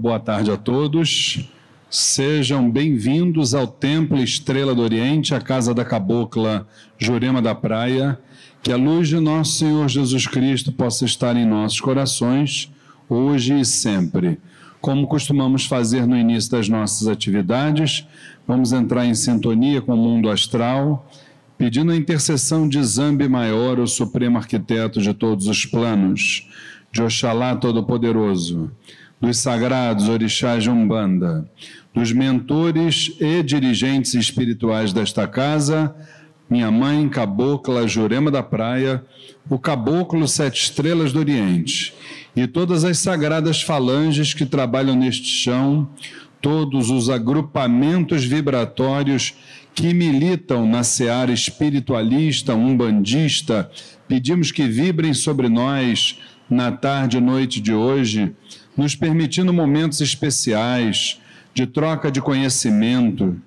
[0.00, 1.46] boa tarde a todos.
[1.90, 6.66] Sejam bem-vindos ao Templo Estrela do Oriente, a casa da cabocla
[6.98, 8.18] Jurema da Praia.
[8.62, 12.72] Que a luz de nosso Senhor Jesus Cristo possa estar em nossos corações,
[13.10, 14.38] hoje e sempre.
[14.80, 18.06] Como costumamos fazer no início das nossas atividades,
[18.48, 21.06] vamos entrar em sintonia com o mundo astral,
[21.58, 26.48] pedindo a intercessão de Zambi Maior, o Supremo Arquiteto de todos os planos,
[26.90, 28.70] de Oxalá Todo-Poderoso,
[29.20, 31.48] dos sagrados orixás de Umbanda,
[31.94, 35.94] dos mentores e dirigentes espirituais desta casa,
[36.48, 39.04] minha mãe, cabocla Jurema da Praia,
[39.48, 41.94] o caboclo Sete Estrelas do Oriente
[42.34, 45.88] e todas as sagradas falanges que trabalham neste chão,
[46.40, 49.34] todos os agrupamentos vibratórios
[49.74, 53.70] que militam na seara espiritualista, umbandista,
[54.08, 56.18] pedimos que vibrem sobre nós
[56.48, 58.34] na tarde e noite de hoje,
[58.80, 61.20] nos permitindo momentos especiais
[61.52, 63.38] de troca de conhecimento,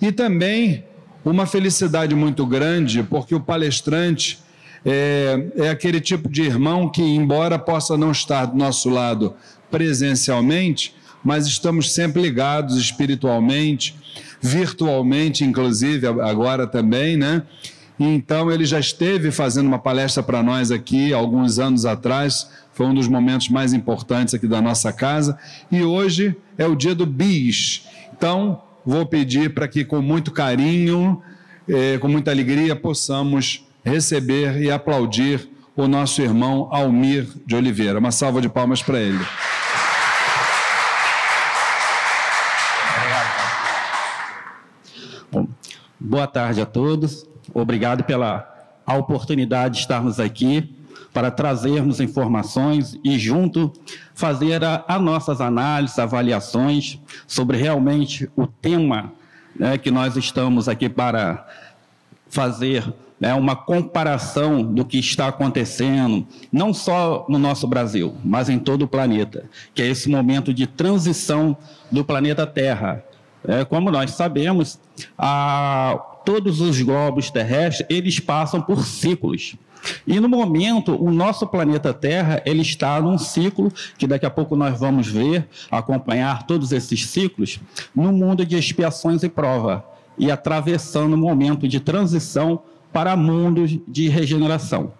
[0.00, 0.84] e também
[1.24, 4.38] uma felicidade muito grande, porque o palestrante
[4.84, 9.34] é, é aquele tipo de irmão que, embora possa não estar do nosso lado
[9.70, 13.94] presencialmente, mas estamos sempre ligados espiritualmente,
[14.40, 17.42] virtualmente, inclusive, agora também, né?
[17.98, 22.94] Então, ele já esteve fazendo uma palestra para nós aqui alguns anos atrás, foi um
[22.94, 25.38] dos momentos mais importantes aqui da nossa casa,
[25.70, 27.86] e hoje é o dia do BIS.
[28.16, 31.22] Então, vou pedir para que, com muito carinho,
[31.68, 37.98] eh, com muita alegria, possamos receber e aplaudir o nosso irmão Almir de Oliveira.
[37.98, 39.20] Uma salva de palmas para ele.
[46.00, 47.26] Boa tarde a todos.
[47.52, 48.48] Obrigado pela
[48.86, 50.74] oportunidade de estarmos aqui
[51.12, 53.72] para trazermos informações e, junto,
[54.14, 59.12] fazer as nossas análises, avaliações sobre realmente o tema
[59.54, 61.46] né, que nós estamos aqui para
[62.28, 68.58] fazer né, uma comparação do que está acontecendo, não só no nosso Brasil, mas em
[68.58, 69.44] todo o planeta,
[69.74, 71.56] que é esse momento de transição
[71.90, 73.04] do planeta Terra.
[73.46, 74.78] É, como nós sabemos,
[75.18, 79.56] a, todos os globos terrestres eles passam por ciclos.
[80.06, 84.54] E no momento, o nosso planeta Terra ele está num ciclo que daqui a pouco
[84.54, 87.58] nós vamos ver, acompanhar todos esses ciclos,
[87.94, 89.84] no mundo de expiações e prova
[90.18, 92.62] e atravessando um momento de transição
[92.92, 94.92] para mundos de regeneração.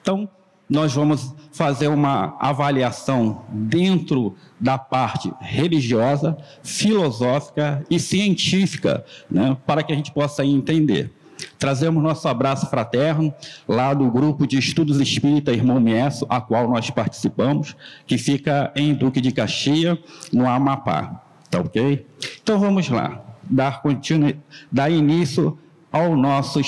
[0.00, 0.28] Então,
[0.68, 9.92] nós vamos fazer uma avaliação dentro da parte religiosa, filosófica e científica, né, para que
[9.92, 11.12] a gente possa entender.
[11.58, 13.32] Trazemos nosso abraço fraterno
[13.68, 17.76] lá do grupo de estudos espírita Irmão Miesso, a qual nós participamos,
[18.06, 19.98] que fica em Duque de Caxias,
[20.32, 21.22] no Amapá.
[21.50, 22.06] Tá ok?
[22.42, 24.34] Então vamos lá, dar, continu...
[24.70, 25.58] dar início
[25.92, 26.60] ao nosso,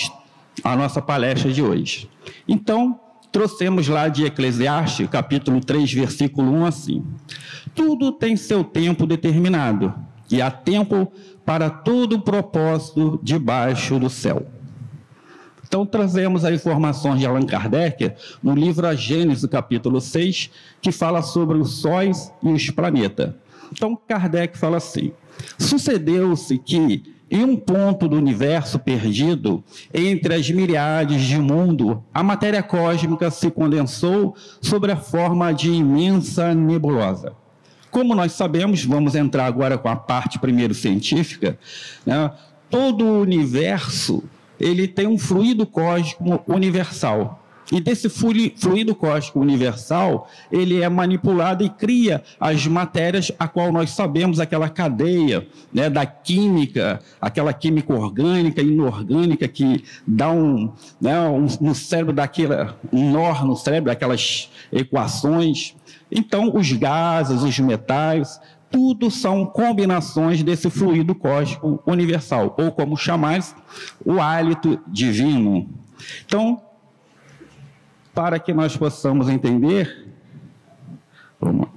[0.63, 2.09] à nossa palestra de hoje.
[2.47, 3.01] Então,
[3.33, 7.05] trouxemos lá de Eclesiastes, capítulo 3, versículo 1, assim:
[7.75, 9.95] Tudo tem seu tempo determinado,
[10.31, 11.13] e há tempo
[11.45, 14.47] para todo propósito debaixo do céu.
[15.67, 18.13] Então, trazemos as informações de Allan Kardec
[18.43, 20.51] no livro A Gênesis, capítulo 6,
[20.81, 23.35] que fala sobre os sóis e os planetas.
[23.73, 25.13] Então, Kardec fala assim:
[25.59, 29.63] sucedeu-se que em um ponto do universo perdido,
[29.93, 36.55] entre as milhares de mundo, a matéria cósmica se condensou sobre a forma de imensa
[36.55, 37.33] nebulosa.
[37.91, 41.59] Como nós sabemos, vamos entrar agora com a parte primeiro científica,
[42.05, 42.31] né?
[42.71, 44.23] todo o universo
[44.59, 47.46] ele tem um fluido cósmico universal.
[47.71, 53.91] E desse fluido cósmico universal, ele é manipulado e cria as matérias a qual nós
[53.91, 61.19] sabemos, aquela cadeia né, da química, aquela química orgânica e inorgânica que dá um, né,
[61.29, 65.75] um no cérebro daquela, um nó no cérebro, aquelas equações.
[66.11, 68.41] Então, os gases, os metais,
[68.71, 73.55] tudo são combinações desse fluido cósmico universal, ou como chamais,
[74.05, 75.69] o hálito divino.
[76.25, 76.61] Então,
[78.17, 80.09] para que nós possamos entender,
[81.39, 81.69] vamos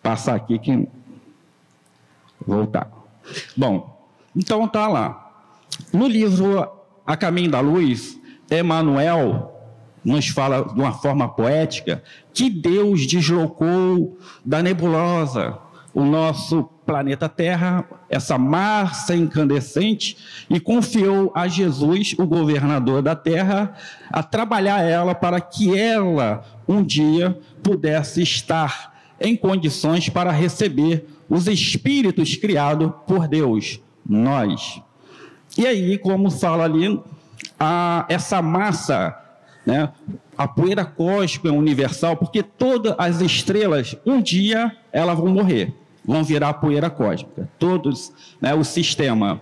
[0.00, 0.88] passar aqui que
[2.46, 2.88] voltar.
[3.56, 5.32] Bom, então tá lá.
[5.92, 6.64] No livro
[7.04, 8.16] A Caminho da Luz,
[8.48, 9.52] Emmanuel
[10.04, 15.58] nos fala de uma forma poética que Deus deslocou da nebulosa
[15.92, 20.16] o nosso planeta Terra, essa massa incandescente,
[20.50, 23.76] e confiou a Jesus, o governador da Terra,
[24.10, 31.46] a trabalhar ela para que ela um dia pudesse estar em condições para receber os
[31.46, 34.82] espíritos criados por Deus, nós.
[35.56, 37.00] E aí, como fala ali,
[37.56, 39.16] a, essa massa,
[39.64, 39.90] né,
[40.36, 46.54] a poeira cósmica universal, porque todas as estrelas, um dia, elas vão morrer vão virar
[46.54, 49.40] poeira cósmica, todos, né, o sistema.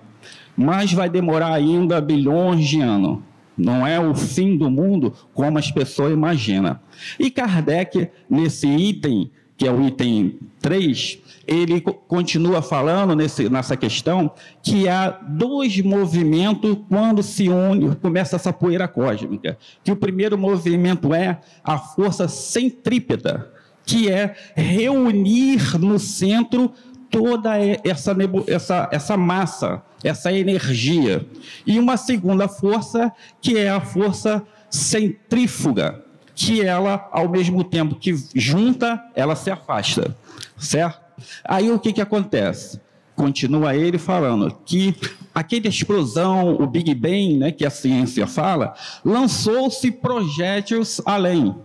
[0.56, 3.20] Mas vai demorar ainda bilhões de anos.
[3.56, 6.78] Não é o fim do mundo como as pessoas imaginam.
[7.19, 14.31] E Kardec, nesse item, que é o item 3, ele continua falando nesse, nessa questão
[14.62, 19.58] que há dois movimentos quando se une, começa essa poeira cósmica.
[19.82, 23.50] Que o primeiro movimento é a força centrípeta,
[23.88, 26.70] que é reunir no centro
[27.11, 28.14] toda essa,
[28.46, 31.26] essa, essa massa, essa energia.
[31.67, 36.05] E uma segunda força, que é a força centrífuga,
[36.35, 40.14] que ela, ao mesmo tempo que junta, ela se afasta,
[40.58, 41.00] certo?
[41.43, 42.79] Aí o que, que acontece?
[43.17, 44.94] Continua ele falando que
[45.35, 51.56] aquela explosão, o Big Bang, né, que a ciência fala, lançou-se projéteis além.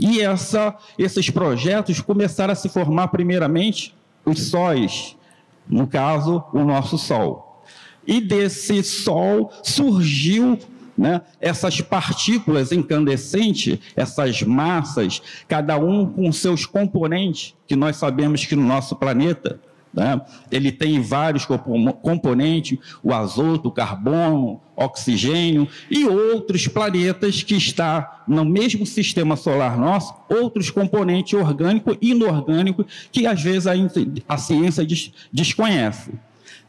[0.00, 5.14] E essa, esses projetos começaram a se formar, primeiramente, os sóis,
[5.68, 7.62] no caso, o nosso Sol.
[8.06, 10.58] E desse Sol surgiu
[10.96, 18.56] né, essas partículas incandescentes, essas massas, cada um com seus componentes, que nós sabemos que
[18.56, 19.60] no nosso planeta
[19.92, 20.20] né?
[20.50, 28.44] Ele tem vários componentes, o azoto, o carbono, oxigênio e outros planetas que estão no
[28.44, 33.72] mesmo sistema solar nosso, outros componentes orgânicos e inorgânicos que às vezes a,
[34.28, 36.12] a ciência des, desconhece.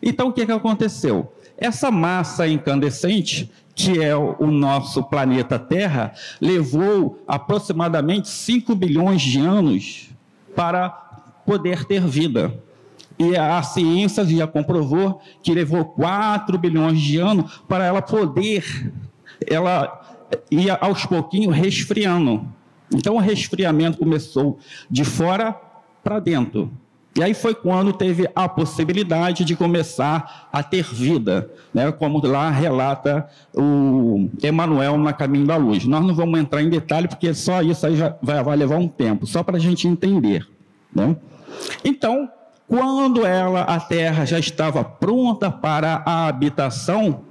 [0.02, 1.32] Então, o que, que aconteceu?
[1.58, 10.10] Essa massa incandescente, que é o nosso planeta Terra, levou aproximadamente 5 bilhões de anos
[10.56, 10.90] para
[11.46, 12.54] poder ter vida.
[13.22, 18.92] E a ciência já comprovou que levou 4 bilhões de anos para ela poder,
[19.46, 22.44] ela ia aos pouquinhos resfriando.
[22.92, 24.58] Então o resfriamento começou
[24.90, 25.56] de fora
[26.04, 26.72] para dentro.
[27.16, 31.92] E aí foi quando teve a possibilidade de começar a ter vida, né?
[31.92, 35.86] como lá relata o Emmanuel na Caminho da Luz.
[35.86, 39.28] Nós não vamos entrar em detalhe, porque só isso aí vai, vai levar um tempo,
[39.28, 40.48] só para a gente entender.
[40.96, 41.16] Né?
[41.84, 42.30] Então,
[42.72, 47.26] quando ela, a terra já estava pronta para a habitação,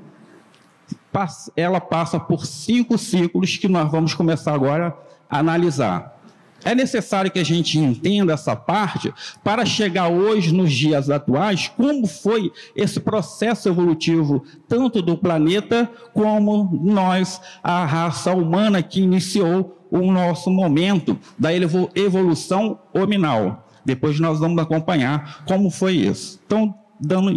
[1.56, 4.94] ela passa por cinco ciclos que nós vamos começar agora
[5.30, 6.20] a analisar.
[6.62, 12.06] É necessário que a gente entenda essa parte para chegar hoje, nos dias atuais, como
[12.06, 20.12] foi esse processo evolutivo, tanto do planeta como nós, a raça humana que iniciou o
[20.12, 23.69] nosso momento da evolução hominal.
[23.94, 26.40] Depois nós vamos acompanhar como foi isso.
[26.46, 27.32] Então, dando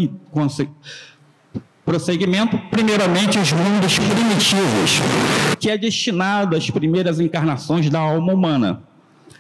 [1.84, 5.02] Prosseguimento, primeiramente os mundos primitivos,
[5.60, 8.84] que é destinado às primeiras encarnações da alma humana.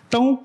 [0.07, 0.39] Então,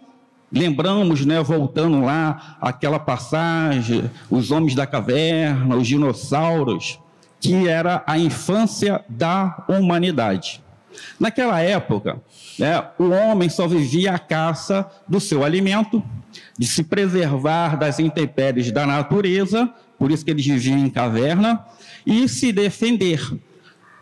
[0.53, 7.01] lembramos, né, voltando lá aquela passagem, os homens da caverna, os dinossauros,
[7.41, 10.63] que era a infância da humanidade.
[11.19, 12.21] Naquela época,
[12.59, 16.03] né, o homem só vivia a caça do seu alimento,
[16.59, 21.65] de se preservar das intempéries da natureza, por isso que eles viviam em caverna,
[22.07, 23.21] e se defender.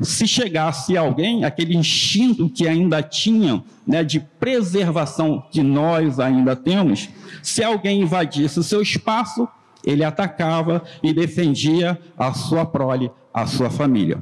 [0.01, 7.09] Se chegasse alguém, aquele instinto que ainda tinham, né, de preservação que nós ainda temos,
[7.43, 9.49] se alguém invadisse o seu espaço,
[9.85, 14.19] ele atacava e defendia a sua prole, a sua família.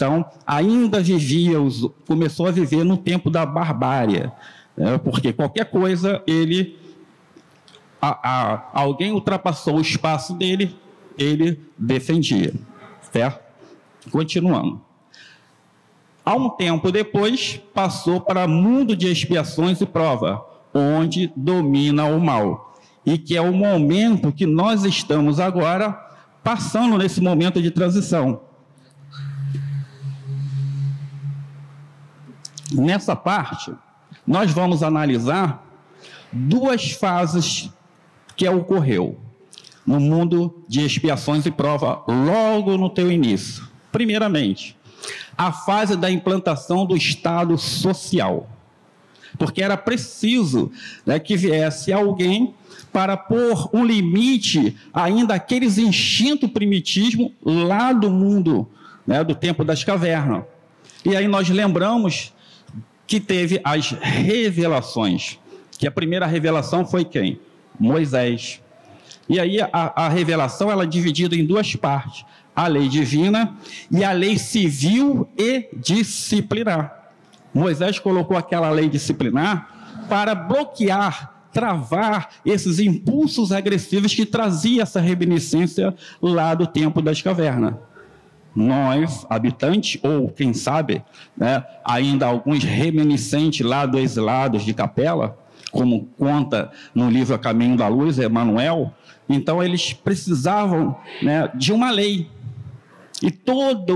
[0.00, 1.58] Então, ainda vivia,
[2.06, 4.30] começou a viver no tempo da barbárie,
[4.74, 4.96] né?
[4.96, 6.78] porque qualquer coisa ele,
[8.00, 10.76] a, a, alguém ultrapassou o espaço dele,
[11.18, 12.54] ele defendia.
[13.12, 13.40] Certo?
[14.10, 14.80] Continuando.
[16.24, 22.74] Há um tempo depois, passou para mundo de expiações e prova, onde domina o mal.
[23.04, 25.92] E que é o momento que nós estamos agora
[26.42, 28.40] passando nesse momento de transição.
[32.72, 33.74] Nessa parte,
[34.26, 35.64] nós vamos analisar
[36.32, 37.70] duas fases
[38.40, 39.18] que ocorreu
[39.86, 43.68] no mundo de expiações e prova logo no teu início.
[43.92, 44.74] Primeiramente,
[45.36, 48.48] a fase da implantação do Estado social,
[49.38, 50.72] porque era preciso
[51.04, 52.54] né, que viesse alguém
[52.90, 58.66] para pôr um limite ainda aqueles instintos primitismo lá do mundo,
[59.06, 60.44] né, do tempo das cavernas.
[61.04, 62.32] E aí nós lembramos
[63.06, 65.38] que teve as revelações.
[65.78, 67.38] Que a primeira revelação foi quem?
[67.80, 68.60] Moisés.
[69.28, 73.56] E aí a, a revelação ela é dividida em duas partes: a lei divina
[73.90, 77.10] e a lei civil e disciplinar.
[77.52, 85.94] Moisés colocou aquela lei disciplinar para bloquear, travar esses impulsos agressivos que trazia essa reminiscência
[86.20, 87.74] lá do tempo das cavernas
[88.54, 91.02] nós, habitantes, ou quem sabe,
[91.36, 95.38] né, ainda alguns reminiscentes lá dos exilados de Capela,
[95.70, 98.92] como conta no livro A Caminho da Luz, Emmanuel,
[99.28, 102.28] então eles precisavam né, de uma lei.
[103.22, 103.92] E toda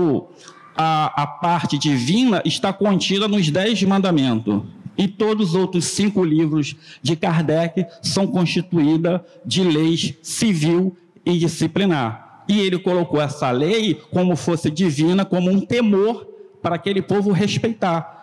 [0.75, 4.61] a, a parte divina está contida nos Dez Mandamentos.
[4.97, 12.43] E todos os outros cinco livros de Kardec são constituídos de leis civil e disciplinar.
[12.47, 16.25] E ele colocou essa lei como fosse divina, como um temor
[16.61, 18.14] para aquele povo respeitar.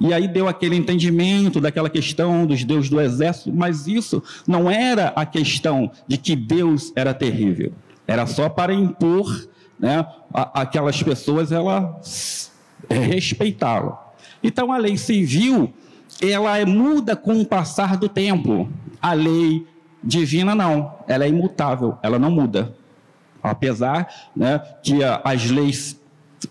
[0.00, 5.08] E aí deu aquele entendimento daquela questão dos deuses do exército, mas isso não era
[5.08, 7.72] a questão de que Deus era terrível.
[8.06, 9.46] Era só para impor
[9.78, 12.00] né, aquelas pessoas ela
[12.88, 13.98] respeitá-lo.
[14.42, 15.70] Então a lei civil
[16.20, 18.70] ela é muda com o passar do tempo.
[19.02, 19.66] A lei
[20.02, 22.74] divina não, ela é imutável, ela não muda.
[23.42, 25.99] Apesar né, que as leis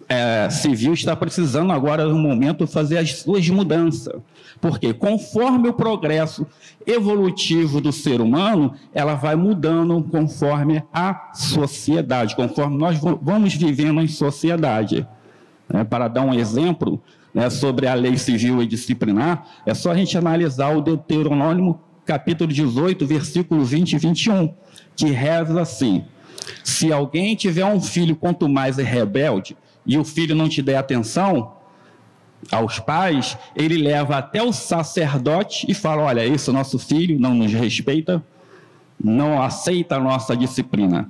[0.07, 4.21] é, civil está precisando agora, no momento, fazer as suas mudanças.
[4.61, 6.45] Porque conforme o progresso
[6.85, 14.07] evolutivo do ser humano, ela vai mudando conforme a sociedade, conforme nós vamos vivendo em
[14.07, 15.07] sociedade.
[15.71, 17.01] É, para dar um exemplo
[17.33, 22.51] né, sobre a lei civil e disciplinar, é só a gente analisar o Deuteronômio capítulo
[22.51, 24.53] 18, versículo 20 e 21,
[24.95, 26.03] que reza assim:
[26.63, 29.55] se alguém tiver um filho, quanto mais é rebelde,
[29.89, 31.53] e o filho não te der atenção
[32.51, 37.51] aos pais, ele leva até o sacerdote e fala: Olha, esse nosso filho não nos
[37.51, 38.23] respeita,
[39.03, 41.09] não aceita a nossa disciplina.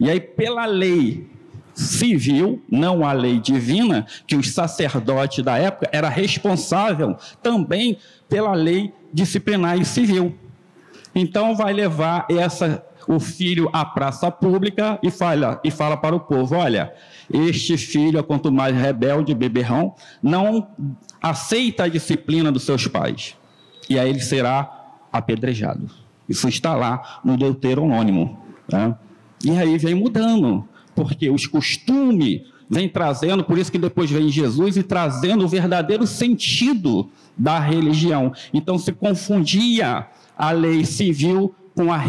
[0.00, 1.30] E aí, pela lei
[1.72, 7.98] civil, não a lei divina, que os sacerdotes da época era responsável também
[8.28, 10.36] pela lei disciplinar e civil.
[11.14, 16.20] Então vai levar essa o filho à praça pública e fala, e fala para o
[16.20, 16.92] povo: olha,
[17.32, 20.68] este filho, quanto mais rebelde, beberrão, não
[21.20, 23.34] aceita a disciplina dos seus pais.
[23.88, 24.70] E aí ele será
[25.10, 25.88] apedrejado.
[26.28, 28.36] Isso está lá no Deuteronômio.
[28.68, 28.98] Tá?
[29.42, 34.76] E aí vem mudando, porque os costumes vem trazendo, por isso que depois vem Jesus
[34.76, 38.34] e trazendo o verdadeiro sentido da religião.
[38.52, 42.02] Então se confundia a lei civil com a,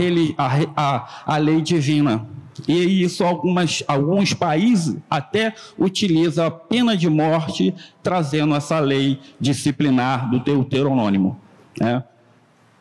[0.75, 2.27] a, a, lei divina.
[2.67, 10.27] E isso algumas, alguns países até utilizam a pena de morte, trazendo essa lei disciplinar
[10.31, 11.37] do Deuteronômio.
[11.79, 12.03] Né?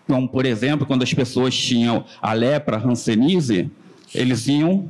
[0.07, 3.71] Como, por exemplo, quando as pessoas tinham a lepra, a hanseníase,
[4.15, 4.89] eles iam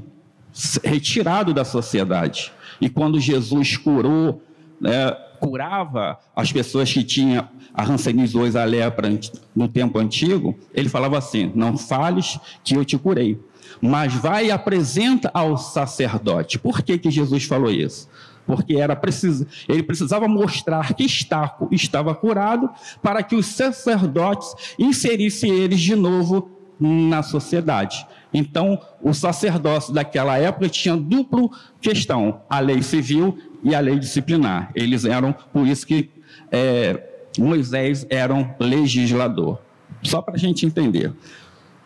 [0.84, 2.52] retirado da sociedade.
[2.80, 4.40] E quando Jesus curou,
[4.80, 9.08] né, curava as pessoas que tinham a rancenis 2, a lepra,
[9.54, 13.38] no tempo antigo, ele falava assim: Não fales que eu te curei,
[13.80, 16.58] mas vai e apresenta ao sacerdote.
[16.58, 18.08] Por que, que Jesus falou isso?
[18.46, 22.68] Porque era preciso, ele precisava mostrar que Estaco estava curado
[23.02, 28.06] para que os sacerdotes inserissem eles de novo na sociedade.
[28.32, 34.70] Então, o sacerdócio daquela época tinha duplo questão: a lei civil e a lei disciplinar.
[34.74, 36.10] Eles eram, por isso que
[36.50, 37.02] é,
[37.38, 39.58] Moisés era um legislador.
[40.02, 41.12] Só para a gente entender.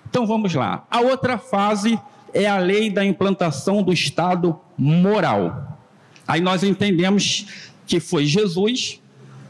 [0.08, 0.86] Então vamos lá.
[0.90, 1.98] A outra fase
[2.34, 5.78] é a lei da implantação do Estado moral.
[6.26, 7.46] Aí nós entendemos
[7.86, 9.00] que foi Jesus,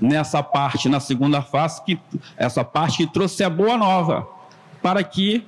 [0.00, 1.98] nessa parte, na segunda fase, que,
[2.36, 4.26] essa parte que trouxe a boa nova,
[4.80, 5.44] para que,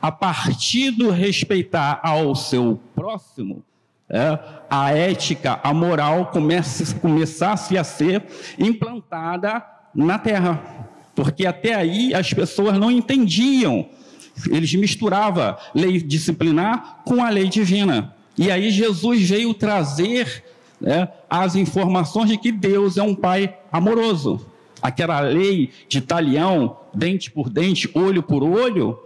[0.00, 3.62] a partir do respeitar ao seu próximo,
[4.08, 8.22] é, a ética, a moral comece, começasse a ser
[8.58, 10.62] implantada na terra.
[11.14, 13.88] Porque até aí as pessoas não entendiam.
[14.50, 18.14] Eles misturavam lei disciplinar com a lei divina.
[18.36, 20.44] E aí Jesus veio trazer
[20.80, 24.44] né, as informações de que Deus é um pai amoroso.
[24.82, 28.98] Aquela lei de talião, dente por dente, olho por olho,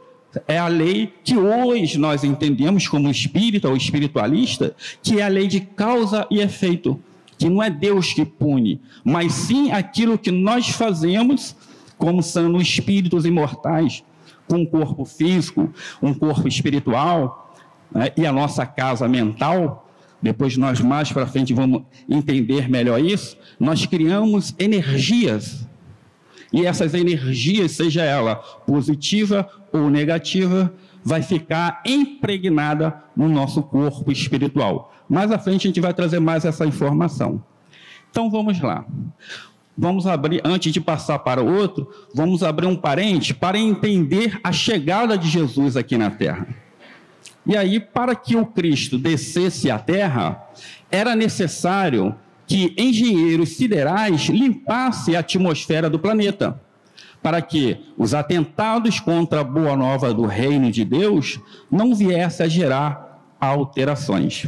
[0.46, 5.46] é a lei que hoje nós entendemos como espírita ou espiritualista, que é a lei
[5.46, 7.00] de causa e efeito
[7.38, 11.54] que não é Deus que pune, mas sim aquilo que nós fazemos
[11.96, 14.02] como sendo espíritos imortais,
[14.48, 17.54] com um corpo físico, um corpo espiritual
[17.92, 19.88] né, e a nossa casa mental.
[20.20, 23.36] Depois nós mais para frente vamos entender melhor isso.
[23.58, 25.68] Nós criamos energias
[26.52, 30.72] e essas energias, seja ela positiva ou negativa,
[31.04, 34.94] vai ficar impregnada no nosso corpo espiritual.
[35.08, 37.42] Mais à frente a gente vai trazer mais essa informação.
[38.10, 38.84] Então vamos lá.
[39.76, 44.50] Vamos abrir, antes de passar para o outro, vamos abrir um parente para entender a
[44.50, 46.48] chegada de Jesus aqui na Terra.
[47.46, 50.50] E aí, para que o Cristo descesse à Terra,
[50.90, 52.14] era necessário
[52.46, 56.60] que engenheiros siderais limpassem a atmosfera do planeta
[57.28, 61.38] para que os atentados contra a boa nova do reino de Deus
[61.70, 64.46] não viessem a gerar alterações.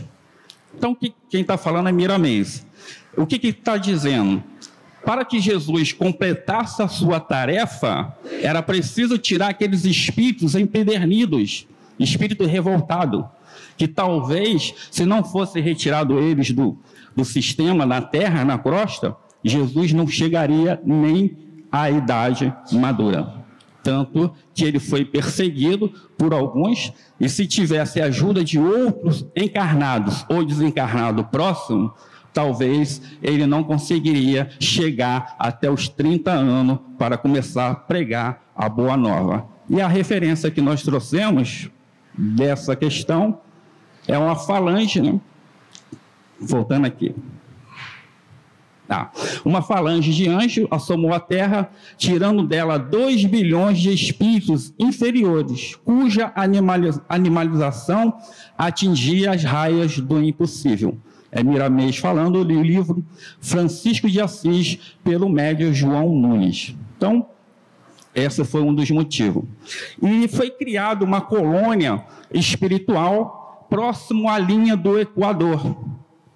[0.74, 0.96] Então,
[1.28, 2.66] quem está falando é Miramês.
[3.14, 4.42] O que está dizendo?
[5.04, 11.66] Para que Jesus completasse a sua tarefa, era preciso tirar aqueles espíritos empedernidos,
[11.98, 13.28] espírito revoltado,
[13.76, 16.78] que talvez, se não fosse retirado eles do,
[17.14, 19.14] do sistema, na terra, na crosta,
[19.44, 23.40] Jesus não chegaria nem à idade madura.
[23.82, 30.44] Tanto que ele foi perseguido por alguns, e se tivesse ajuda de outros encarnados ou
[30.44, 31.92] desencarnados próximo,
[32.32, 38.96] talvez ele não conseguiria chegar até os 30 anos para começar a pregar a boa
[38.96, 39.46] nova.
[39.68, 41.70] E a referência que nós trouxemos
[42.16, 43.40] dessa questão
[44.06, 45.18] é uma falange, né?
[46.38, 47.14] Voltando aqui.
[48.90, 49.12] Tá.
[49.44, 56.32] Uma falange de anjo assomou a terra, tirando dela dois bilhões de espíritos inferiores, cuja
[57.08, 58.12] animalização
[58.58, 60.98] atingia as raias do impossível.
[61.30, 63.04] É Miramês falando do livro
[63.40, 66.74] Francisco de Assis, pelo médio João Nunes.
[66.96, 67.26] Então,
[68.12, 69.44] esse foi um dos motivos.
[70.02, 75.76] E foi criada uma colônia espiritual próximo à linha do Equador,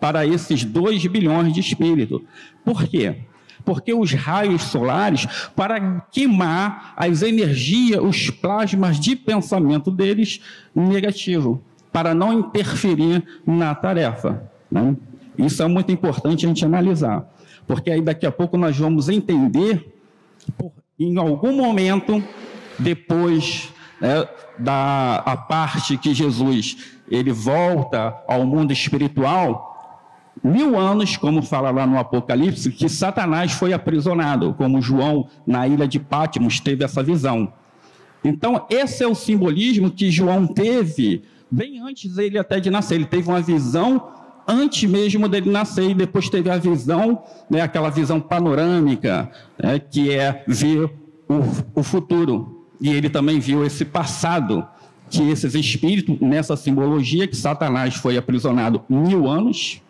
[0.05, 2.21] para esses 2 bilhões de espíritos.
[2.63, 3.23] Por quê?
[3.65, 10.43] Porque os raios solares, para queimar as energias, os plasmas de pensamento deles
[10.75, 14.43] negativo, para não interferir na tarefa.
[14.71, 14.95] Né?
[15.39, 17.27] Isso é muito importante a gente analisar,
[17.67, 19.91] porque aí daqui a pouco nós vamos entender,
[21.01, 22.23] em algum momento,
[22.79, 26.77] depois né, da a parte que Jesus
[27.11, 29.74] ele volta ao mundo espiritual,
[30.45, 35.89] mil anos, como fala lá no Apocalipse, que Satanás foi aprisionado, como João, na ilha
[35.89, 37.51] de Pátimos, teve essa visão.
[38.23, 42.97] Então, esse é o simbolismo que João teve bem antes dele até de nascer.
[42.97, 44.11] Ele teve uma visão
[44.47, 50.13] antes mesmo dele nascer, e depois teve a visão, né, aquela visão panorâmica, né, que
[50.13, 50.91] é ver
[51.27, 52.67] o, o futuro.
[52.81, 54.67] E ele também viu esse passado,
[55.09, 59.81] que esses espíritos, nessa simbologia, que Satanás foi aprisionado mil anos,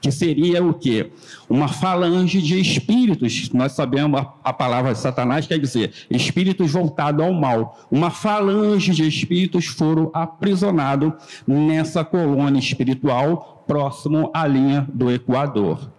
[0.00, 1.10] que seria o quê?
[1.48, 3.50] Uma falange de espíritos.
[3.52, 7.86] Nós sabemos a, a palavra Satanás quer dizer espíritos voltados ao mal.
[7.90, 11.12] Uma falange de espíritos foram aprisionados
[11.46, 15.90] nessa colônia espiritual próximo à linha do Equador.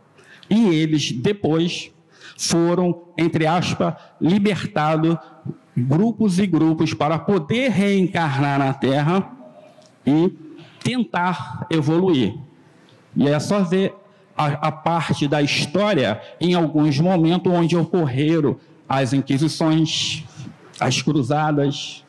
[0.49, 1.91] E eles depois
[2.37, 5.17] foram, entre aspas, libertados
[5.77, 9.31] grupos e grupos para poder reencarnar na Terra
[10.05, 10.33] e
[10.83, 12.35] tentar evoluir.
[13.15, 13.93] E é só ver
[14.35, 20.23] a, a parte da história em alguns momentos onde ocorreram as inquisições,
[20.79, 22.03] as cruzadas.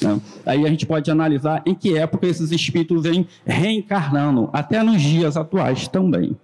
[0.00, 0.20] Né?
[0.46, 5.36] Aí a gente pode analisar em que época esses espíritos vêm reencarnando, até nos dias
[5.36, 6.36] atuais também.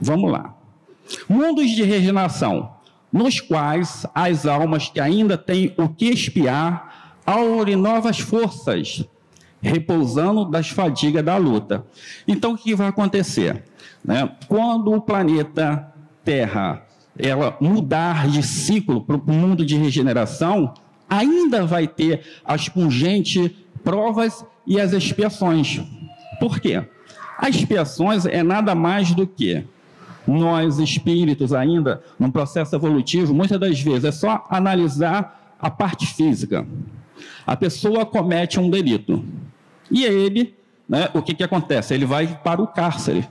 [0.00, 0.54] Vamos lá.
[1.28, 2.70] Mundos de regeneração,
[3.12, 9.04] nos quais as almas que ainda têm o que espiar aurem novas forças
[9.62, 11.84] repousando das fadigas da luta.
[12.26, 13.64] Então, o que vai acontecer?
[14.04, 14.30] Né?
[14.48, 15.92] Quando o planeta
[16.24, 16.82] Terra
[17.18, 20.74] ela mudar de ciclo para o mundo de regeneração,
[21.08, 23.50] ainda vai ter as pungentes
[23.82, 25.80] provas e as expiações.
[26.38, 26.84] Por quê?
[27.38, 29.64] As expiações é nada mais do que
[30.26, 36.66] nós, espíritos, ainda, num processo evolutivo, muitas das vezes é só analisar a parte física.
[37.46, 39.24] A pessoa comete um delito.
[39.90, 40.54] E ele,
[40.88, 41.94] né, o que, que acontece?
[41.94, 43.26] Ele vai para o cárcere.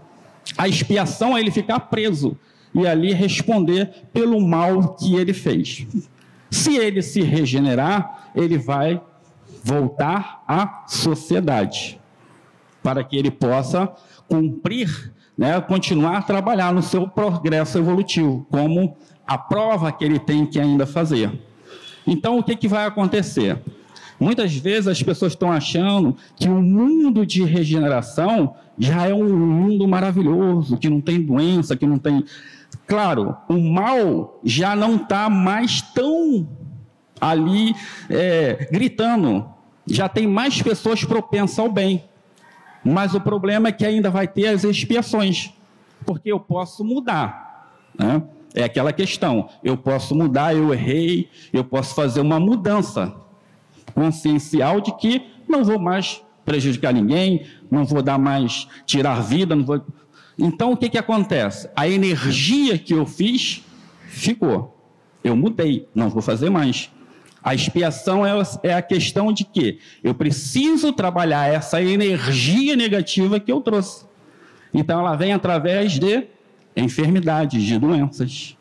[0.57, 2.37] A expiação é ele ficar preso
[2.73, 5.87] e ali responder pelo mal que ele fez.
[6.51, 9.01] Se ele se regenerar, ele vai
[9.63, 11.99] voltar à sociedade,
[12.83, 13.91] para que ele possa
[14.27, 18.95] cumprir, né, continuar a trabalhar no seu progresso evolutivo, como
[19.25, 21.31] a prova que ele tem que ainda fazer.
[22.07, 23.57] Então, o que, que vai acontecer?
[24.19, 29.87] Muitas vezes as pessoas estão achando que o mundo de regeneração já é um mundo
[29.87, 32.23] maravilhoso, que não tem doença, que não tem.
[32.87, 36.47] Claro, o mal já não está mais tão
[37.19, 37.73] ali
[38.09, 39.45] é, gritando,
[39.87, 42.03] já tem mais pessoas propensas ao bem.
[42.83, 45.51] Mas o problema é que ainda vai ter as expiações,
[46.05, 47.71] porque eu posso mudar.
[47.97, 48.21] Né?
[48.55, 53.13] É aquela questão: eu posso mudar, eu errei, eu posso fazer uma mudança
[53.93, 59.65] consciencial de que não vou mais prejudicar ninguém, não vou dar mais, tirar vida, não
[59.65, 59.81] vou.
[60.39, 61.69] Então o que, que acontece?
[61.75, 63.63] A energia que eu fiz
[64.07, 64.73] ficou.
[65.23, 66.89] Eu mudei, não vou fazer mais.
[67.43, 68.23] A expiação
[68.63, 74.05] é, a questão de que eu preciso trabalhar essa energia negativa que eu trouxe.
[74.73, 76.27] Então ela vem através de
[76.75, 78.57] enfermidades, de doenças.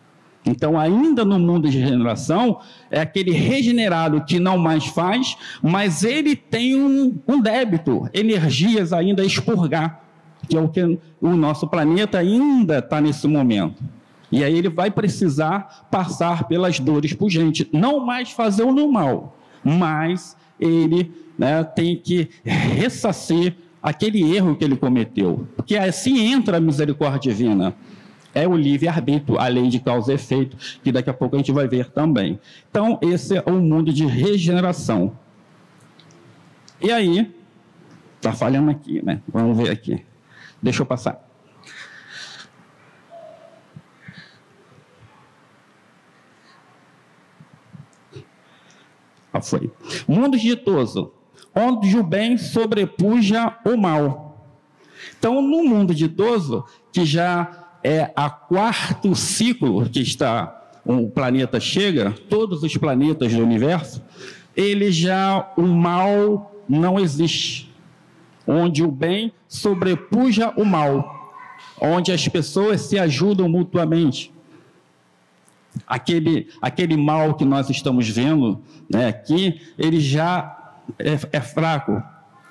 [0.47, 6.37] Então, ainda no mundo de regeneração, é aquele regenerado que não mais faz, mas ele
[6.37, 10.03] tem um, um débito, energias ainda a expurgar,
[10.47, 13.83] que é o que o nosso planeta ainda está nesse momento.
[14.31, 20.37] E aí ele vai precisar passar pelas dores gente, não mais fazer o normal, mas
[20.61, 27.33] ele né, tem que ressarcir aquele erro que ele cometeu, porque assim entra a misericórdia
[27.33, 27.75] divina
[28.35, 31.53] é o livre-arbítrio, a lei de causa e efeito, que daqui a pouco a gente
[31.53, 32.39] vai ver também.
[32.69, 35.17] Então, esse é o mundo de regeneração.
[36.81, 37.33] E aí,
[38.17, 39.23] está falhando aqui, né?
[39.29, 40.05] Vamos ver aqui.
[40.61, 41.23] Deixa eu passar.
[49.33, 49.71] Ah, foi.
[50.07, 51.13] Mundo ditoso,
[51.55, 54.49] onde o bem sobrepuja o mal.
[55.19, 62.13] Então, no mundo ditoso, que já é a quarto ciclo que está o planeta chega,
[62.29, 64.03] todos os planetas do universo,
[64.57, 67.71] ele já o mal não existe,
[68.47, 71.33] onde o bem sobrepuja o mal,
[71.81, 74.33] onde as pessoas se ajudam mutuamente.
[75.87, 82.03] Aquele, aquele mal que nós estamos vendo né, aqui, ele já é, é fraco.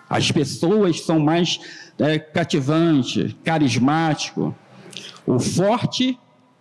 [0.09, 1.59] As pessoas são mais
[1.97, 4.53] é, cativantes, carismáticos,
[5.25, 6.17] o forte,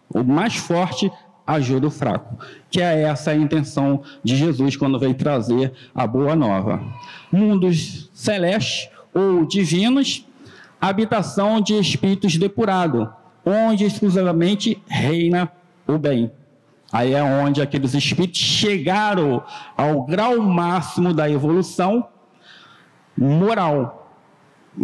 [0.09, 1.11] o mais forte,
[1.47, 2.37] ajuda o fraco.
[2.71, 6.83] Que é essa a intenção de Jesus quando veio trazer a boa nova.
[7.31, 10.27] Mundos celestes ou divinos,
[10.81, 13.09] habitação de espíritos depurados,
[13.45, 15.51] onde exclusivamente reina
[15.87, 16.31] o bem.
[16.93, 19.43] Aí é onde aqueles espíritos chegaram
[19.77, 22.07] ao grau máximo da evolução
[23.17, 24.02] moral,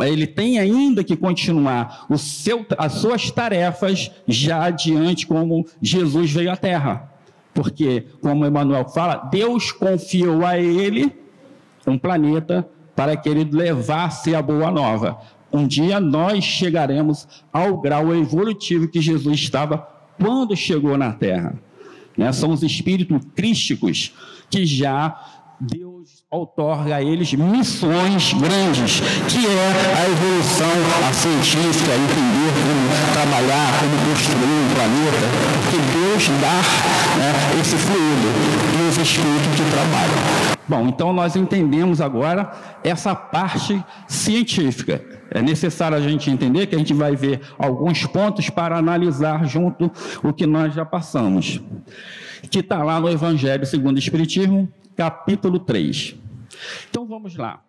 [0.00, 6.56] ele tem ainda que continuar seu, as suas tarefas já adiante, como Jesus veio à
[6.56, 7.10] Terra.
[7.54, 11.12] Porque, como Emmanuel fala, Deus confiou a ele
[11.86, 15.18] um planeta para que ele levasse a boa nova.
[15.52, 19.88] Um dia nós chegaremos ao grau evolutivo que Jesus estava
[20.20, 21.58] quando chegou na Terra.
[22.16, 22.30] Né?
[22.32, 24.12] São os espíritos crísticos
[24.50, 25.18] que já
[25.60, 25.87] Deus
[26.30, 30.68] outorga a eles missões grandes, que é a evolução,
[31.08, 35.26] a científica, entender como trabalhar, como construir um planeta,
[35.62, 38.28] porque Deus dá né, esse fluido
[38.78, 40.58] e os espíritos que trabalham.
[40.68, 42.52] Bom, então nós entendemos agora
[42.84, 45.02] essa parte científica.
[45.30, 49.90] É necessário a gente entender que a gente vai ver alguns pontos para analisar junto
[50.22, 51.58] o que nós já passamos,
[52.50, 56.16] que está lá no Evangelho segundo o Espiritismo, capítulo 3.
[56.90, 57.62] Então vamos lá.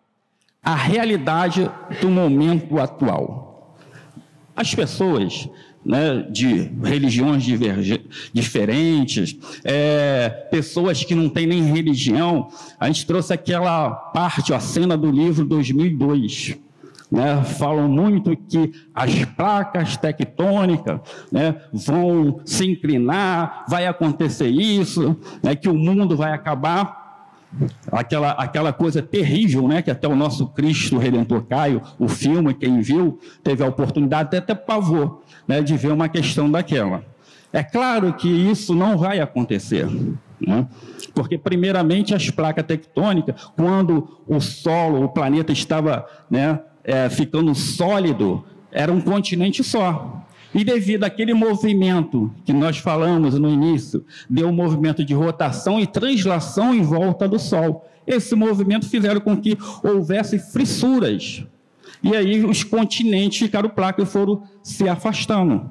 [0.63, 1.69] A realidade
[2.01, 3.77] do momento atual.
[4.55, 5.47] As pessoas
[5.85, 7.43] né, de religiões
[8.33, 12.49] diferentes, é, pessoas que não têm nem religião.
[12.79, 16.57] A gente trouxe aquela parte, a cena do livro 2002.
[17.11, 20.99] Né, falam muito que as placas tectônicas
[21.31, 26.98] né, vão se inclinar, vai acontecer isso, né, que o mundo vai acabar
[27.91, 32.81] aquela, aquela coisa terrível, né, que até o nosso Cristo Redentor Caio, o filme, quem
[32.81, 37.03] viu, teve a oportunidade, até, até pavor, né, de ver uma questão daquela.
[37.51, 39.87] É claro que isso não vai acontecer,
[40.39, 40.67] né?
[41.13, 48.43] porque, primeiramente, as placas tectônicas, quando o solo, o planeta estava né, é, ficando sólido,
[48.71, 50.23] era um continente só.
[50.53, 55.85] E devido àquele movimento que nós falamos no início, deu um movimento de rotação e
[55.85, 57.87] translação em volta do Sol.
[58.07, 61.45] Esse movimento fizeram com que houvesse fissuras.
[62.01, 65.69] E aí os continentes ficaram placas e foram se afastando.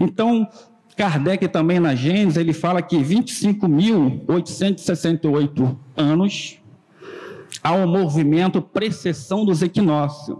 [0.00, 0.48] Então,
[0.96, 6.58] Kardec também na Gênesis, ele fala que 25.868 anos
[7.62, 10.36] há um movimento precessão dos equinócios,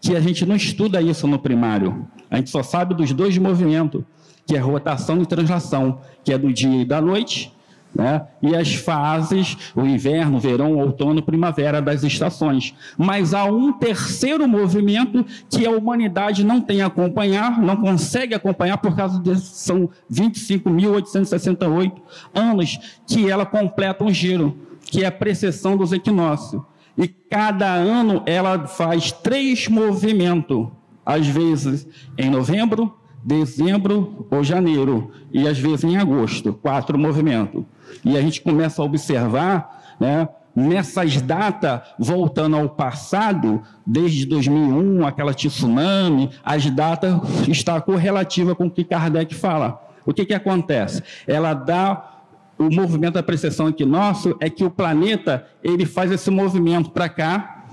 [0.00, 2.08] que a gente não estuda isso no primário.
[2.30, 4.04] A gente só sabe dos dois movimentos,
[4.46, 7.52] que é rotação e translação, que é do dia e da noite,
[7.94, 8.22] né?
[8.40, 12.74] e as fases, o inverno, verão, outono, primavera das estações.
[12.96, 18.78] Mas há um terceiro movimento que a humanidade não tem a acompanhar, não consegue acompanhar
[18.78, 21.92] por causa de são 25.868
[22.34, 26.62] anos que ela completa um giro, que é a precessão dos equinócios.
[26.96, 30.68] E cada ano ela faz três movimentos
[31.10, 37.64] às vezes em novembro, dezembro ou janeiro, e às vezes em agosto, quatro movimentos.
[38.04, 45.34] E a gente começa a observar, né, nessas datas, voltando ao passado, desde 2001, aquela
[45.34, 49.82] tsunami, as datas está correlativa com o que Kardec fala.
[50.06, 51.02] O que, que acontece?
[51.26, 52.20] Ela dá
[52.58, 57.08] o movimento da precessão aqui nosso é que o planeta ele faz esse movimento para
[57.08, 57.64] cá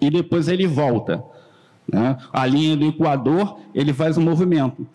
[0.00, 1.22] e depois ele volta.
[1.92, 2.16] Né?
[2.32, 4.86] A linha do Equador, ele faz um movimento.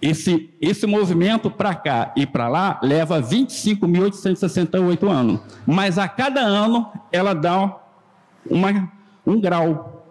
[0.00, 5.40] Esse, esse movimento para cá e para lá leva 25.868 anos.
[5.64, 7.76] Mas a cada ano ela dá
[8.50, 8.90] uma,
[9.24, 10.04] um grau.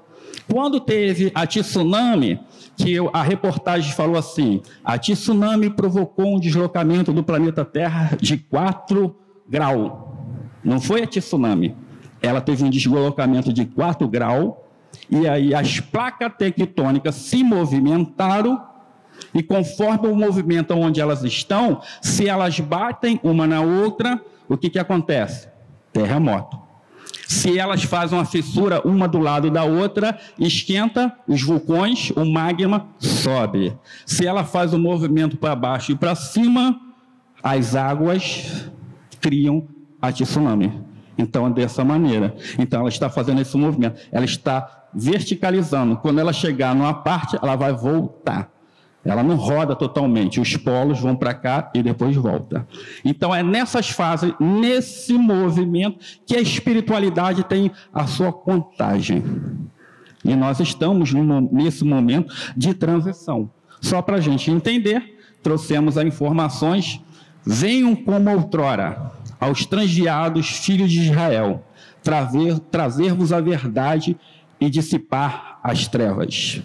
[0.49, 2.39] Quando teve a tsunami,
[2.77, 9.13] que a reportagem falou assim: a tsunami provocou um deslocamento do planeta Terra de 4
[9.47, 9.91] graus.
[10.63, 11.75] Não foi a tsunami.
[12.21, 14.53] Ela teve um deslocamento de 4 graus
[15.11, 18.71] e aí as placas tectônicas se movimentaram
[19.33, 24.69] e conforme o movimento onde elas estão, se elas batem uma na outra, o que,
[24.69, 25.47] que acontece?
[25.93, 26.59] Terremoto.
[27.27, 32.87] Se elas fazem uma fissura uma do lado da outra, esquenta os vulcões, o magma
[32.99, 33.77] sobe.
[34.05, 36.79] Se ela faz um movimento para baixo e para cima,
[37.41, 38.69] as águas
[39.19, 39.67] criam
[40.01, 40.81] a tsunami.
[41.17, 42.35] Então, dessa maneira.
[42.57, 43.99] Então, ela está fazendo esse movimento.
[44.11, 45.97] Ela está verticalizando.
[45.97, 48.51] Quando ela chegar numa parte, ela vai voltar.
[49.03, 52.67] Ela não roda totalmente, os polos vão para cá e depois volta.
[53.03, 59.23] Então é nessas fases, nesse movimento, que a espiritualidade tem a sua contagem.
[60.23, 61.11] E nós estamos
[61.51, 63.49] nesse momento de transição.
[63.79, 67.01] Só para a gente entender, trouxemos as informações.
[67.43, 71.65] Venham como outrora aos transviados filhos de Israel,
[72.69, 74.15] trazer-vos a verdade
[74.61, 76.61] e dissipar as trevas.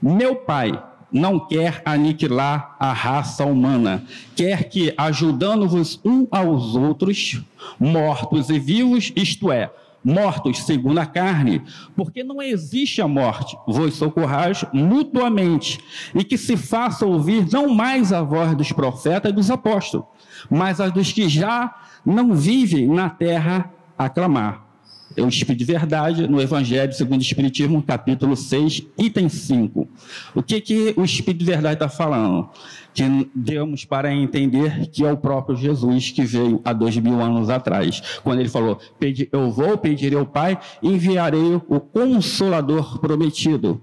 [0.00, 7.42] Meu Pai não quer aniquilar a raça humana, quer que, ajudando-vos um aos outros,
[7.78, 9.70] mortos e vivos, isto é,
[10.02, 11.62] mortos segundo a carne,
[11.94, 15.78] porque não existe a morte, vos socorrais mutuamente,
[16.14, 20.06] e que se faça ouvir não mais a voz dos profetas e dos apóstolos,
[20.50, 24.65] mas a dos que já não vivem na terra aclamar
[25.16, 29.88] é o Espírito de Verdade, no Evangelho segundo o Espiritismo, capítulo 6, item 5.
[30.34, 32.48] O que, que o Espírito de Verdade está falando?
[32.92, 37.48] Que demos para entender que é o próprio Jesus que veio há dois mil anos
[37.48, 38.78] atrás, quando ele falou:
[39.32, 43.82] Eu vou pedir ao Pai, enviarei o Consolador prometido.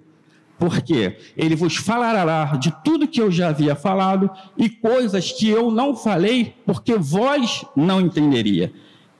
[0.57, 5.71] Porque ele vos falará de tudo que eu já havia falado e coisas que eu
[5.71, 8.71] não falei, porque vós não entenderia.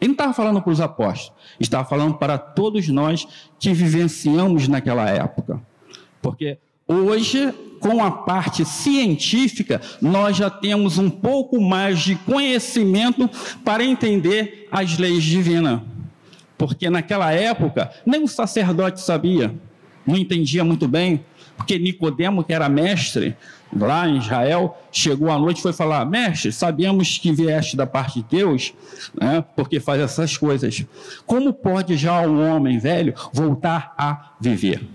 [0.04, 3.26] Ele não estava falando para os apóstolos, estava falando para todos nós
[3.58, 5.62] que vivenciamos naquela época.
[6.22, 13.30] Porque hoje, com a parte científica, nós já temos um pouco mais de conhecimento
[13.63, 15.80] para entender as leis divinas.
[16.58, 19.56] Porque naquela época, nem o sacerdote sabia,
[20.06, 21.24] não entendia muito bem,
[21.56, 23.38] porque Nicodemo, que era mestre,
[23.78, 28.22] lá em Israel, chegou à noite e foi falar: Mestre, sabemos que vieste da parte
[28.22, 28.74] de Deus,
[29.20, 30.86] né, porque faz essas coisas.
[31.26, 34.88] Como pode já um homem velho voltar a viver?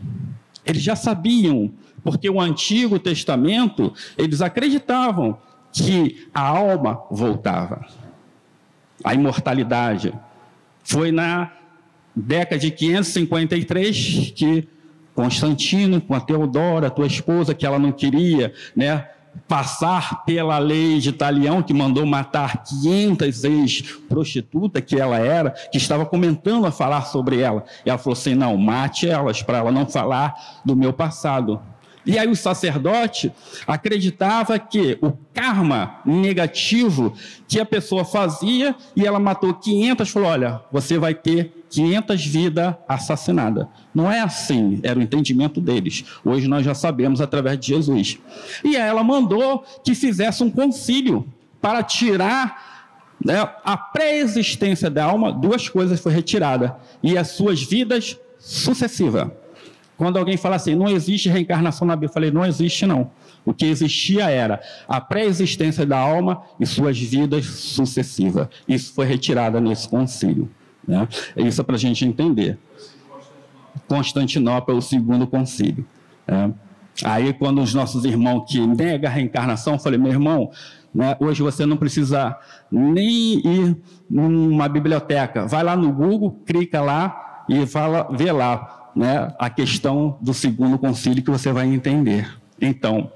[0.65, 5.39] Eles já sabiam, porque o Antigo Testamento, eles acreditavam
[5.73, 7.87] que a alma voltava,
[9.03, 10.13] a imortalidade.
[10.83, 11.53] Foi na
[12.15, 14.69] década de 553 que
[15.19, 19.09] Constantino, com a Teodora, tua esposa, que ela não queria, né?
[19.49, 26.07] Passar pela lei de Italião, que mandou matar 500 ex-prostitutas que ela era, que estava
[26.07, 27.65] comentando a falar sobre ela.
[27.85, 31.61] E ela falou assim: não, mate elas, para ela não falar do meu passado.
[32.07, 33.33] E aí o sacerdote
[33.67, 37.13] acreditava que o karma negativo
[37.49, 42.75] que a pessoa fazia e ela matou 500, falou: olha, você vai ter 500 vidas
[42.89, 43.67] assassinadas.
[43.95, 46.05] Não é assim, era o entendimento deles.
[46.25, 48.19] Hoje nós já sabemos através de Jesus.
[48.65, 51.27] E ela mandou que fizesse um concílio
[51.61, 52.79] para tirar
[53.25, 59.29] né, a pré-existência da alma, duas coisas foi retirada, e as suas vidas sucessivas.
[59.97, 63.11] Quando alguém fala assim, não existe reencarnação na Bíblia, eu falei, não existe não.
[63.45, 68.47] O que existia era a pré-existência da alma e suas vidas sucessivas.
[68.69, 70.49] Isso foi retirado nesse concílio.
[70.89, 71.07] Né?
[71.37, 72.59] Isso é para a gente entender.
[73.87, 75.87] Constantinopla é o segundo concílio.
[76.27, 76.53] Né?
[77.05, 80.51] Aí, quando os nossos irmãos que negam a reencarnação, eu falei, meu irmão,
[80.93, 82.37] né, hoje você não precisa
[82.73, 83.77] nem ir
[84.11, 85.47] numa biblioteca.
[85.47, 90.79] Vai lá no Google, clica lá e fala, vê lá né, a questão do segundo
[90.79, 92.37] concílio que você vai entender.
[92.61, 93.13] Então,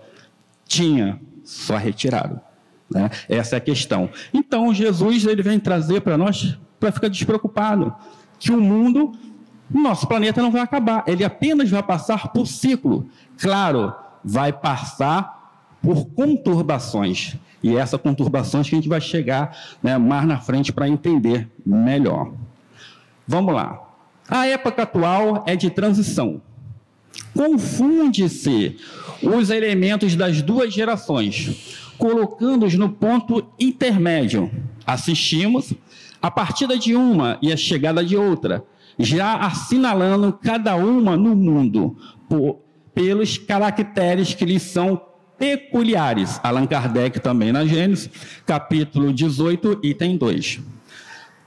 [0.64, 2.40] tinha só retirado.
[2.88, 3.11] Né?
[3.28, 4.08] Essa é a questão.
[4.32, 7.95] Então, Jesus ele vem trazer para nós para ficar despreocupado
[8.40, 9.12] que o mundo,
[9.71, 13.07] nosso planeta não vai acabar, ele apenas vai passar por ciclo.
[13.40, 17.37] Claro, vai passar por conturbações.
[17.62, 22.33] E essa conturbações que a gente vai chegar né, mais na frente para entender melhor.
[23.29, 23.81] Vamos lá.
[24.29, 26.42] A época atual é de transição.
[27.33, 28.77] Confunde-se
[29.23, 34.51] os elementos das duas gerações, colocando-os no ponto intermédio.
[34.85, 35.73] Assistimos
[36.22, 38.64] a partida de uma e a chegada de outra,
[38.98, 41.96] já assinalando cada uma no mundo
[42.28, 42.61] por,
[42.94, 45.00] pelos caracteres que lhes são
[45.37, 46.38] peculiares.
[46.44, 48.08] Allan Kardec também na Gênesis,
[48.46, 50.61] capítulo 18, item 2.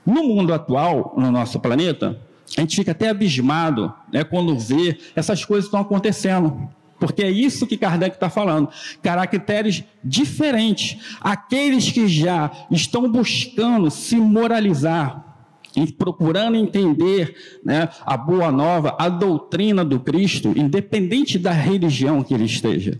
[0.04, 2.20] No mundo atual, no nosso planeta,
[2.56, 6.68] a gente fica até abismado né, quando vê essas coisas estão acontecendo.
[6.98, 8.68] Porque é isso que Kardec está falando.
[9.02, 11.16] Caracteres diferentes.
[11.20, 15.26] Aqueles que já estão buscando se moralizar,
[15.76, 22.32] e procurando entender né, a boa nova, a doutrina do Cristo, independente da religião que
[22.32, 22.98] ele esteja.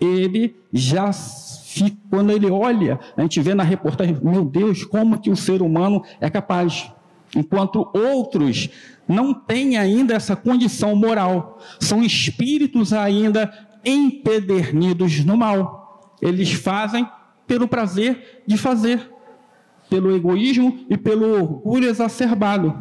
[0.00, 5.30] Ele já fica, quando ele olha, a gente vê na reportagem, meu Deus, como que
[5.30, 6.90] o ser humano é capaz
[7.34, 8.68] enquanto outros
[9.08, 13.52] não têm ainda essa condição moral, são espíritos ainda
[13.84, 16.14] empedernidos no mal.
[16.20, 17.08] Eles fazem
[17.46, 19.10] pelo prazer de fazer,
[19.88, 22.74] pelo egoísmo e pelo orgulho exacerbado.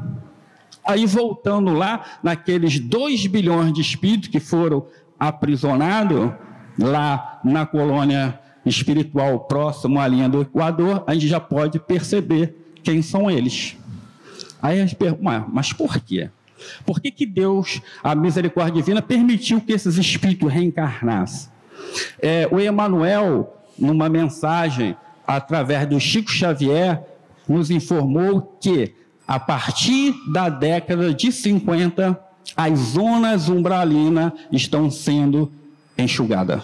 [0.84, 4.86] Aí voltando lá, naqueles 2 bilhões de espíritos que foram
[5.19, 6.32] aprisionados
[6.78, 13.01] lá na colônia espiritual próximo à linha do Equador, a gente já pode perceber quem
[13.01, 13.78] são eles.
[14.66, 16.28] Aí a gente pergunta, mas por quê?
[16.84, 21.51] Por que, que Deus, a misericórdia divina, permitiu que esses espíritos reencarnassem?
[22.20, 24.97] É, o Emanuel, numa mensagem
[25.28, 26.99] através do Chico Xavier,
[27.47, 28.95] nos informou que,
[29.28, 32.20] a partir da década de 50,
[32.57, 35.51] as zonas umbralinas estão sendo
[35.95, 36.63] enxugadas.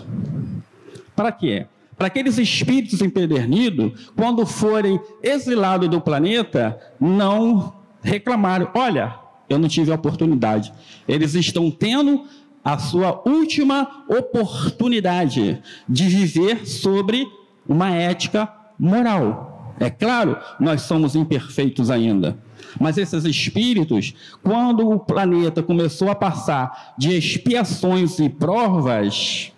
[1.16, 1.68] Para quê?
[1.96, 9.16] Para aqueles espíritos empedernidos, quando forem exilados do planeta, não reclamaram: olha,
[9.50, 10.74] eu não tive a oportunidade.
[11.08, 12.26] Eles estão tendo
[12.64, 17.28] a sua última oportunidade de viver sobre
[17.68, 19.76] uma ética moral.
[19.80, 22.38] É claro, nós somos imperfeitos ainda.
[22.80, 29.52] Mas esses espíritos, quando o planeta começou a passar de expiações e provas,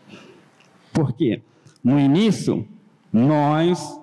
[0.94, 1.42] por quê?
[1.84, 2.66] No início,
[3.12, 4.00] nós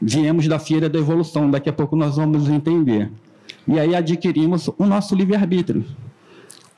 [0.00, 3.10] viemos da feira da evolução, daqui a pouco nós vamos entender.
[3.66, 5.84] E aí adquirimos o nosso livre-arbítrio.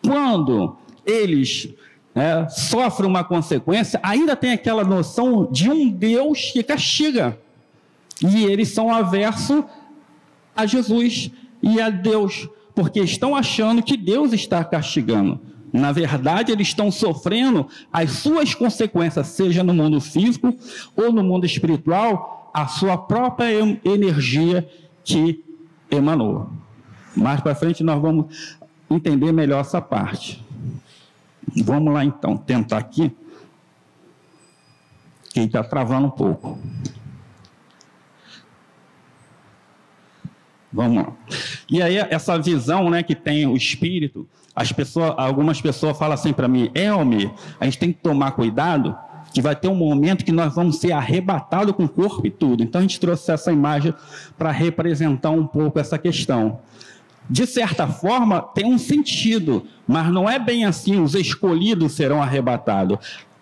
[0.03, 1.69] Quando eles
[2.15, 7.39] é, sofrem uma consequência, ainda tem aquela noção de um Deus que castiga.
[8.23, 9.65] E eles são aversos
[10.57, 11.31] a Jesus
[11.63, 15.41] e a Deus, porque estão achando que Deus está castigando.
[15.73, 20.55] Na verdade, eles estão sofrendo as suas consequências, seja no mundo físico
[20.97, 23.51] ou no mundo espiritual, a sua própria
[23.85, 24.69] energia
[25.05, 25.45] que
[25.91, 26.51] emanou.
[27.17, 28.59] Mais para frente nós vamos
[28.91, 30.45] entender melhor essa parte.
[31.65, 33.15] Vamos lá então, tentar aqui.
[35.33, 36.59] Que está travando um pouco.
[40.73, 41.13] Vamos lá.
[41.71, 46.33] E aí, essa visão né, que tem o espírito, as pessoas, algumas pessoas falam assim
[46.33, 48.97] para mim, Elmi, a gente tem que tomar cuidado,
[49.33, 52.63] que vai ter um momento que nós vamos ser arrebatados com o corpo e tudo.
[52.63, 53.95] Então a gente trouxe essa imagem
[54.37, 56.61] para representar um pouco essa questão.
[57.31, 62.99] De certa forma, tem um sentido, mas não é bem assim, os escolhidos serão arrebatados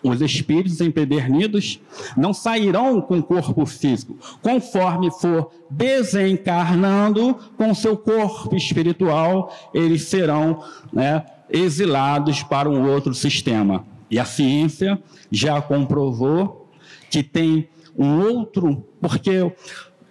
[0.08, 1.80] os espíritos empedernidos
[2.16, 10.62] não sairão com o corpo físico, conforme for desencarnando com seu corpo espiritual, eles serão
[10.92, 13.84] né, exilados para um outro sistema.
[14.10, 16.70] E a ciência já comprovou
[17.10, 17.68] que tem
[17.98, 19.52] um outro, porque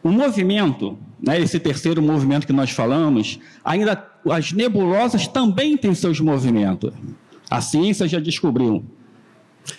[0.06, 6.20] o movimento, né, esse terceiro movimento que nós falamos, ainda as nebulosas também têm seus
[6.20, 6.93] movimentos.
[7.49, 8.86] A ciência já descobriu.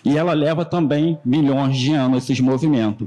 [0.05, 3.07] E ela leva também milhões de anos esses movimentos.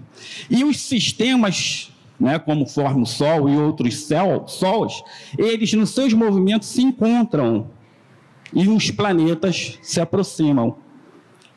[0.49, 5.03] E os sistemas, né, como forma o Sol e outros céu, sols,
[5.37, 7.67] eles nos seus movimentos se encontram
[8.53, 10.77] e os planetas se aproximam.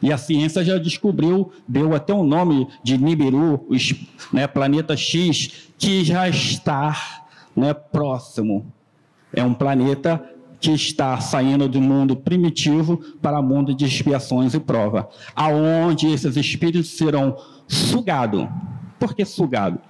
[0.03, 3.95] E a ciência já descobriu, deu até o nome de Nibiru, os,
[4.33, 7.23] né, planeta X, que já está
[7.55, 8.67] né, próximo.
[9.33, 10.23] É um planeta
[10.61, 16.37] que está saindo do mundo primitivo para o mundo de expiações e prova, aonde esses
[16.37, 17.37] espíritos serão
[17.67, 18.47] sugados.
[18.99, 19.81] Por que sugado?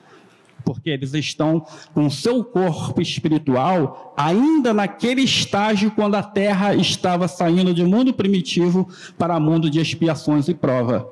[0.65, 7.75] Porque eles estão com seu corpo espiritual ainda naquele estágio quando a Terra estava saindo
[7.75, 8.89] do mundo primitivo
[9.19, 11.09] para mundo de expiações e prova.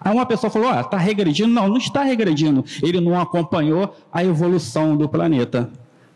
[0.00, 1.52] Aí uma pessoa falou: ah, está regredindo.
[1.52, 2.64] Não, não está regredindo.
[2.82, 5.70] Ele não acompanhou a evolução do planeta.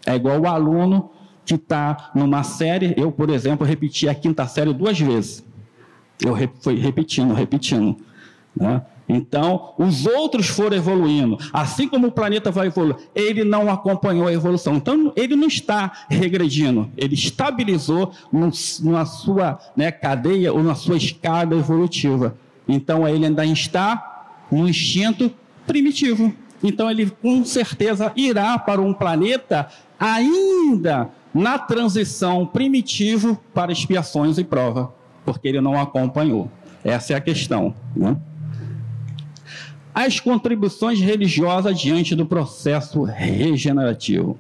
[0.07, 1.11] É igual o aluno
[1.45, 5.45] que está numa série, eu, por exemplo, repeti a quinta série duas vezes.
[6.25, 7.97] Eu fui repetindo, repetindo.
[8.57, 8.81] Né?
[9.09, 11.39] Então, os outros foram evoluindo.
[11.53, 14.77] Assim como o planeta vai evoluir, ele não acompanhou a evolução.
[14.77, 16.91] Então, ele não está regredindo.
[16.97, 18.51] Ele estabilizou no,
[18.83, 22.37] na sua né, cadeia ou na sua escada evolutiva.
[22.67, 25.31] Então, ele ainda está no instinto
[25.67, 26.33] primitivo.
[26.63, 29.69] Então, ele com certeza irá para um planeta
[30.01, 34.95] ainda na transição primitivo para expiações e prova,
[35.27, 36.51] porque ele não acompanhou.
[36.83, 37.75] Essa é a questão.
[37.95, 38.17] Né?
[39.95, 44.37] As contribuições religiosas diante do processo regenerativo.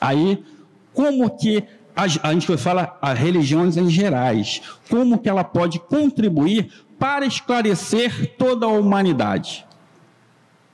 [0.00, 0.44] Aí,
[0.92, 1.64] como que
[1.96, 8.34] a, a gente fala as religiões em gerais, como que ela pode contribuir para esclarecer
[8.36, 9.64] toda a humanidade?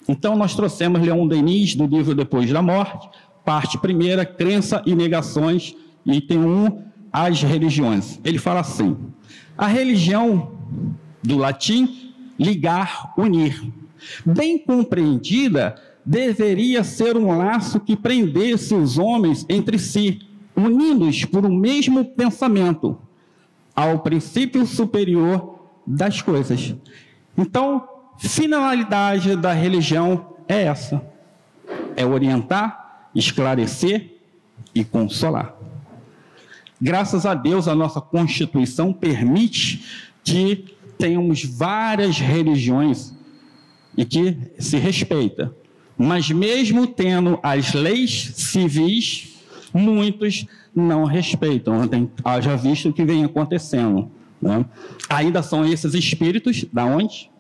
[0.09, 3.09] Então, nós trouxemos Leon Denis, do livro Depois da Morte,
[3.45, 5.75] parte primeira, crença e negações,
[6.05, 8.21] e tem um, as religiões.
[8.25, 8.97] Ele fala assim:
[9.57, 10.53] a religião,
[11.23, 13.61] do latim, ligar, unir.
[14.25, 20.21] Bem compreendida, deveria ser um laço que prendesse os homens entre si,
[20.55, 22.99] unidos por um mesmo pensamento,
[23.75, 26.75] ao princípio superior das coisas.
[27.37, 27.87] Então,
[28.19, 31.03] finalidade da religião é essa:
[31.97, 34.21] é orientar esclarecer
[34.75, 35.57] e consolar.
[36.81, 43.16] Graças a Deus, a nossa Constituição permite que tenhamos várias religiões
[43.97, 45.55] e que se respeita.
[45.97, 49.37] Mas mesmo tendo as leis civis,
[49.73, 51.89] muitos não respeitam.
[52.23, 54.11] Haja visto o que vem acontecendo.
[54.41, 54.65] Né?
[55.09, 57.31] Ainda são esses espíritos, da onde?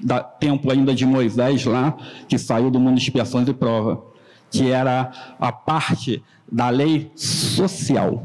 [0.00, 1.96] Da templo ainda de Moisés lá,
[2.28, 4.14] que saiu do mundo de expiações e prova
[4.54, 5.10] que era
[5.40, 8.24] a parte da lei social.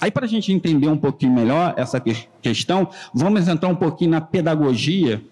[0.00, 2.02] Aí, para a gente entender um pouquinho melhor essa
[2.40, 5.22] questão, vamos entrar um pouquinho na pedagogia.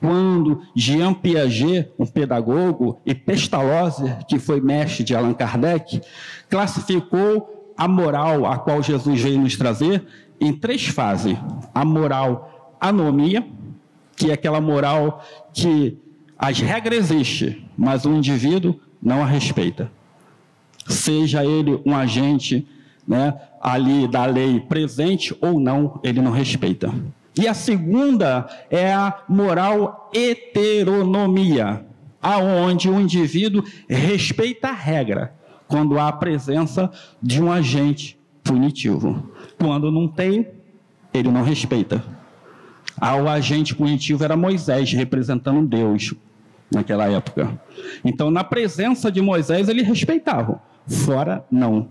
[0.00, 6.00] Quando Jean Piaget, um pedagogo, e Pestalozzi, que foi mestre de Allan Kardec,
[6.48, 10.04] classificou a moral a qual Jesus veio nos trazer
[10.40, 11.36] em três fases:
[11.74, 13.46] a moral anomia,
[14.16, 15.98] que é aquela moral que
[16.38, 19.90] as regras existem, mas o indivíduo não a respeita.
[20.86, 22.66] Seja ele um agente
[23.06, 26.92] né, ali da lei presente ou não, ele não respeita.
[27.38, 31.84] E a segunda é a moral heteronomia,
[32.20, 35.32] aonde o indivíduo respeita a regra
[35.68, 36.90] quando há a presença
[37.22, 39.30] de um agente punitivo.
[39.56, 40.48] Quando não tem,
[41.14, 42.02] ele não respeita.
[43.00, 46.12] Ah, o agente punitivo era Moisés, representando Deus
[46.72, 47.60] naquela época.
[48.04, 51.88] Então, na presença de Moisés, ele respeitava, fora não.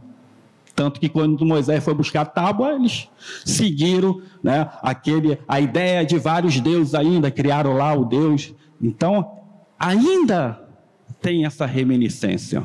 [0.77, 3.09] Tanto que quando Moisés foi buscar a tábua, eles
[3.43, 8.53] seguiram né, aquele, a ideia de vários deuses ainda, criaram lá o Deus.
[8.79, 9.27] Então,
[9.79, 10.61] ainda
[11.19, 12.63] tem essa reminiscência.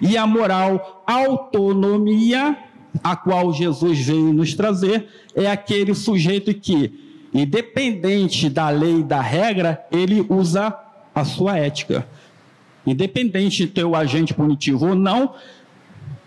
[0.00, 2.58] E a moral autonomia,
[3.04, 9.20] a qual Jesus veio nos trazer, é aquele sujeito que, independente da lei e da
[9.20, 10.76] regra, ele usa
[11.14, 12.04] a sua ética.
[12.84, 15.34] Independente de ter o agente punitivo ou não,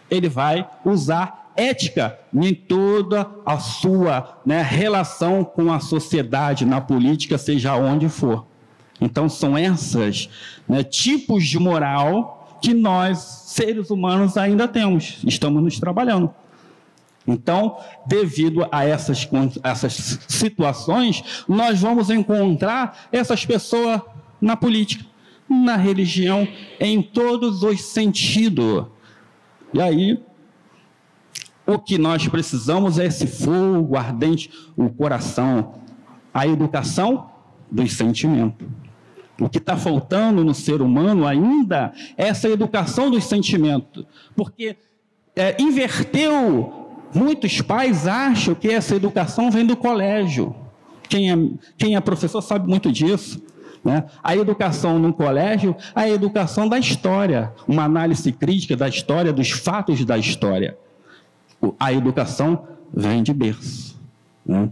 [0.09, 7.37] ele vai usar ética em toda a sua né, relação com a sociedade, na política,
[7.37, 8.45] seja onde for.
[9.01, 10.29] Então, são esses
[10.67, 16.33] né, tipos de moral que nós, seres humanos, ainda temos, estamos nos trabalhando.
[17.27, 19.27] Então, devido a essas,
[19.61, 24.01] essas situações, nós vamos encontrar essas pessoas
[24.39, 25.05] na política,
[25.49, 26.47] na religião,
[26.79, 28.85] em todos os sentidos.
[29.73, 30.19] E aí,
[31.65, 35.75] o que nós precisamos é esse fogo ardente, o coração,
[36.33, 37.29] a educação
[37.69, 38.67] dos sentimentos.
[39.39, 44.05] O que está faltando no ser humano ainda é essa educação dos sentimentos,
[44.35, 44.77] porque
[45.35, 46.85] é, inverteu.
[47.13, 50.53] Muitos pais acham que essa educação vem do colégio.
[51.07, 51.35] Quem é,
[51.77, 53.41] quem é professor sabe muito disso.
[53.87, 54.03] Né?
[54.21, 60.03] A educação no colégio, a educação da história, uma análise crítica da história, dos fatos
[60.03, 60.77] da história.
[61.79, 63.97] A educação vem de berço.
[64.45, 64.69] Né?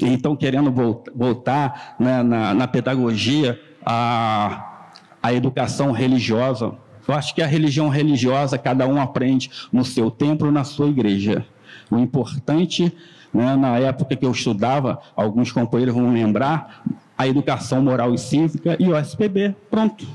[0.00, 0.72] Então, querendo
[1.12, 4.84] voltar né, na, na, pedagogia, a,
[5.20, 6.72] a educação religiosa,
[7.08, 11.44] eu acho que a religião religiosa cada um aprende no seu templo, na sua igreja.
[11.90, 12.96] O importante,
[13.34, 16.84] né, na época que eu estudava, alguns companheiros vão lembrar,
[17.16, 19.54] a educação moral e cívica e o SPB.
[19.70, 20.06] Pronto,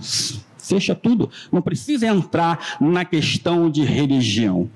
[0.57, 1.29] fecha tudo.
[1.51, 4.69] Não precisa entrar na questão de religião,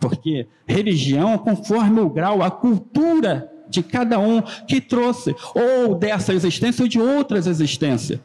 [0.00, 6.82] porque religião, conforme o grau, a cultura de cada um que trouxe, ou dessa existência
[6.82, 8.20] ou de outras existências.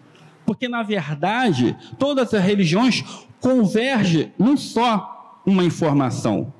[0.46, 3.04] Porque, na verdade, todas as religiões
[3.40, 6.54] convergem num só uma informação.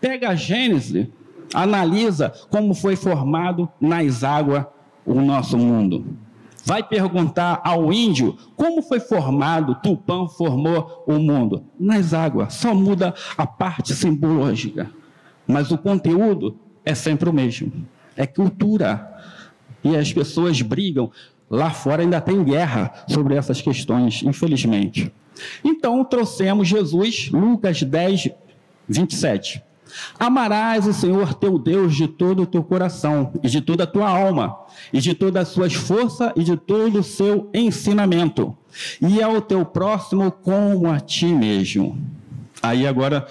[0.00, 1.12] Pega a Gênese,
[1.52, 4.66] analisa como foi formado nas águas
[5.08, 6.18] o nosso mundo
[6.68, 11.64] vai perguntar ao índio como foi formado, Tupã formou o mundo.
[11.80, 14.90] Nas águas, só muda a parte simbológica,
[15.46, 17.72] mas o conteúdo é sempre o mesmo.
[18.14, 19.10] É cultura.
[19.82, 21.10] E as pessoas brigam.
[21.48, 25.10] Lá fora ainda tem guerra sobre essas questões, infelizmente.
[25.64, 28.28] Então trouxemos Jesus, Lucas 10,
[28.86, 29.62] 27.
[30.18, 34.08] Amarás o Senhor teu Deus de todo o teu coração, e de toda a tua
[34.08, 34.56] alma,
[34.92, 38.56] e de todas as suas forças, e de todo o seu ensinamento,
[39.00, 41.98] e ao teu próximo como a ti mesmo.
[42.62, 43.26] Aí agora,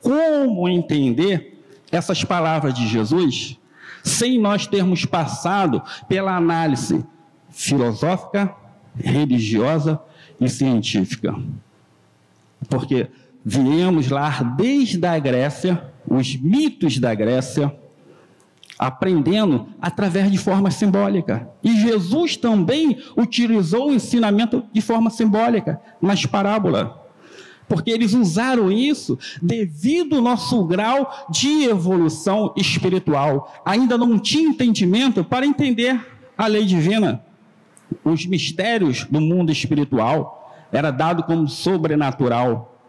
[0.00, 1.60] como entender
[1.90, 3.58] essas palavras de Jesus
[4.02, 7.04] sem nós termos passado pela análise
[7.50, 8.52] filosófica,
[8.96, 10.00] religiosa
[10.40, 11.34] e científica?
[12.68, 13.08] Porque
[13.44, 17.74] viemos lá desde a Grécia os mitos da Grécia,
[18.78, 21.48] aprendendo através de forma simbólica.
[21.62, 26.90] E Jesus também utilizou o ensinamento de forma simbólica nas parábolas.
[27.68, 33.52] Porque eles usaram isso devido ao nosso grau de evolução espiritual.
[33.64, 36.04] Ainda não tinha entendimento para entender
[36.36, 37.24] a lei divina.
[38.04, 40.42] Os mistérios do mundo espiritual
[40.72, 42.80] era dado como sobrenatural.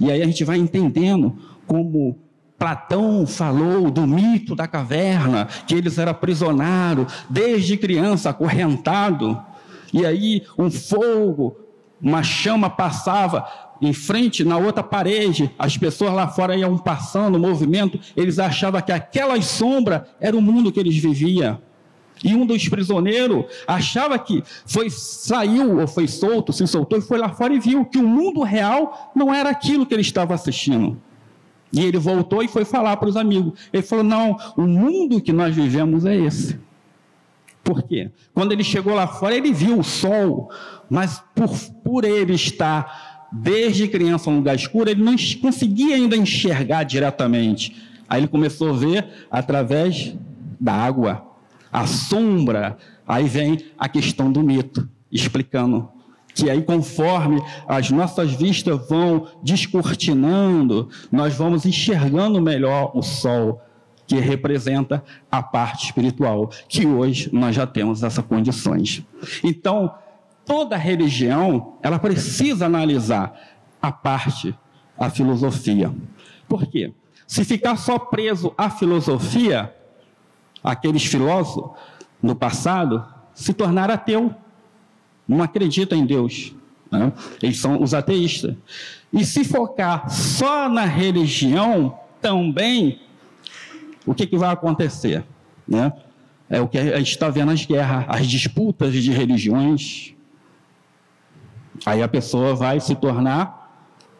[0.00, 1.38] E aí a gente vai entendendo
[1.68, 2.18] como
[2.58, 9.40] Platão falou do mito da caverna, que eles eram prisionários desde criança, acorrentado,
[9.92, 11.56] e aí um fogo,
[12.02, 13.46] uma chama passava
[13.80, 18.90] em frente, na outra parede, as pessoas lá fora iam passando, movimento, eles achavam que
[18.90, 21.60] aquela sombra era o mundo que eles viviam.
[22.24, 27.18] E um dos prisioneiros achava que foi saiu ou foi solto, se soltou e foi
[27.18, 31.00] lá fora e viu que o mundo real não era aquilo que ele estava assistindo.
[31.72, 33.58] E ele voltou e foi falar para os amigos.
[33.72, 36.58] Ele falou: Não, o mundo que nós vivemos é esse.
[37.62, 38.10] Por quê?
[38.32, 40.50] Quando ele chegou lá fora, ele viu o sol,
[40.88, 41.50] mas por,
[41.84, 47.76] por ele estar desde criança num lugar escuro, ele não conseguia ainda enxergar diretamente.
[48.08, 50.16] Aí ele começou a ver através
[50.58, 51.26] da água,
[51.70, 52.78] a sombra.
[53.06, 55.90] Aí vem a questão do mito, explicando
[56.38, 63.60] que aí conforme as nossas vistas vão descortinando, nós vamos enxergando melhor o sol,
[64.06, 69.04] que representa a parte espiritual, que hoje nós já temos essas condições.
[69.42, 69.92] Então,
[70.46, 73.34] toda religião, ela precisa analisar
[73.82, 74.54] a parte,
[74.96, 75.92] a filosofia.
[76.48, 76.92] Por quê?
[77.26, 79.74] Se ficar só preso à filosofia,
[80.62, 81.72] aqueles filósofos
[82.22, 84.32] no passado se tornaram ateu
[85.28, 86.54] não acreditam em Deus.
[86.90, 87.12] Né?
[87.42, 88.56] Eles são os ateístas.
[89.12, 93.00] E se focar só na religião, também,
[94.06, 95.24] o que, que vai acontecer?
[95.66, 95.92] Né?
[96.48, 100.14] É o que a gente está vendo as guerras, as disputas de religiões.
[101.84, 103.57] Aí a pessoa vai se tornar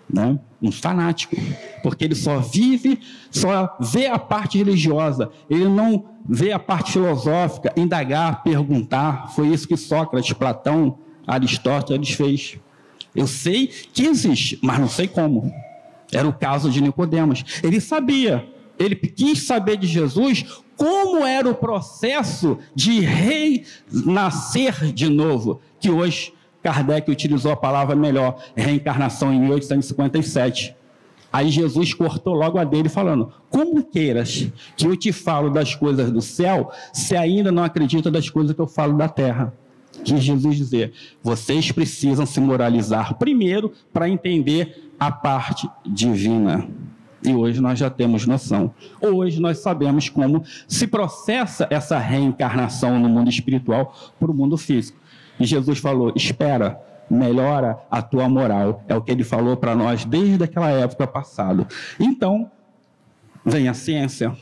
[0.09, 1.37] né, um fanático,
[1.83, 2.99] porque ele só vive,
[3.31, 9.31] só vê a parte religiosa, ele não vê a parte filosófica, indagar, perguntar.
[9.35, 12.59] Foi isso que Sócrates, Platão, Aristóteles fez.
[13.15, 15.53] Eu sei que existe, mas não sei como.
[16.13, 17.45] Era o caso de Nicodemos.
[17.63, 18.47] Ele sabia,
[18.79, 20.45] ele quis saber de Jesus
[20.77, 26.33] como era o processo de renascer de novo, que hoje
[26.69, 30.77] Kardec utilizou a palavra melhor, reencarnação em 1857.
[31.33, 36.11] Aí Jesus cortou logo a dele, falando: Como queiras que eu te falo das coisas
[36.11, 39.55] do céu, se ainda não acredita das coisas que eu falo da terra?
[40.05, 40.93] Quis Jesus dizer:
[41.23, 46.69] vocês precisam se moralizar primeiro para entender a parte divina.
[47.25, 48.75] E hoje nós já temos noção.
[49.01, 54.99] Hoje nós sabemos como se processa essa reencarnação no mundo espiritual para o mundo físico.
[55.39, 56.81] E Jesus falou: espera,
[57.11, 58.85] melhora a tua moral.
[58.89, 61.67] É o que ele falou para nós desde aquela época passada.
[61.99, 62.51] Então,
[63.45, 64.37] vem a ciência.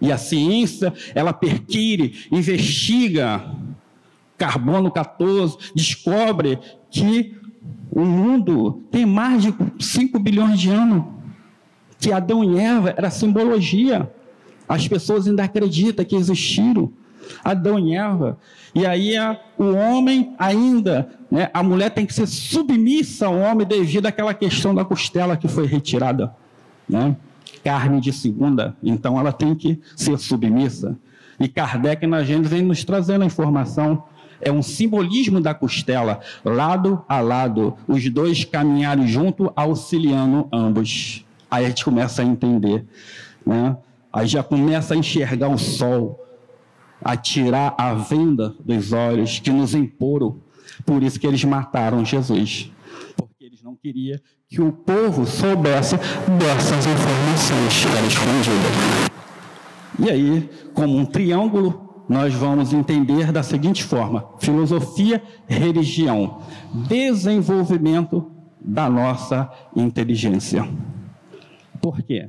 [0.00, 3.44] E a ciência, ela perquire, investiga
[4.38, 6.58] carbono 14, descobre
[6.90, 7.38] que
[7.90, 11.04] o mundo tem mais de 5 bilhões de anos.
[11.98, 14.10] Que Adão e Eva era simbologia.
[14.66, 16.90] As pessoas ainda acreditam que existiram.
[17.44, 18.38] Adão e Eva.
[18.74, 19.14] E aí
[19.58, 24.74] o homem ainda, né, a mulher tem que ser submissa ao homem devido àquela questão
[24.74, 26.34] da costela que foi retirada.
[26.88, 27.16] Né?
[27.64, 30.96] Carne de segunda, então ela tem que ser submissa.
[31.38, 34.04] E Kardec na Gênesis vem nos trazendo a informação.
[34.42, 41.24] É um simbolismo da costela, lado a lado, os dois caminharem junto, auxiliando ambos.
[41.50, 42.84] Aí a gente começa a entender,
[43.44, 43.76] né?
[44.12, 46.18] Aí já começa a enxergar o sol,
[47.02, 50.38] a tirar a venda dos olhos que nos imporam.
[50.84, 52.70] Por isso que eles mataram Jesus.
[53.16, 59.10] Porque eles não queriam que o povo soubesse dessas informações que eram escondidas.
[59.98, 66.42] E aí, como um triângulo, nós vamos entender da seguinte forma: filosofia, religião,
[66.88, 68.30] desenvolvimento
[68.60, 70.68] da nossa inteligência.
[71.80, 72.28] Por quê?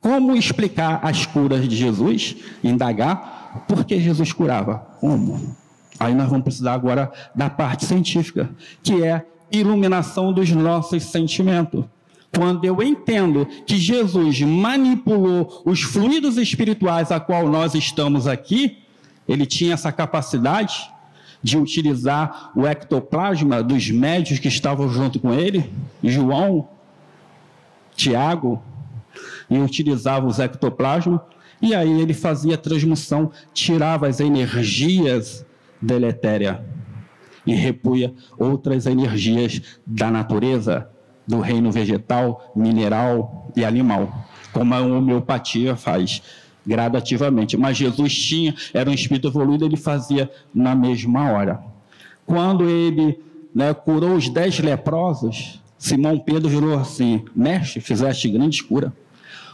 [0.00, 2.36] Como explicar as curas de Jesus?
[2.62, 4.78] Indagar por que Jesus curava?
[5.00, 5.56] Como?
[5.98, 8.50] Aí nós vamos precisar agora da parte científica,
[8.82, 11.84] que é iluminação dos nossos sentimentos.
[12.34, 18.78] Quando eu entendo que Jesus manipulou os fluidos espirituais a qual nós estamos aqui,
[19.28, 20.90] ele tinha essa capacidade
[21.42, 25.70] de utilizar o ectoplasma dos médios que estavam junto com ele,
[26.02, 26.68] João,
[27.94, 28.62] Tiago,
[29.50, 31.20] e utilizava os ectoplasmas
[31.62, 35.46] e aí ele fazia a transmissão, tirava as energias
[35.80, 36.64] deletéria
[37.46, 40.88] e repunha outras energias da natureza,
[41.26, 46.20] do reino vegetal, mineral e animal, como a homeopatia faz
[46.66, 47.56] gradativamente.
[47.56, 51.62] Mas Jesus tinha, era um espírito evoluído, ele fazia na mesma hora.
[52.26, 53.20] Quando ele
[53.54, 58.92] né, curou os dez leprosos, Simão Pedro virou assim: Mestre, fizeste grande cura,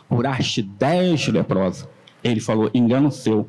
[0.09, 1.86] curaste dez leprosos.
[2.31, 3.49] Ele falou: engano seu.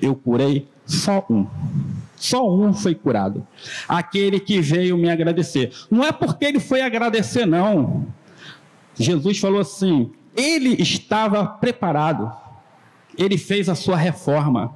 [0.00, 1.46] Eu curei Só um.
[2.16, 3.46] Só um foi curado.
[3.88, 5.72] Aquele que veio me agradecer.
[5.90, 8.06] Não é porque ele foi agradecer, não.
[8.94, 12.30] Jesus falou assim: ele estava preparado.
[13.18, 14.74] Ele fez a sua reforma.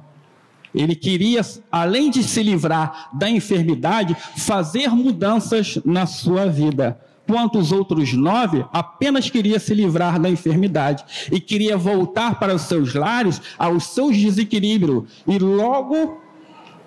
[0.73, 1.41] Ele queria,
[1.71, 6.99] além de se livrar da enfermidade, fazer mudanças na sua vida.
[7.27, 12.63] Quanto os outros nove apenas queria se livrar da enfermidade e queria voltar para os
[12.63, 16.21] seus lares, aos seus desequilíbrios, e logo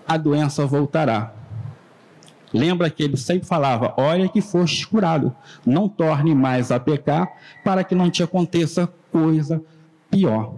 [0.07, 1.33] a doença voltará.
[2.53, 5.35] Lembra que ele sempre falava: Olha que foste curado,
[5.67, 7.29] não torne mais a pecar,
[7.65, 9.63] para que não te aconteça coisa
[10.11, 10.55] pior.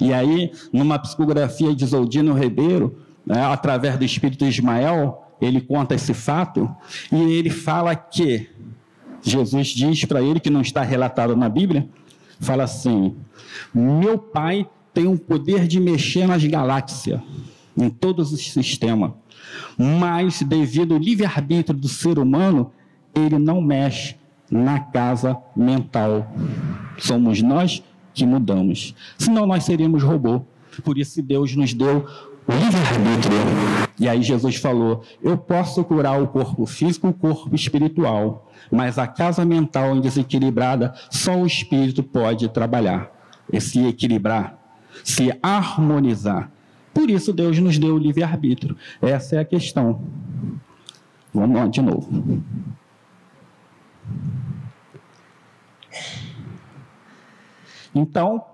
[0.00, 6.12] E aí, numa psicografia de Zoldino Ribeiro, né, através do espírito Ismael, ele conta esse
[6.12, 6.68] fato
[7.10, 8.48] e ele fala que
[9.22, 11.88] Jesus diz para ele, que não está relatado na Bíblia,
[12.38, 13.14] fala assim:
[13.74, 17.20] Meu pai tem o poder de mexer nas galáxias,
[17.76, 19.12] em todos os sistemas,
[19.76, 22.72] mas devido ao livre-arbítrio do ser humano,
[23.14, 24.16] ele não mexe
[24.50, 26.32] na casa mental.
[26.98, 27.82] Somos nós
[28.12, 28.94] que mudamos.
[29.16, 30.42] Senão nós seríamos robô.
[30.84, 32.06] Por isso Deus nos deu
[32.50, 33.38] livre-arbítrio.
[33.98, 39.06] E aí Jesus falou: Eu posso curar o corpo físico o corpo espiritual, mas a
[39.06, 43.10] casa mental desequilibrada, só o espírito pode trabalhar,
[43.52, 44.58] e se equilibrar,
[45.04, 46.50] se harmonizar.
[46.92, 48.76] Por isso Deus nos deu o livre-arbítrio.
[49.00, 50.02] Essa é a questão.
[51.32, 52.42] Vamos lá de novo.
[57.94, 58.44] Então,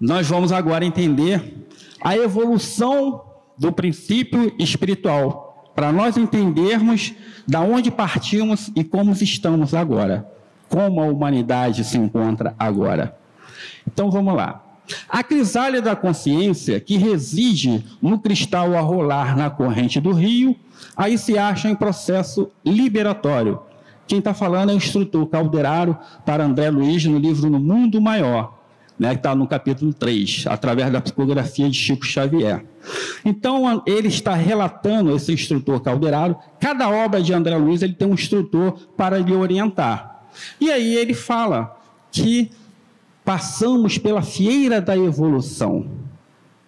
[0.00, 1.64] nós vamos agora entender
[2.04, 3.22] a evolução
[3.56, 7.14] do princípio espiritual, para nós entendermos
[7.48, 10.30] da onde partimos e como estamos agora,
[10.68, 13.16] como a humanidade se encontra agora.
[13.86, 14.62] Então vamos lá.
[15.08, 20.54] A crisálida da consciência, que reside no cristal a rolar na corrente do rio,
[20.94, 23.60] aí se acha em processo liberatório.
[24.06, 25.96] Quem está falando é o instrutor Calderaro
[26.26, 28.63] para André Luiz no livro No Mundo Maior
[28.98, 32.64] né, que está no capítulo 3, através da psicografia de Chico Xavier.
[33.24, 38.14] Então, ele está relatando, esse instrutor Calderaro, cada obra de André Luiz ele tem um
[38.14, 40.22] instrutor para lhe orientar.
[40.60, 41.76] E aí ele fala
[42.12, 42.50] que
[43.24, 45.86] passamos pela fieira da evolução.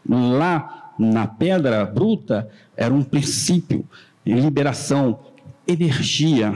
[0.08, 3.84] Lá na pedra bruta era um princípio,
[4.24, 5.20] liberação,
[5.66, 6.54] energia.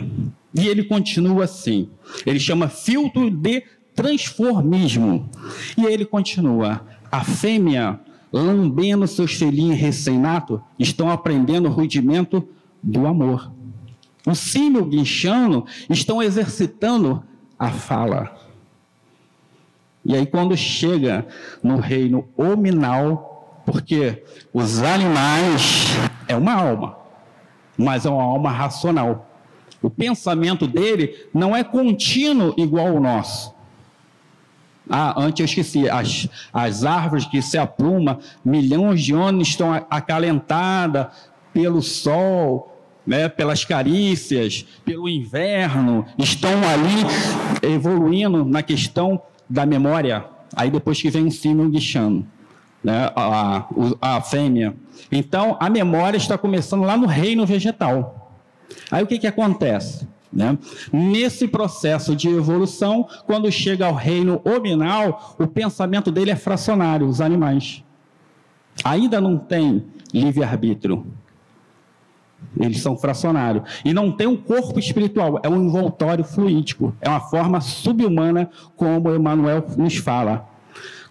[0.54, 1.88] E ele continua assim.
[2.26, 3.62] Ele chama filtro de
[3.94, 5.28] transformismo.
[5.76, 8.00] E ele continua: a fêmea,
[8.32, 12.46] lambendo seus filhinhos recém-natos, estão aprendendo o rudimento
[12.82, 13.50] do amor.
[14.26, 17.22] O símio guinchano estão exercitando
[17.58, 18.36] a fala.
[20.04, 21.26] E aí, quando chega
[21.62, 24.22] no reino hominal, porque
[24.52, 25.86] os animais
[26.26, 26.96] é uma alma,
[27.76, 29.26] mas é uma alma racional.
[29.82, 33.54] O pensamento dele não é contínuo igual ao nosso.
[34.90, 41.06] Ah, antes eu esqueci, as, as árvores que se apruma, milhões de anos estão acalentadas
[41.52, 42.76] pelo sol,
[43.06, 50.24] né, pelas carícias, pelo inverno, estão ali evoluindo na questão da memória.
[50.54, 52.26] Aí depois que vem o símbolo guichando,
[52.82, 53.64] né, a,
[54.00, 54.74] a, a fêmea.
[55.10, 58.32] Então, a memória está começando lá no reino vegetal.
[58.90, 60.06] Aí o que, que acontece?
[60.32, 60.56] Né?
[60.92, 67.20] Nesse processo de evolução, quando chega ao reino hominal, o pensamento dele é fracionário, os
[67.20, 67.82] animais.
[68.84, 71.04] Ainda não tem livre-arbítrio.
[72.58, 73.64] Eles são fracionários.
[73.84, 76.94] E não tem um corpo espiritual, é um envoltório fluídico.
[77.00, 80.48] É uma forma subhumana, como Emmanuel nos fala.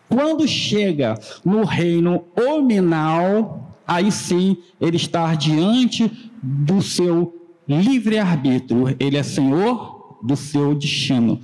[0.08, 7.39] Quando chega no reino hominal, aí sim ele está diante do seu
[7.70, 11.40] livre-arbítrio, ele é senhor do seu destino.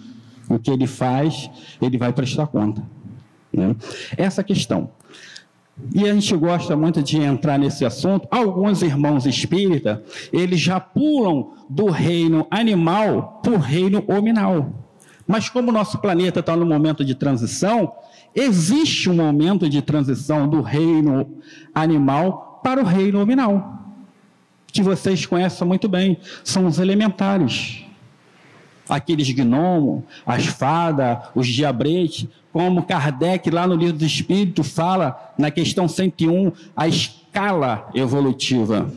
[0.49, 1.49] O que ele faz,
[1.81, 2.83] ele vai prestar conta.
[3.53, 3.75] Né?
[4.17, 4.89] Essa questão.
[5.93, 8.27] E a gente gosta muito de entrar nesse assunto.
[8.31, 9.99] Alguns irmãos espíritas,
[10.31, 14.73] eles já pulam do reino animal para o reino hominal.
[15.27, 17.91] Mas como o nosso planeta está no momento de transição,
[18.33, 21.27] existe um momento de transição do reino
[21.73, 23.84] animal para o reino hominal
[24.75, 27.85] que vocês conhecem muito bem, são os elementares.
[28.89, 35.49] Aqueles gnomos, as fadas, os diabretes, como Kardec, lá no livro do Espírito, fala na
[35.49, 38.91] questão 101, a escala evolutiva.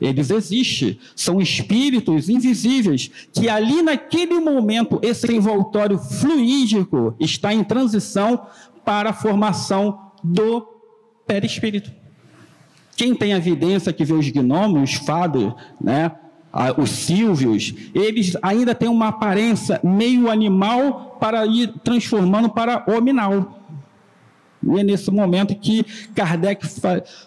[0.00, 8.48] Eles existem, são espíritos invisíveis que ali naquele momento esse envoltório fluídico está em transição
[8.84, 10.66] para a formação do
[11.24, 12.01] perispírito.
[13.02, 15.00] Quem tem evidência que vê os gnomos, os
[15.80, 16.12] né?
[16.78, 23.60] os sílvios, eles ainda têm uma aparência meio animal para ir transformando para hominal.
[24.62, 25.84] E é nesse momento que
[26.14, 26.64] Kardec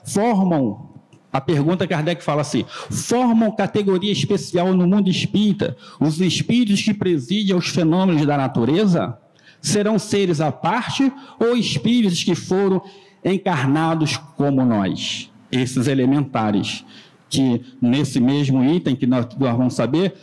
[0.06, 0.92] formam
[1.30, 7.54] a pergunta Kardec fala assim: formam categoria especial no mundo espírita os espíritos que presidem
[7.54, 9.20] aos fenômenos da natureza?
[9.60, 12.82] Serão seres à parte ou espíritos que foram
[13.26, 15.35] encarnados como nós?
[15.52, 16.86] Esses elementares,
[17.30, 20.16] que nesse mesmo item que nós, vamos saber,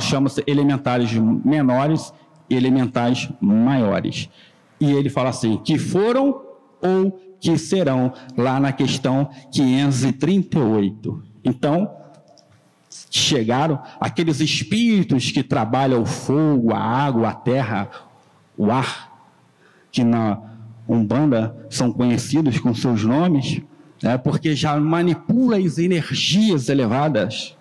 [0.00, 2.12] chama-se elementares menores
[2.48, 4.28] e elementares maiores.
[4.80, 6.42] E ele fala assim: que foram
[6.80, 11.22] ou que serão lá na questão 538.
[11.44, 11.90] Então,
[13.10, 17.90] chegaram aqueles espíritos que trabalham o fogo, a água, a terra,
[18.56, 19.12] o ar,
[19.90, 20.40] que na
[20.88, 23.60] Umbanda são conhecidos com seus nomes,
[24.02, 27.56] né, porque já manipula as energias elevadas.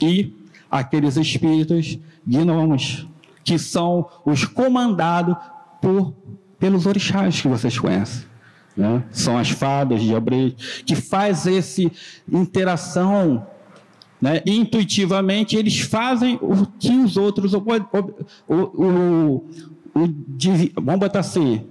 [0.00, 0.34] E
[0.70, 3.06] aqueles espíritos gnomos,
[3.44, 5.36] que são os comandados
[5.80, 6.14] por,
[6.58, 8.24] pelos orixás que vocês conhecem.
[8.76, 9.02] Né?
[9.10, 10.54] São as fadas de Abreu,
[10.86, 11.82] que faz essa
[12.30, 13.46] interação
[14.22, 14.40] né?
[14.46, 17.54] intuitivamente, eles fazem o que os outros.
[17.54, 19.44] O, o, o,
[19.94, 20.08] o,
[20.80, 21.66] vamos botar assim,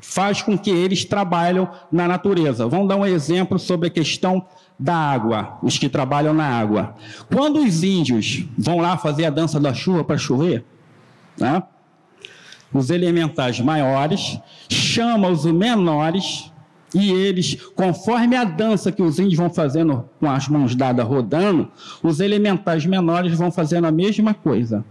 [0.00, 2.66] faz com que eles trabalham na natureza.
[2.66, 4.44] Vamos dar um exemplo sobre a questão
[4.78, 6.94] da água, os que trabalham na água.
[7.32, 10.64] Quando os índios vão lá fazer a dança da chuva para chover,
[11.38, 11.62] né?
[12.72, 16.52] os elementais maiores, chama os menores,
[16.92, 21.70] e eles, conforme a dança que os índios vão fazendo com as mãos dadas rodando,
[22.02, 24.84] os elementais menores vão fazendo a mesma coisa.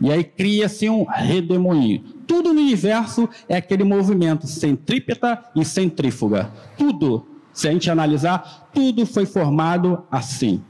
[0.00, 2.00] E aí cria-se um redemoinho.
[2.26, 6.50] Tudo no universo é aquele movimento centrípeta e centrífuga.
[6.76, 10.62] Tudo, se a gente analisar, tudo foi formado assim.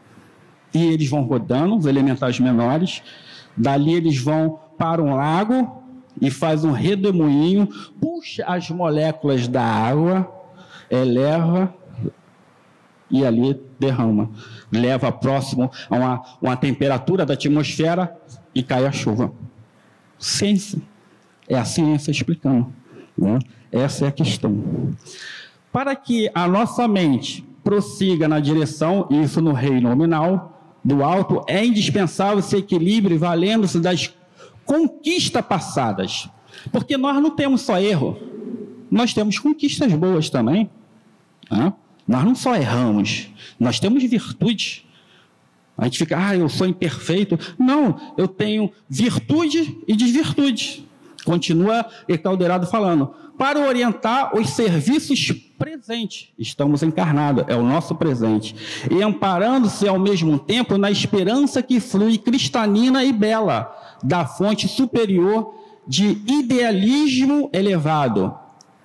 [0.72, 3.02] E eles vão rodando, os elementais menores,
[3.56, 5.78] dali eles vão para um lago,
[6.20, 7.68] e faz um redemoinho,
[8.00, 10.28] puxa as moléculas da água,
[10.90, 11.72] eleva
[13.10, 14.30] e ali derrama.
[14.70, 18.16] Leva próximo a uma, uma temperatura da atmosfera
[18.58, 19.32] e cai a chuva.
[20.18, 20.82] Ciência.
[21.48, 22.72] É a ciência explicando.
[23.16, 23.38] Né?
[23.70, 24.90] Essa é a questão.
[25.72, 31.64] Para que a nossa mente prossiga na direção, isso no reino nominal, do alto, é
[31.64, 34.12] indispensável esse equilíbrio valendo-se das
[34.64, 36.28] conquistas passadas.
[36.72, 38.18] Porque nós não temos só erro,
[38.90, 40.68] nós temos conquistas boas também.
[41.48, 41.72] Né?
[42.08, 43.30] Nós não só erramos,
[43.60, 44.84] nós temos virtudes.
[45.78, 47.38] A gente fica, ah, eu sou imperfeito.
[47.56, 50.84] Não, eu tenho virtude e desvirtude.
[51.24, 53.14] Continua Ecaldeirado falando.
[53.38, 58.56] Para orientar os serviços presentes, estamos encarnados, é o nosso presente.
[58.90, 63.72] E amparando-se ao mesmo tempo na esperança que flui cristalina e bela,
[64.02, 65.54] da fonte superior
[65.86, 68.34] de idealismo elevado.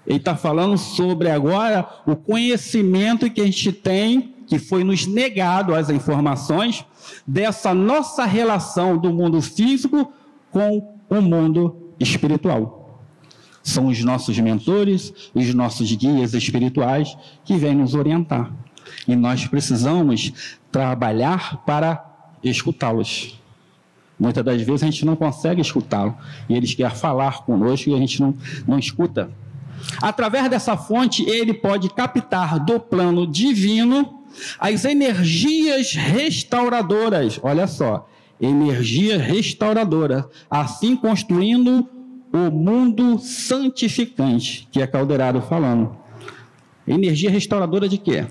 [0.06, 5.74] Ele está falando sobre agora o conhecimento que a gente tem, que foi nos negado
[5.74, 6.86] as informações,
[7.26, 10.12] dessa nossa relação do mundo físico
[10.52, 13.02] com o mundo espiritual.
[13.62, 18.52] São os nossos mentores, os nossos guias espirituais que vêm nos orientar.
[19.08, 22.04] E nós precisamos trabalhar para
[22.44, 23.39] escutá-los.
[24.20, 26.16] Muitas das vezes a gente não consegue escutá-lo.
[26.50, 28.36] E eles querem falar conosco e a gente não,
[28.68, 29.32] não escuta.
[30.02, 34.22] Através dessa fonte, ele pode captar do plano divino
[34.59, 37.39] as energias restauradoras.
[37.41, 38.07] Olha só,
[38.39, 41.88] energia restauradora, assim construindo
[42.31, 45.95] o mundo santificante, que é Caldeirado falando.
[46.88, 48.25] Energia restauradora de quê?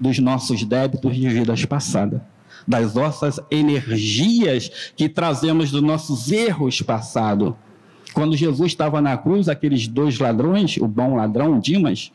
[0.00, 2.20] Dos nossos débitos de vidas passadas
[2.66, 7.54] das nossas energias que trazemos dos nossos erros passados.
[8.12, 12.12] Quando Jesus estava na cruz, aqueles dois ladrões, o bom ladrão, Dimas,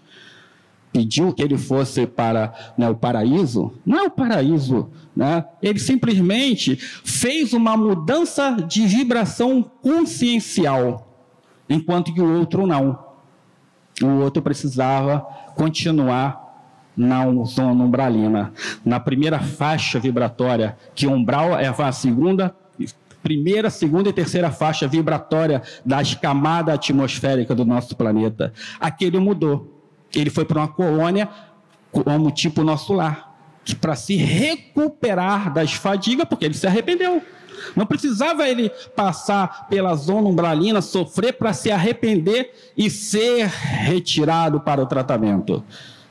[0.93, 3.73] pediu que ele fosse para né, o paraíso.
[3.83, 5.43] Não é o paraíso, né?
[5.61, 11.07] ele simplesmente fez uma mudança de vibração consciencial,
[11.67, 12.99] enquanto que o outro não.
[14.01, 15.21] O outro precisava
[15.55, 16.43] continuar
[16.95, 18.53] na zona umbralina.
[18.85, 22.55] Na primeira faixa vibratória, que umbral é a segunda,
[23.23, 28.53] primeira, segunda e terceira faixa vibratória das camadas atmosféricas do nosso planeta.
[28.79, 29.72] Aquele mudou.
[30.15, 31.29] Ele foi para uma colônia
[31.91, 33.35] como tipo nosso lar,
[33.79, 37.21] para se recuperar das fadigas, porque ele se arrependeu.
[37.75, 44.81] Não precisava ele passar pela zona umbralina, sofrer para se arrepender e ser retirado para
[44.81, 45.63] o tratamento.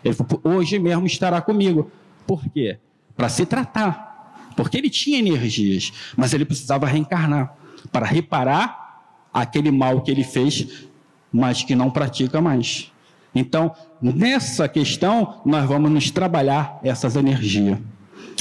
[0.05, 1.90] Ele falou, hoje mesmo estará comigo.
[2.26, 2.78] Por quê?
[3.16, 4.53] Para se tratar.
[4.57, 7.55] Porque ele tinha energias, mas ele precisava reencarnar
[7.90, 10.86] para reparar aquele mal que ele fez,
[11.32, 12.91] mas que não pratica mais.
[13.35, 17.78] Então, nessa questão, nós vamos nos trabalhar essas energias.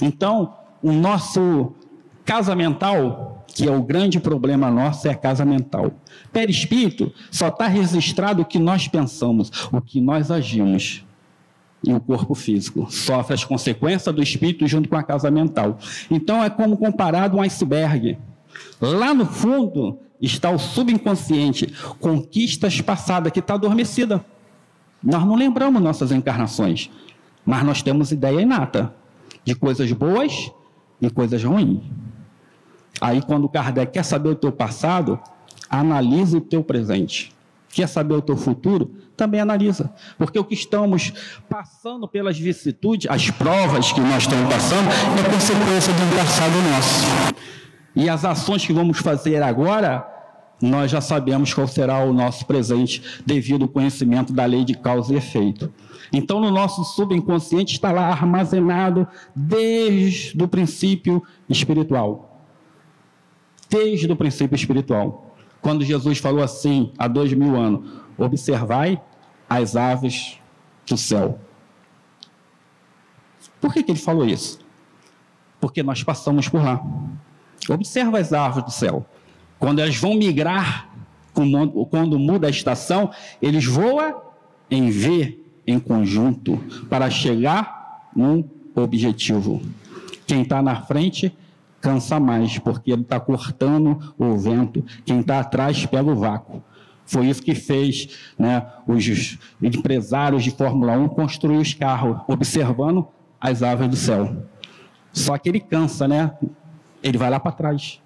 [0.02, 1.74] Então, o nosso
[2.26, 5.92] casa mental, que é o grande problema nosso, é a casa mental.
[6.32, 11.06] Perispírito só está registrado o que nós pensamos, o que nós agimos.
[11.84, 15.80] E o corpo físico sofre as consequências do espírito junto com a casa mental.
[16.10, 18.18] Então é como comparado um iceberg.
[18.80, 24.24] Lá no fundo está o subconsciente, conquistas passadas que está adormecida.
[25.04, 26.90] Nós não lembramos nossas encarnações,
[27.46, 28.94] mas nós temos ideia inata
[29.44, 30.52] de coisas boas
[31.02, 31.82] e coisas ruins.
[33.00, 35.20] Aí, quando Kardec quer saber o teu passado,
[35.70, 37.34] analisa o teu presente.
[37.70, 38.92] Quer saber o teu futuro?
[39.16, 39.92] Também analisa.
[40.18, 41.14] Porque o que estamos
[41.50, 47.34] passando pelas vicissitudes, as provas que nós estamos passando, é consequência de um passado nosso.
[47.96, 50.06] E as ações que vamos fazer agora
[50.62, 55.14] nós já sabemos qual será o nosso presente devido ao conhecimento da lei de causa
[55.14, 55.74] e efeito.
[56.14, 62.44] Então, no nosso subconsciente está lá armazenado desde o princípio espiritual.
[63.70, 65.36] Desde o princípio espiritual.
[65.62, 69.02] Quando Jesus falou assim, há dois mil anos: observai
[69.50, 70.38] as aves
[70.86, 71.40] do céu.
[73.60, 74.60] Por que, que ele falou isso?
[75.60, 76.84] Porque nós passamos por lá.
[77.70, 79.06] Observa as árvores do céu.
[79.62, 80.90] Quando elas vão migrar,
[81.92, 84.20] quando muda a estação, eles voam
[84.72, 86.58] em V, em conjunto,
[86.90, 88.44] para chegar num
[88.74, 89.62] objetivo.
[90.26, 91.32] Quem está na frente
[91.80, 94.84] cansa mais, porque ele está cortando o vento.
[95.06, 96.64] Quem está atrás pega o vácuo.
[97.06, 103.08] Foi isso que fez né, os empresários de Fórmula 1 construir os carros, observando
[103.40, 104.44] as aves do céu.
[105.14, 106.32] Só que ele cansa, né?
[107.04, 108.01] Ele vai lá para trás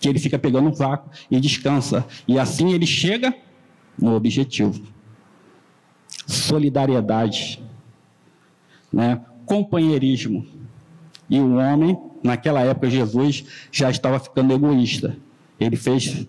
[0.00, 2.06] que ele fica pegando um vácuo e descansa.
[2.26, 3.34] E assim ele chega
[3.98, 4.80] no objetivo.
[6.26, 7.62] Solidariedade,
[8.92, 9.20] né?
[9.44, 10.46] companheirismo.
[11.28, 15.18] E o homem, naquela época, Jesus já estava ficando egoísta.
[15.58, 16.26] Ele fez,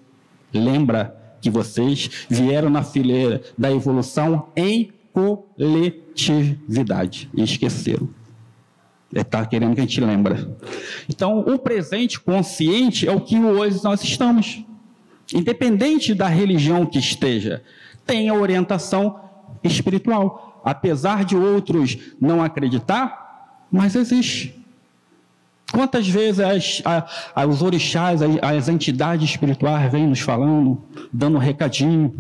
[0.53, 8.09] lembra que vocês vieram na fileira da evolução em coletividade e esqueceram.
[9.13, 10.47] Está querendo que a gente lembre.
[11.09, 14.63] Então, o presente consciente é o que hoje nós estamos.
[15.33, 17.61] Independente da religião que esteja,
[18.05, 19.19] tem a orientação
[19.63, 20.61] espiritual.
[20.63, 24.61] Apesar de outros não acreditar, mas existe.
[25.71, 26.83] Quantas vezes as,
[27.47, 30.81] os orixás, as, as, entidades espirituais vêm nos falando,
[31.11, 32.13] dando um recadinho.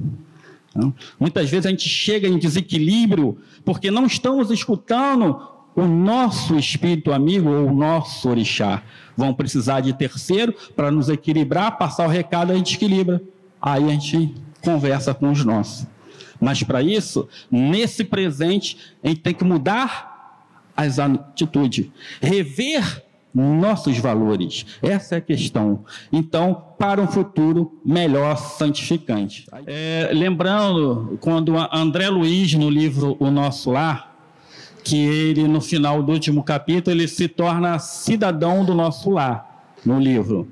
[0.73, 0.93] Não?
[1.19, 5.51] Muitas vezes a gente chega em desequilíbrio porque não estamos escutando
[5.81, 8.83] o nosso espírito amigo ou o nosso orixá
[9.17, 13.19] vão precisar de terceiro para nos equilibrar, passar o recado, a gente equilibra.
[13.59, 15.87] Aí a gente conversa com os nossos.
[16.39, 20.45] Mas para isso, nesse presente, a gente tem que mudar
[20.77, 21.87] as atitudes,
[22.21, 23.03] rever
[23.33, 24.65] nossos valores.
[24.83, 25.83] Essa é a questão.
[26.11, 29.47] Então, para um futuro melhor santificante.
[29.65, 34.10] É, lembrando, quando André Luiz, no livro O Nosso Lar,
[34.83, 39.99] que ele, no final do último capítulo, ele se torna cidadão do nosso lar, no
[39.99, 40.47] livro.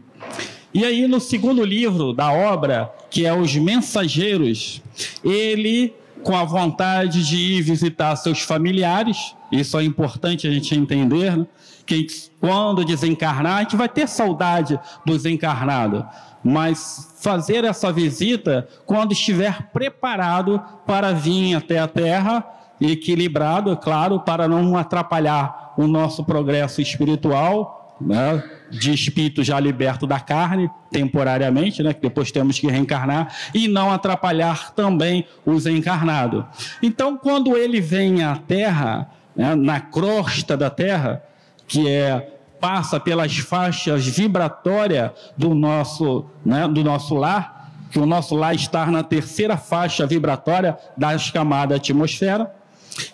[0.73, 4.82] E aí, no segundo livro da obra, que é Os Mensageiros,
[5.23, 11.36] ele, com a vontade de ir visitar seus familiares, isso é importante a gente entender,
[11.36, 11.47] né?
[11.88, 12.05] que
[12.39, 16.03] quando desencarnar, a gente vai ter saudade dos encarnados,
[16.43, 22.45] mas fazer essa visita quando estiver preparado para vir até a Terra
[22.80, 30.07] equilibrado, é claro, para não atrapalhar o nosso progresso espiritual, né, de espírito já liberto
[30.07, 36.45] da carne, temporariamente, né, que depois temos que reencarnar, e não atrapalhar também os encarnados.
[36.82, 41.23] Então, quando ele vem à Terra, né, na crosta da Terra,
[41.67, 48.36] que é passa pelas faixas vibratórias do nosso, né, do nosso lar, que o nosso
[48.36, 52.53] lar está na terceira faixa vibratória das camadas da atmosfera,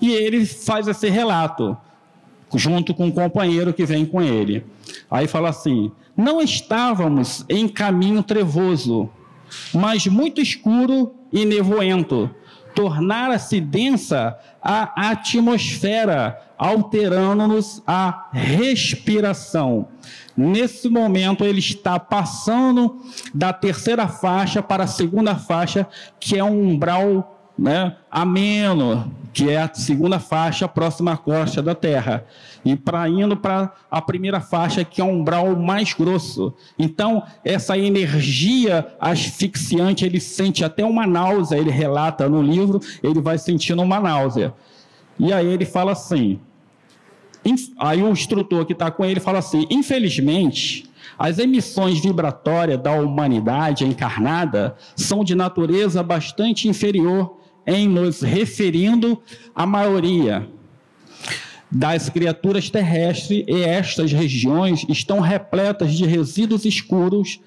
[0.01, 1.77] e ele faz esse relato,
[2.53, 4.65] junto com um companheiro que vem com ele.
[5.09, 9.09] Aí fala assim: Não estávamos em caminho trevoso,
[9.73, 12.29] mas muito escuro e nevoento.
[12.73, 19.87] Tornara-se densa a atmosfera, alterando-nos a respiração.
[20.35, 23.01] Nesse momento, ele está passando
[23.33, 25.87] da terceira faixa para a segunda faixa,
[26.19, 31.75] que é um umbral né, ameno, que é a segunda faixa próxima à costa da
[31.75, 32.25] Terra,
[32.63, 36.53] e para indo para a primeira faixa, que é um umbral mais grosso.
[36.79, 43.37] Então, essa energia asfixiante, ele sente até uma náusea, ele relata no livro, ele vai
[43.37, 44.53] sentindo uma náusea.
[45.19, 46.39] E aí ele fala assim,
[47.77, 53.85] aí o instrutor que está com ele fala assim, infelizmente, as emissões vibratórias da humanidade
[53.85, 59.21] encarnada são de natureza bastante inferior em nos referindo
[59.53, 60.47] à maioria
[61.71, 67.39] das criaturas terrestres e estas regiões estão repletas de resíduos escuros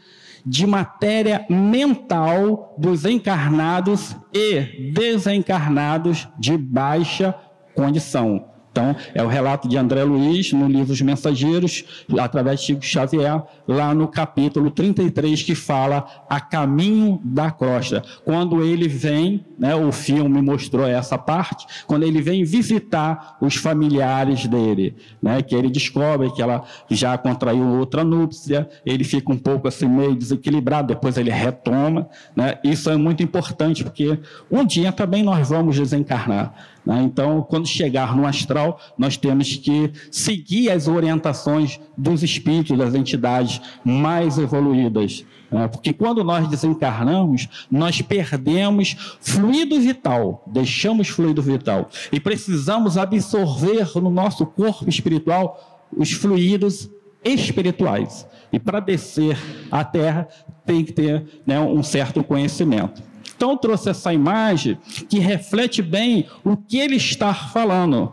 [0.44, 7.34] de matéria mental dos encarnados e desencarnados de baixa
[7.74, 8.47] condição.
[8.70, 11.84] Então, é o relato de André Luiz no livro Os Mensageiros,
[12.18, 18.02] através de Chico Xavier, lá no capítulo 33, que fala a caminho da crosta.
[18.24, 24.46] Quando ele vem, né, o filme mostrou essa parte, quando ele vem visitar os familiares
[24.46, 29.66] dele, né, que ele descobre que ela já contraiu outra núpcia, ele fica um pouco
[29.68, 32.08] assim meio desequilibrado, depois ele retoma.
[32.36, 34.18] Né, isso é muito importante, porque
[34.50, 36.54] um dia também nós vamos desencarnar.
[36.84, 37.02] Né?
[37.02, 43.60] Então, quando chegar no astral, nós temos que seguir as orientações dos espíritos, das entidades
[43.84, 45.24] mais evoluídas.
[45.50, 45.68] Né?
[45.68, 51.88] Porque quando nós desencarnamos, nós perdemos fluido vital, deixamos fluido vital.
[52.12, 56.88] E precisamos absorver no nosso corpo espiritual os fluidos
[57.24, 58.26] espirituais.
[58.52, 59.36] E para descer
[59.70, 60.28] à Terra,
[60.64, 63.02] tem que ter né, um certo conhecimento.
[63.36, 68.12] Então, trouxe essa imagem que reflete bem o que ele está falando.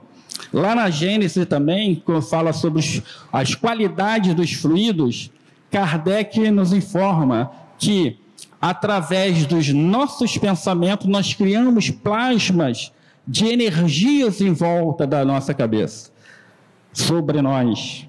[0.51, 2.84] Lá na Gênesis também, quando fala sobre
[3.32, 5.32] as qualidades dos fluidos,
[5.72, 8.18] Kardec nos informa que,
[8.62, 12.91] através dos nossos pensamentos, nós criamos plasmas
[13.28, 16.12] de energias em volta da nossa cabeça,
[16.93, 18.08] sobre nós.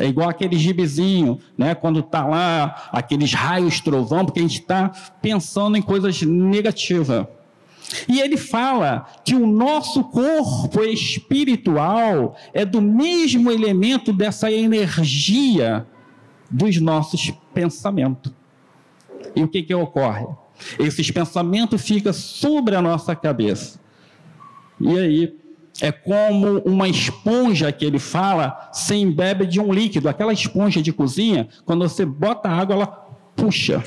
[0.00, 1.74] É igual aquele gibizinho, né?
[1.74, 4.90] quando está lá aqueles raios trovão, porque a gente está
[5.20, 7.26] pensando em coisas negativas.
[8.06, 15.86] E ele fala que o nosso corpo espiritual é do mesmo elemento dessa energia
[16.50, 18.32] dos nossos pensamentos.
[19.34, 20.26] E o que, que ocorre?
[20.78, 23.80] Esses pensamentos ficam sobre a nossa cabeça.
[24.80, 25.36] E aí,
[25.80, 30.08] é como uma esponja que ele fala, se embebe de um líquido.
[30.08, 32.86] Aquela esponja de cozinha, quando você bota água, ela
[33.36, 33.84] puxa.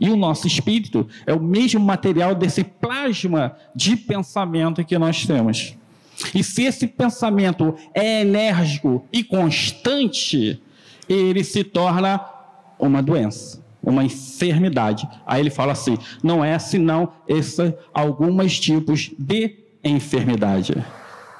[0.00, 5.76] E o nosso espírito é o mesmo material desse plasma de pensamento que nós temos.
[6.34, 10.60] E se esse pensamento é enérgico e constante,
[11.08, 12.20] ele se torna
[12.78, 15.08] uma doença, uma enfermidade.
[15.24, 20.74] Aí ele fala assim: não é senão esses alguns tipos de enfermidade.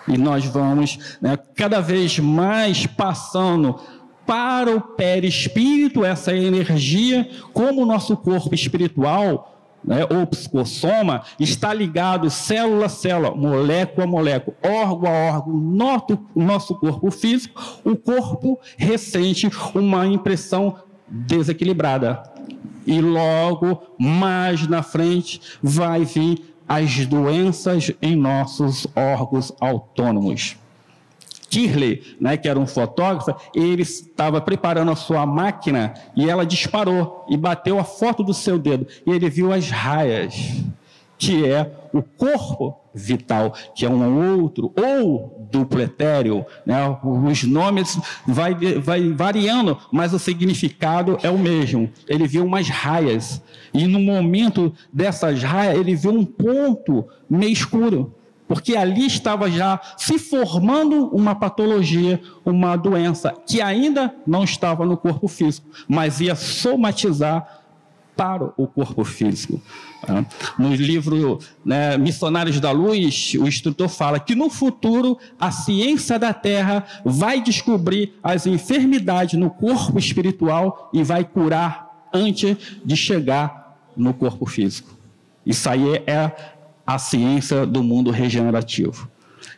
[0.08, 3.78] E nós vamos né, cada vez mais passando
[4.26, 9.52] para o perispírito essa energia, como o nosso corpo espiritual,
[9.84, 16.18] né, ou psicossoma, está ligado célula a célula, molécula a molécula, órgão a órgão, nosso,
[16.34, 20.76] nosso corpo físico, o corpo ressente uma impressão
[21.08, 22.22] desequilibrada.
[22.86, 30.56] E logo mais na frente vai vir as doenças em nossos órgãos autônomos.
[31.50, 37.26] Kirley, né, que era um fotógrafo, ele estava preparando a sua máquina e ela disparou
[37.28, 38.86] e bateu a foto do seu dedo.
[39.06, 40.62] E ele viu as raias
[41.22, 46.78] que é o corpo vital, que é um outro, ou duplo etéreo, né?
[47.04, 51.90] os nomes vai, vai variando, mas o significado é o mesmo.
[52.08, 53.42] Ele viu umas raias,
[53.74, 58.14] e no momento dessas raias, ele viu um ponto meio escuro,
[58.48, 64.96] porque ali estava já se formando uma patologia, uma doença, que ainda não estava no
[64.96, 67.61] corpo físico, mas ia somatizar
[68.16, 69.60] para o corpo físico.
[70.06, 70.24] Tá?
[70.58, 76.32] No livro né, Missionários da Luz, o instrutor fala que no futuro a ciência da
[76.32, 84.12] Terra vai descobrir as enfermidades no corpo espiritual e vai curar antes de chegar no
[84.12, 84.90] corpo físico.
[85.44, 86.32] Isso aí é
[86.86, 89.08] a ciência do mundo regenerativo.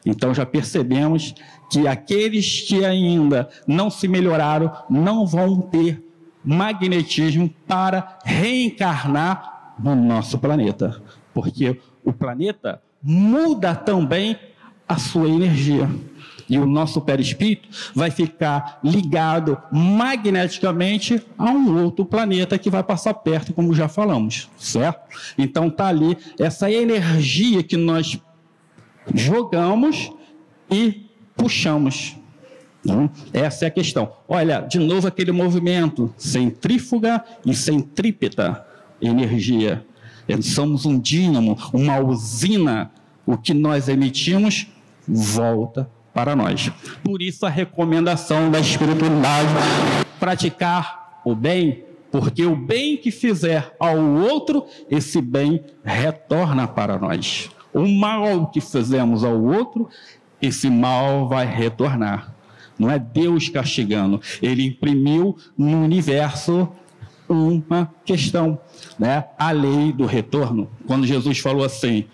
[0.04, 1.34] Então já percebemos
[1.70, 6.03] que aqueles que ainda não se melhoraram não vão ter
[6.44, 11.00] magnetismo para reencarnar no nosso planeta.
[11.32, 14.38] Porque o planeta muda também
[14.88, 15.88] a sua energia.
[16.48, 23.14] e o nosso perispírito vai ficar ligado magneticamente a um outro planeta que vai passar
[23.14, 25.16] perto, como já falamos, certo?
[25.38, 28.20] Então tá ali essa energia que nós
[29.14, 30.12] jogamos
[30.70, 31.06] e
[31.36, 32.16] puxamos.
[32.84, 34.12] Então, essa é a questão.
[34.28, 38.64] Olha, de novo aquele movimento centrífuga e centrípeta
[39.00, 39.84] energia.
[40.42, 42.90] Somos um dínamo, uma usina.
[43.26, 44.66] O que nós emitimos
[45.08, 46.70] volta para nós.
[47.02, 49.48] Por isso a recomendação da espiritualidade
[50.20, 57.50] praticar o bem, porque o bem que fizer ao outro, esse bem retorna para nós.
[57.72, 59.88] O mal que fizemos ao outro,
[60.40, 62.33] esse mal vai retornar.
[62.78, 66.68] Não é Deus castigando, ele imprimiu no universo
[67.28, 68.58] uma questão,
[68.98, 69.24] né?
[69.38, 70.68] A lei do retorno.
[70.86, 72.04] Quando Jesus falou assim: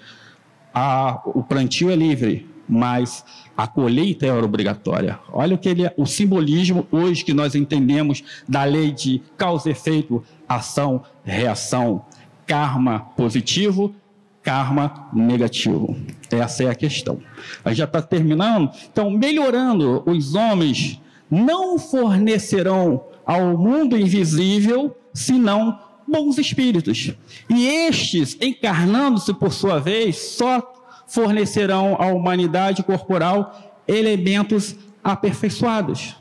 [0.73, 3.25] a, o plantio é livre, mas
[3.57, 5.19] a colheita é obrigatória.
[5.33, 9.73] Olha o que ele, o simbolismo hoje que nós entendemos da lei de causa e
[9.73, 12.05] efeito, ação, reação,
[12.47, 13.95] karma positivo,
[14.43, 15.97] karma negativo.
[16.31, 17.21] Essa é a questão.
[17.65, 18.71] A gente já está terminando.
[18.91, 21.01] Então, melhorando, os homens
[21.31, 27.13] não fornecerão ao mundo invisível senão bons espíritos.
[27.49, 30.63] E estes, encarnando-se por sua vez, só
[31.07, 36.17] fornecerão à humanidade corporal elementos aperfeiçoados.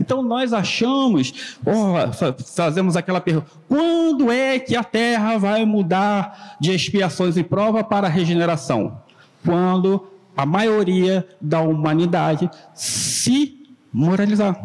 [0.00, 6.72] Então nós achamos, oh, fazemos aquela pergunta: quando é que a Terra vai mudar de
[6.72, 9.00] expiações e prova para regeneração?
[9.44, 10.06] Quando
[10.36, 14.58] a maioria da humanidade se moralizar,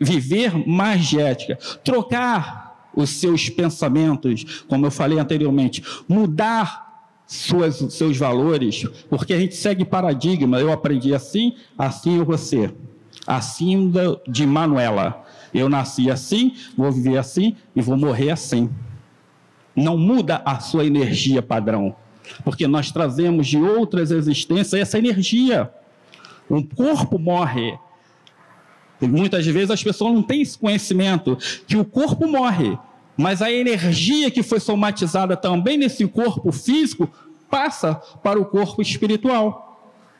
[0.00, 6.92] viver mais de ética, trocar os seus pensamentos, como eu falei anteriormente, mudar
[7.26, 10.58] suas, seus valores, porque a gente segue paradigma.
[10.58, 12.72] Eu aprendi assim, assim eu você.
[13.26, 13.92] Assim
[14.26, 15.24] de Manuela.
[15.54, 18.70] Eu nasci assim, vou viver assim e vou morrer assim.
[19.76, 21.94] Não muda a sua energia padrão,
[22.44, 25.70] porque nós trazemos de outras existências essa energia.
[26.50, 27.78] Um corpo morre.
[29.00, 31.36] E muitas vezes as pessoas não têm esse conhecimento
[31.66, 32.78] que o corpo morre,
[33.16, 37.10] mas a energia que foi somatizada também nesse corpo físico
[37.50, 39.71] passa para o corpo espiritual.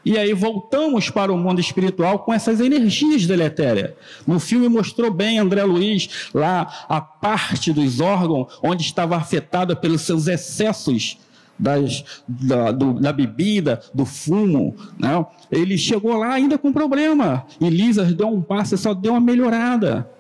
[0.04, 3.92] E aí voltamos para o mundo espiritual com essas energias deletérias.
[4.26, 10.02] No filme mostrou bem André Luiz lá a parte dos órgãos onde estava afetada pelos
[10.02, 11.18] seus excessos
[11.58, 14.74] das, da, do, da, bebida, do fumo.
[14.98, 15.24] Né?
[15.50, 17.46] Ele chegou lá ainda com problema.
[17.60, 20.10] E Lisa deu um passo e só deu uma melhorada.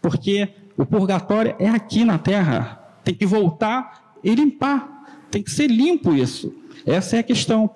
[0.00, 2.80] Porque o purgatório é aqui na terra.
[3.04, 4.88] Tem que voltar e limpar.
[5.30, 6.54] Tem que ser limpo isso.
[6.86, 7.70] Essa é a questão.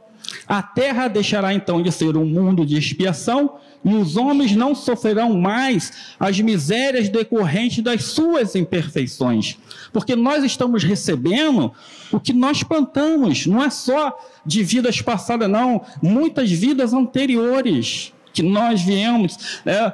[0.47, 5.37] A terra deixará então de ser um mundo de expiação e os homens não sofrerão
[5.37, 9.59] mais as misérias decorrentes das suas imperfeições,
[9.93, 11.71] porque nós estamos recebendo
[12.11, 18.43] o que nós plantamos, não é só de vidas passadas, não, muitas vidas anteriores que
[18.43, 19.93] nós viemos né,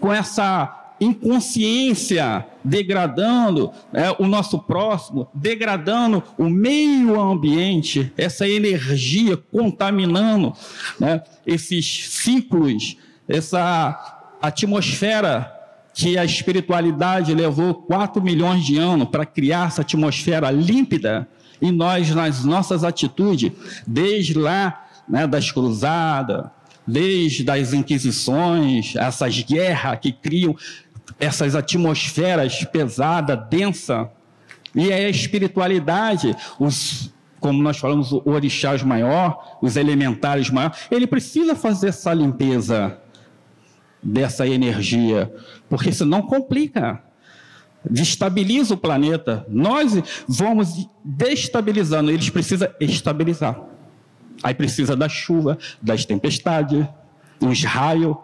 [0.00, 10.52] com essa inconsciência degradando né, o nosso próximo, degradando o meio ambiente, essa energia contaminando
[10.98, 12.96] né, esses ciclos,
[13.28, 15.52] essa atmosfera
[15.94, 21.26] que a espiritualidade levou 4 milhões de anos para criar essa atmosfera límpida,
[21.60, 23.50] e nós, nas nossas atitudes,
[23.86, 26.44] desde lá né, das cruzadas,
[26.86, 30.54] desde as inquisições, essas guerras que criam
[31.18, 34.10] essas atmosferas pesada, densa,
[34.74, 41.06] e é a espiritualidade, os, como nós falamos, o orixás maior, os elementares maior, ele
[41.06, 42.98] precisa fazer essa limpeza
[44.02, 45.32] dessa energia,
[45.68, 47.02] porque senão complica,
[47.88, 49.46] destabiliza o planeta.
[49.48, 53.58] Nós vamos destabilizando, eles precisam estabilizar.
[54.42, 56.86] Aí precisa da chuva, das tempestades,
[57.40, 58.16] os raios,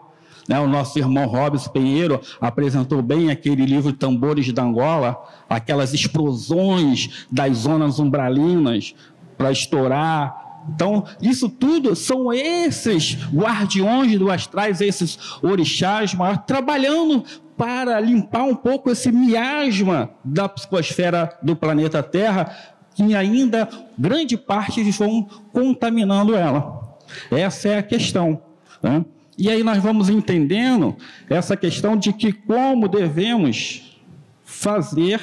[0.47, 7.25] né, o nosso irmão Robson Pinheiro apresentou bem aquele livro Tambores da Angola, aquelas explosões
[7.31, 8.93] das zonas umbralinas
[9.37, 10.63] para estourar.
[10.73, 16.15] Então, isso tudo são esses guardiões do astrais, esses orixás
[16.45, 17.23] trabalhando
[17.57, 22.55] para limpar um pouco esse miasma da psicosfera do planeta Terra,
[22.95, 23.67] que ainda
[23.97, 26.97] grande parte vão contaminando ela.
[27.31, 28.41] Essa é a questão.
[28.81, 29.05] Né?
[29.37, 30.95] E aí nós vamos entendendo
[31.29, 33.99] essa questão de que como devemos
[34.43, 35.19] fazer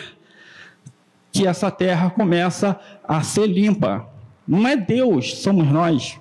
[1.33, 4.07] que essa terra começa a ser limpa.
[4.47, 6.19] Não é Deus, somos nós.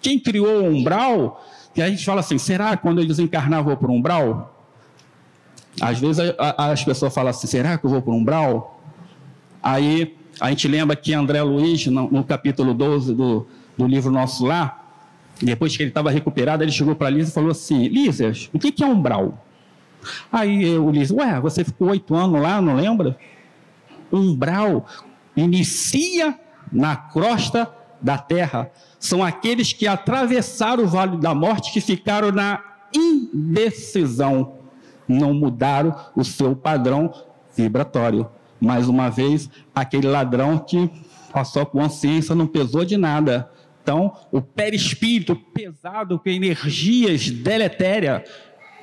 [0.00, 1.42] quem criou o umbral,
[1.74, 4.54] e a gente fala assim, será quando eles encarnavam por umbral?
[5.80, 8.80] Às vezes a, a, as pessoas falam assim, será que eu vou por umbral?
[9.62, 13.46] Aí a gente lembra que André Luiz, no, no capítulo 12 do,
[13.76, 14.83] do livro Nosso Lá,
[15.40, 18.72] depois que ele estava recuperado, ele chegou para Lisa e falou assim, Lísias, o que,
[18.72, 19.44] que é umbral?
[20.30, 23.16] Aí o Lísias, ué, você ficou oito anos lá, não lembra?
[24.12, 24.86] Umbral
[25.36, 26.38] inicia
[26.70, 27.70] na crosta
[28.00, 28.70] da terra.
[28.98, 32.62] São aqueles que atravessaram o vale da morte, que ficaram na
[32.94, 34.64] indecisão
[35.08, 37.12] não mudaram o seu padrão
[37.56, 38.26] vibratório.
[38.60, 40.90] Mais uma vez, aquele ladrão que
[41.32, 43.50] a sua consciência não pesou de nada.
[43.84, 48.22] Então, o perispírito pesado com energias deletérias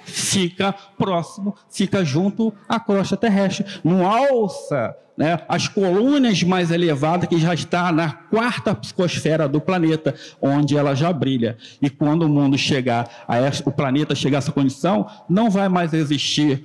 [0.04, 3.66] fica próximo, fica junto à crosta terrestre.
[3.84, 10.14] Não alça né, as colunas mais elevadas que já está na quarta psicosfera do planeta,
[10.40, 11.58] onde ela já brilha.
[11.82, 15.68] E quando o mundo chegar, a essa, o planeta chegar a essa condição, não vai
[15.68, 16.64] mais existir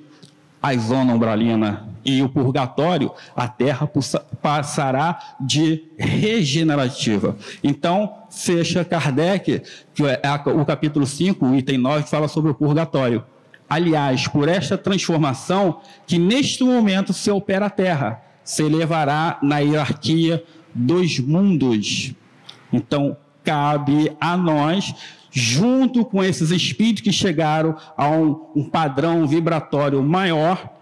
[0.62, 3.90] a zona umbralina e o purgatório, a Terra
[4.40, 7.36] passará de regenerativa.
[7.62, 9.62] Então, fecha Kardec,
[9.92, 10.20] que é
[10.54, 13.24] o capítulo 5, o item 9, que fala sobre o purgatório.
[13.68, 20.44] Aliás, por esta transformação que neste momento se opera a Terra, se elevará na hierarquia
[20.72, 22.14] dos mundos.
[22.72, 24.94] Então, cabe a nós,
[25.38, 30.72] junto com esses espíritos que chegaram a um, um padrão vibratório maior,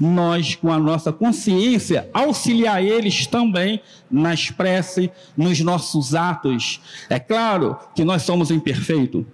[0.00, 6.80] nós, com a nossa consciência, auxiliar eles também nas preces, nos nossos atos.
[7.10, 9.26] É claro que nós somos imperfeitos.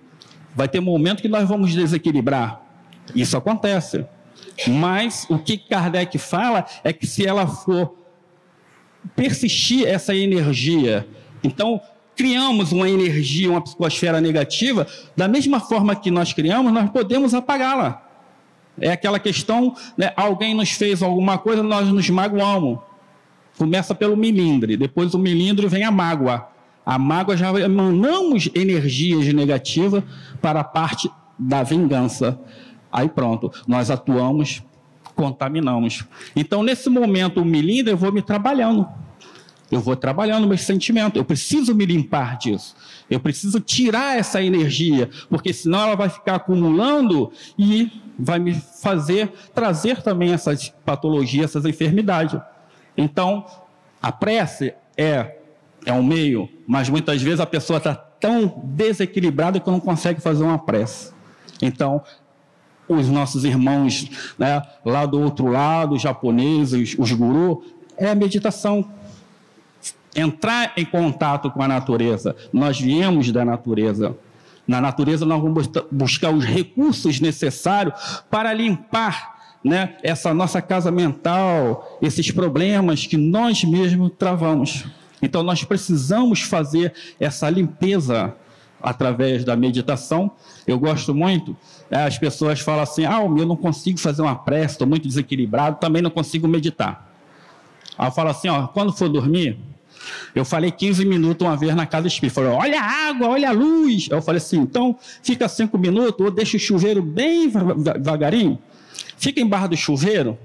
[0.57, 2.61] Vai ter momento que nós vamos desequilibrar.
[3.15, 4.05] Isso acontece.
[4.67, 7.95] Mas o que Kardec fala é que se ela for
[9.15, 11.07] persistir essa energia,
[11.45, 11.81] então
[12.17, 14.87] criamos uma energia, uma psicosfera negativa,
[15.17, 18.03] da mesma forma que nós criamos, nós podemos apagá-la.
[18.81, 22.79] É aquela questão, né, alguém nos fez alguma coisa, nós nos magoamos.
[23.57, 26.49] Começa pelo milindre, depois o milindre vem a mágoa.
[26.85, 30.03] A mágoa já emanamos energias negativas
[30.43, 32.39] para a parte da vingança.
[32.93, 34.63] Aí pronto, nós atuamos,
[35.15, 36.05] contaminamos.
[36.35, 38.87] Então, nesse momento, o milindre, eu vou me trabalhando.
[39.75, 41.17] Eu vou trabalhando meus sentimentos.
[41.17, 42.77] Eu preciso me limpar disso.
[43.11, 49.33] Eu preciso tirar essa energia, porque senão ela vai ficar acumulando e vai me fazer
[49.53, 52.41] trazer também essas patologias, essas enfermidades.
[52.97, 53.45] Então,
[54.01, 55.39] a prece é
[55.85, 60.45] é um meio, mas muitas vezes a pessoa está tão desequilibrada que não consegue fazer
[60.45, 61.13] uma prece.
[61.61, 62.01] Então,
[62.89, 67.67] os nossos irmãos né, lá do outro lado, os japoneses, os gurus,
[67.99, 68.89] é a meditação.
[70.15, 72.37] Entrar em contato com a natureza.
[72.53, 74.17] Nós viemos da natureza.
[74.67, 81.99] Na natureza, nós vamos buscar os recursos necessários para limpar né, essa nossa casa mental,
[82.01, 84.85] esses problemas que nós mesmos travamos.
[85.23, 88.35] Então, nós precisamos fazer essa limpeza
[88.83, 90.31] através da meditação.
[90.67, 91.57] Eu gosto muito,
[91.91, 95.79] é, as pessoas falam assim: ah, eu não consigo fazer uma prece, estou muito desequilibrado,
[95.81, 97.11] também não consigo meditar.
[97.97, 99.59] Aí eu falo assim: ó, quando for dormir,
[100.35, 102.35] eu falei 15 minutos uma vez na casa espírita.
[102.35, 104.09] Falei, olha a água, olha a luz.
[104.11, 107.51] Eu falei assim: então fica cinco minutos, ou deixa o chuveiro bem
[107.99, 108.59] devagarinho,
[109.17, 110.39] fica embaixo do chuveiro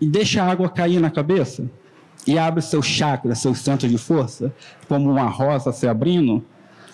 [0.00, 1.70] e deixa a água cair na cabeça
[2.26, 4.54] e abre seu chakra, seu centro de força,
[4.88, 6.44] como uma rosa se abrindo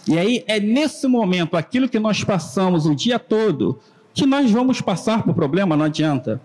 [0.09, 3.79] e aí é nesse momento, aquilo que nós passamos o dia todo,
[4.15, 6.41] que nós vamos passar por problema, não adianta.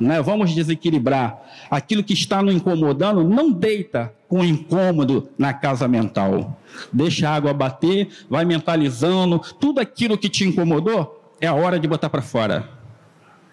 [0.00, 0.20] Né?
[0.20, 1.40] Vamos desequilibrar.
[1.70, 6.60] Aquilo que está nos incomodando, não deita com incômodo na casa mental.
[6.92, 9.38] Deixa a água bater, vai mentalizando.
[9.60, 12.68] Tudo aquilo que te incomodou, é a hora de botar para fora.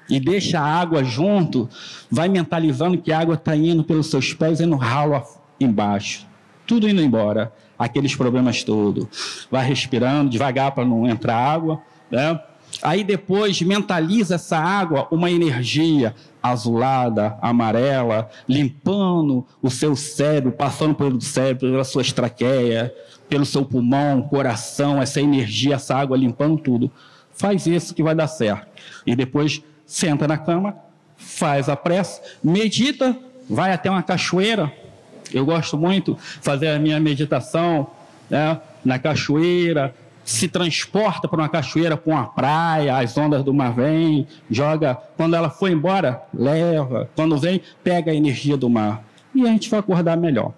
[0.09, 1.69] E deixa a água junto,
[2.09, 5.21] vai mentalizando que a água está indo pelos seus pés e no ralo
[5.59, 6.27] embaixo.
[6.65, 9.47] Tudo indo embora aqueles problemas todos.
[9.49, 12.39] Vai respirando devagar para não entrar água, né?
[12.81, 21.21] Aí depois mentaliza essa água uma energia azulada, amarela, limpando o seu cérebro, passando pelo
[21.21, 22.93] cérebro, pela sua traqueia,
[23.29, 26.91] pelo seu pulmão, coração, essa energia, essa água limpando tudo.
[27.33, 28.67] Faz isso que vai dar certo.
[29.05, 30.75] E depois senta na cama,
[31.15, 33.15] faz a prece, medita,
[33.47, 34.73] vai até uma cachoeira,
[35.33, 37.87] eu gosto muito fazer a minha meditação
[38.29, 43.73] né, na cachoeira, se transporta para uma cachoeira, para uma praia, as ondas do mar
[43.73, 44.95] vêm, joga.
[45.17, 47.09] Quando ela foi embora, leva.
[47.15, 49.03] Quando vem, pega a energia do mar.
[49.33, 50.51] e a gente vai acordar melhor.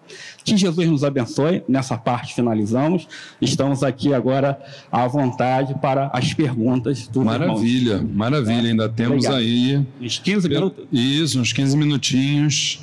[0.44, 1.64] Que Jesus nos abençoe.
[1.70, 3.08] Nessa parte finalizamos.
[3.40, 4.60] Estamos aqui agora
[4.92, 8.16] à vontade para as perguntas do Maravilha, irmãos.
[8.16, 8.70] maravilha.
[8.70, 9.38] Ainda temos Obrigado.
[9.38, 9.86] aí.
[10.02, 10.86] Uns 15 minutos?
[10.92, 12.80] Isso, uns 15 minutinhos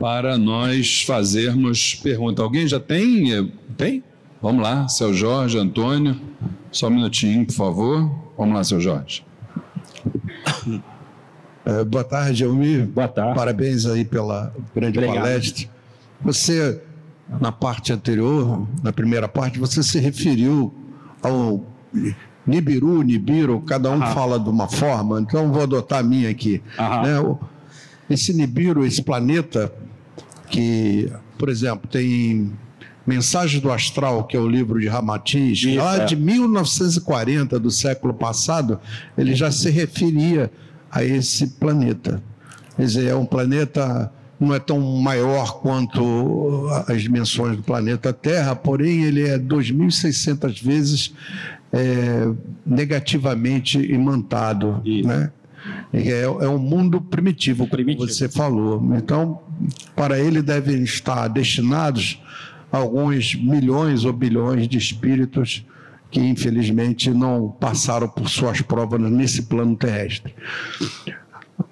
[0.00, 2.40] para nós fazermos pergunta.
[2.42, 3.52] Alguém já tem?
[3.76, 4.02] Tem?
[4.40, 6.20] Vamos lá, seu Jorge, Antônio.
[6.70, 8.10] Só um minutinho, por favor.
[8.36, 9.24] Vamos lá, seu Jorge.
[11.64, 12.86] É, boa tarde, Elmir.
[12.86, 13.34] Boa tarde.
[13.34, 15.22] Parabéns aí pela grande Obrigado.
[15.22, 15.68] palestra.
[16.22, 16.80] Você,
[17.40, 20.72] na parte anterior, na primeira parte, você se referiu
[21.22, 21.64] ao
[22.46, 24.14] Nibiru, Nibiru, cada um Aham.
[24.14, 26.62] fala de uma forma, então vou adotar a minha aqui.
[26.78, 27.38] Né?
[28.08, 29.72] Esse Nibiru, esse planeta,
[30.48, 32.52] que, por exemplo, tem
[33.08, 36.04] Mensagem do Astral, que é o livro de Ramatiz, lá é.
[36.04, 38.78] de 1940, do século passado,
[39.16, 40.52] ele já se referia
[40.90, 42.22] a esse planeta.
[42.76, 48.54] Quer dizer, é um planeta não é tão maior quanto as dimensões do planeta Terra,
[48.54, 51.14] porém ele é 2.600 vezes
[51.72, 52.30] é,
[52.64, 55.32] negativamente imantado, né?
[55.92, 58.96] É, é um mundo primitivo, primitivo, como você falou.
[58.96, 59.40] Então,
[59.96, 62.22] para ele devem estar destinados
[62.70, 65.64] alguns milhões ou bilhões de espíritos
[66.10, 70.34] que infelizmente não passaram por suas provas nesse plano terrestre.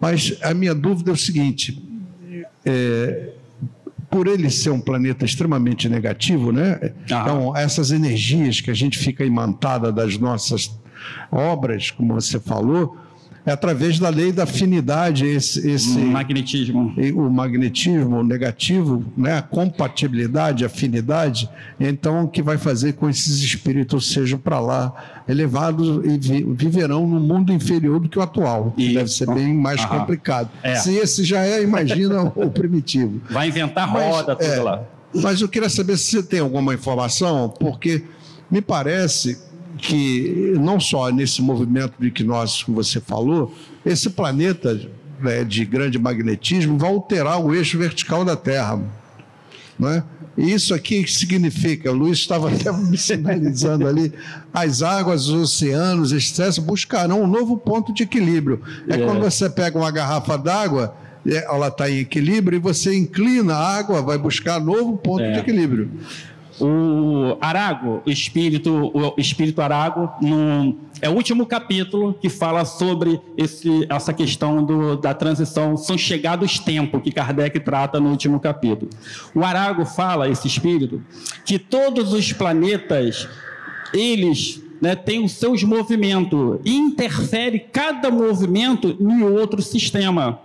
[0.01, 1.83] Mas a minha dúvida é o seguinte:
[2.65, 3.31] é,
[4.11, 6.79] por ele ser um planeta extremamente negativo, né?
[7.11, 7.23] Ah.
[7.23, 10.79] Então, essas energias que a gente fica imantada das nossas
[11.31, 12.97] obras, como você falou,
[13.47, 16.93] é através da lei da afinidade, esse, esse magnetismo.
[17.15, 19.39] O magnetismo negativo, né?
[19.39, 21.49] a compatibilidade, a afinidade,
[21.79, 27.07] então que vai fazer com que esses espíritos sejam para lá elevados e vi, viverão
[27.07, 30.01] no mundo inferior do que o atual, que deve ser bem mais Aham.
[30.01, 30.51] complicado.
[30.65, 30.75] É.
[30.75, 33.21] Se esse já é, imagina o primitivo.
[33.31, 34.83] Vai inventar roda Mas, tudo é, lá.
[35.15, 38.03] Mas eu queria saber se você tem alguma informação, porque
[38.51, 39.39] me parece
[39.79, 43.55] que não só nesse movimento de que nós que você falou,
[43.85, 44.81] esse planeta
[45.21, 48.81] né, de grande magnetismo vai alterar o eixo vertical da Terra.
[49.79, 50.03] Não é?
[50.37, 54.13] E isso aqui significa, o Luiz estava até me sinalizando ali,
[54.53, 58.61] as águas, os oceanos, etc., buscarão um novo ponto de equilíbrio.
[58.89, 58.99] É, é.
[58.99, 60.95] quando você pega uma garrafa d'água,
[61.27, 65.33] é, ela está em equilíbrio, e você inclina a água, vai buscar novo ponto é.
[65.33, 65.91] de equilíbrio.
[66.61, 73.21] O Arago, o espírito, o espírito Arago, no, é o último capítulo que fala sobre
[73.37, 78.91] esse, essa questão do, da transição, são chegados tempos que Kardec trata no último capítulo.
[79.35, 81.03] O Arago fala, esse espírito,
[81.45, 83.29] que todos os planetas,
[83.93, 90.41] eles né, têm os seus movimentos interfere cada movimento em outro sistema.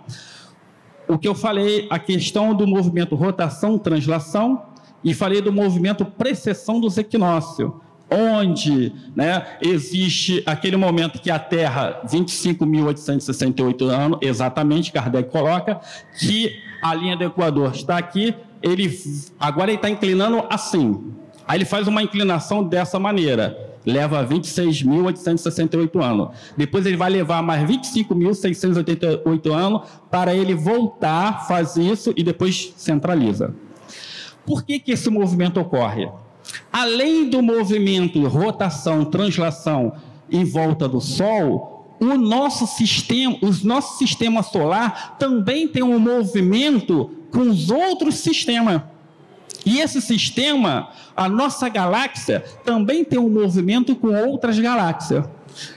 [1.08, 4.71] O que eu falei, a questão do movimento rotação-translação,
[5.04, 7.72] e falei do movimento precessão dos equinócios,
[8.10, 15.80] onde né, existe aquele momento que a Terra, 25.868 anos, exatamente, Kardec coloca,
[16.18, 18.90] que a linha do Equador está aqui, ele
[19.40, 21.12] agora ele está inclinando assim.
[21.46, 26.28] Aí ele faz uma inclinação dessa maneira, leva 26.868 anos.
[26.56, 33.54] Depois ele vai levar mais 25.688 anos para ele voltar, fazer isso e depois centraliza.
[34.46, 36.08] Por que, que esse movimento ocorre?
[36.72, 39.92] Além do movimento rotação, translação
[40.30, 47.10] em volta do Sol, o nosso sistema, o nosso sistema solar também tem um movimento
[47.30, 48.82] com os outros sistemas.
[49.64, 55.24] E esse sistema, a nossa galáxia, também tem um movimento com outras galáxias.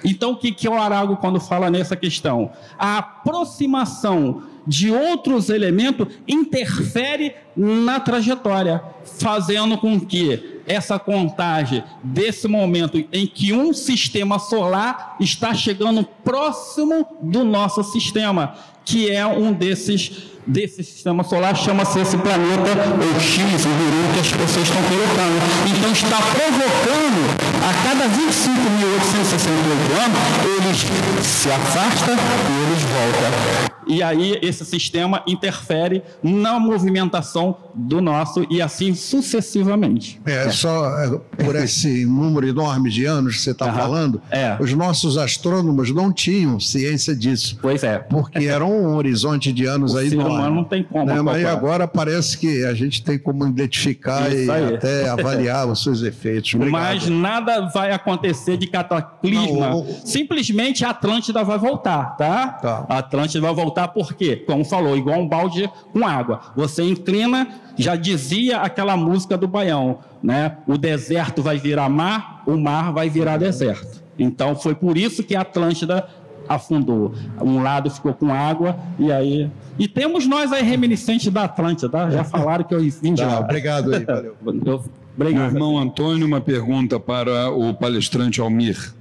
[0.04, 2.52] Então, o que, que o Arago quando fala nessa questão?
[2.80, 13.04] A aproximação de outros elementos interfere na trajetória, fazendo com que essa contagem desse momento
[13.12, 20.35] em que um sistema solar está chegando próximo do nosso sistema, que é um desses
[20.48, 25.42] desse sistema solar chama-se esse planeta o X, o Viru, que as pessoas estão colocando.
[25.78, 27.22] Então está provocando
[27.64, 30.20] a cada 25.868 anos,
[30.58, 30.78] eles
[31.26, 32.18] se afastam e
[32.64, 40.20] eles voltam e aí esse sistema interfere na movimentação do nosso e assim sucessivamente.
[40.26, 40.50] É, é.
[40.50, 44.58] só é, por esse número enorme de anos que você está falando, é.
[44.60, 47.58] os nossos astrônomos não tinham ciência disso.
[47.62, 48.00] Pois é.
[48.00, 51.06] Porque era um horizonte de anos o aí humano não tem como.
[51.06, 51.22] Né?
[51.22, 54.76] Mas agora parece que a gente tem como identificar Isso e aí.
[54.76, 56.54] até avaliar os seus efeitos.
[56.54, 56.82] Obrigado.
[56.82, 59.70] Mas nada vai acontecer de cataclisma.
[59.70, 59.86] Não.
[60.04, 62.48] Simplesmente a Atlântida vai voltar, tá?
[62.48, 62.86] tá?
[62.90, 66.42] A Atlântida vai voltar porque, como falou, igual um balde com água.
[66.56, 67.48] Você inclina,
[67.78, 70.58] já dizia aquela música do Baião, né?
[70.68, 74.04] O deserto vai virar mar, o mar vai virar deserto.
[74.18, 76.08] Então foi por isso que a Atlântida
[76.48, 77.14] afundou.
[77.42, 79.50] Um lado ficou com água e aí.
[79.78, 82.10] E temos nós aí reminiscentes da Atlântida, tá?
[82.10, 83.40] Já falaram que eu vim de tá, lá.
[83.40, 84.36] Obrigado aí, valeu.
[84.66, 84.84] Eu,
[85.16, 85.52] obrigado.
[85.52, 88.94] Meu irmão Antônio, uma pergunta para o palestrante Almir.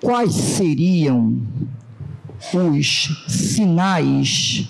[0.00, 1.38] Quais seriam
[2.52, 4.68] os sinais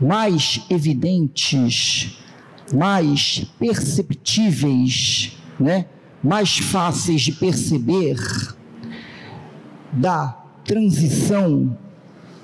[0.00, 2.18] mais evidentes,
[2.72, 5.86] mais perceptíveis, né?
[6.24, 8.16] Mais fáceis de perceber
[9.92, 11.76] da transição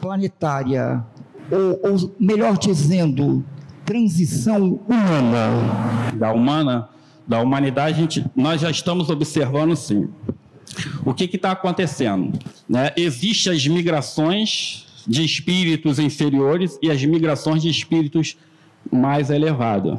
[0.01, 1.03] planetária,
[1.51, 3.45] ou, ou melhor dizendo,
[3.85, 6.13] transição humana.
[6.15, 6.89] Da humana,
[7.27, 10.09] da humanidade, gente, nós já estamos observando sim.
[11.05, 12.39] O que está acontecendo?
[12.69, 12.93] Né?
[12.97, 18.37] Existem as migrações de espíritos inferiores e as migrações de espíritos
[18.93, 19.99] mais elevados.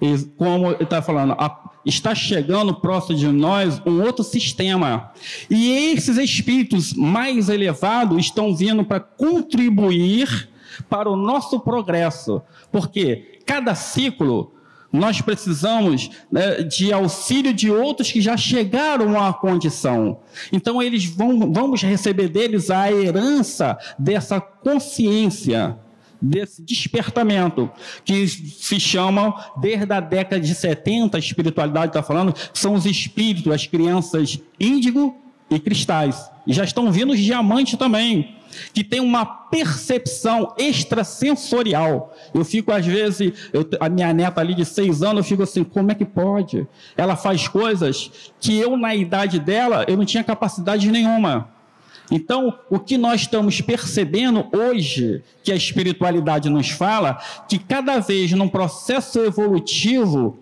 [0.00, 5.12] E como está falando, a, está chegando próximo de nós um outro sistema.
[5.50, 10.48] E esses espíritos mais elevados estão vindo para contribuir
[10.88, 12.42] para o nosso progresso.
[12.70, 14.52] Porque cada ciclo
[14.92, 20.18] nós precisamos né, de auxílio de outros que já chegaram à condição.
[20.52, 25.78] Então, eles vão, vamos receber deles a herança dessa consciência
[26.22, 27.68] desse despertamento,
[28.04, 33.52] que se chamam, desde a década de 70, a espiritualidade está falando, são os espíritos,
[33.52, 35.16] as crianças índigo
[35.50, 36.30] e cristais.
[36.46, 38.36] E já estão vindo os diamantes também,
[38.72, 42.14] que tem uma percepção extrasensorial.
[42.32, 45.64] Eu fico, às vezes, eu, a minha neta ali de seis anos, eu fico assim,
[45.64, 46.66] como é que pode?
[46.96, 51.48] Ela faz coisas que eu, na idade dela, eu não tinha capacidade nenhuma.
[52.10, 57.18] Então, o que nós estamos percebendo hoje, que a espiritualidade nos fala,
[57.48, 60.38] que cada vez num processo evolutivo,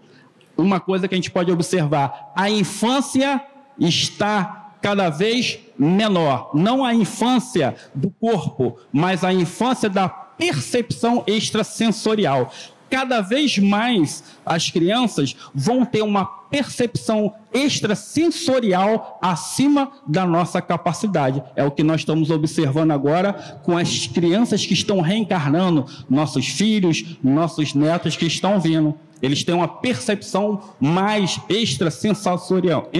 [0.56, 3.42] uma coisa que a gente pode observar, a infância
[3.78, 6.50] está cada vez menor.
[6.54, 12.50] Não a infância do corpo, mas a infância da percepção extrasensorial
[12.90, 21.42] cada vez mais as crianças vão ter uma percepção extrasensorial acima da nossa capacidade.
[21.54, 27.16] É o que nós estamos observando agora com as crianças que estão reencarnando, nossos filhos,
[27.22, 28.94] nossos netos que estão vindo.
[29.22, 32.90] Eles têm uma percepção mais extrasensorial.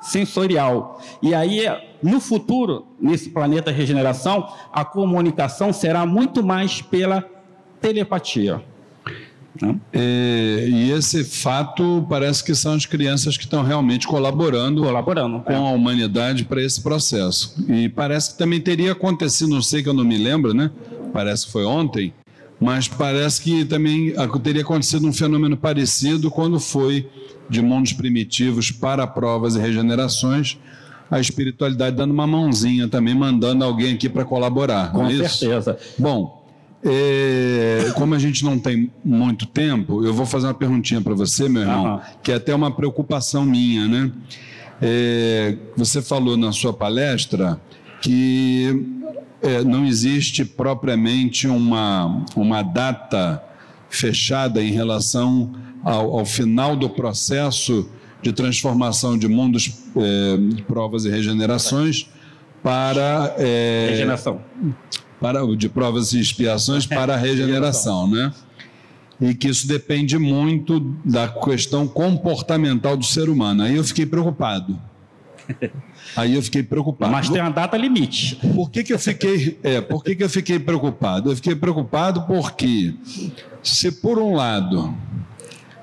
[0.00, 1.00] Sensorial.
[1.20, 1.66] E aí,
[2.02, 7.24] no futuro, nesse planeta regeneração, a comunicação será muito mais pela
[7.80, 8.62] telepatia.
[9.60, 9.76] Né?
[9.92, 15.52] E, e, esse fato parece que são as crianças que estão realmente colaborando, colaborando com
[15.52, 15.56] é.
[15.56, 17.54] a humanidade para esse processo.
[17.68, 20.70] E parece que também teria acontecido, não sei que eu não me lembro, né?
[21.12, 22.12] Parece que foi ontem,
[22.60, 27.08] mas parece que também teria acontecido um fenômeno parecido quando foi
[27.48, 30.58] de mundos primitivos para provas e regenerações,
[31.10, 34.92] a espiritualidade dando uma mãozinha também, mandando alguém aqui para colaborar.
[34.92, 35.78] Com é certeza.
[35.98, 36.37] Bom,
[36.84, 41.48] é, como a gente não tem muito tempo, eu vou fazer uma perguntinha para você,
[41.48, 42.00] meu irmão, uhum.
[42.22, 44.12] que é até uma preocupação minha, né?
[44.80, 47.60] É, você falou na sua palestra
[48.00, 48.86] que
[49.42, 53.42] é, não existe propriamente uma, uma data
[53.90, 55.52] fechada em relação
[55.82, 57.90] ao, ao final do processo
[58.22, 62.08] de transformação de mundos, é, provas e regenerações
[62.62, 63.34] para.
[63.36, 64.40] É, Regeneração
[65.20, 68.32] para, de provas e expiações para a regeneração, né?
[69.20, 73.64] E que isso depende muito da questão comportamental do ser humano.
[73.64, 74.78] Aí eu fiquei preocupado.
[76.16, 77.10] Aí eu fiquei preocupado.
[77.12, 78.36] Mas tem uma data limite.
[78.54, 79.58] Por que, que eu fiquei?
[79.62, 81.30] É, por que, que eu fiquei preocupado?
[81.30, 82.94] Eu fiquei preocupado porque,
[83.62, 84.94] se por um lado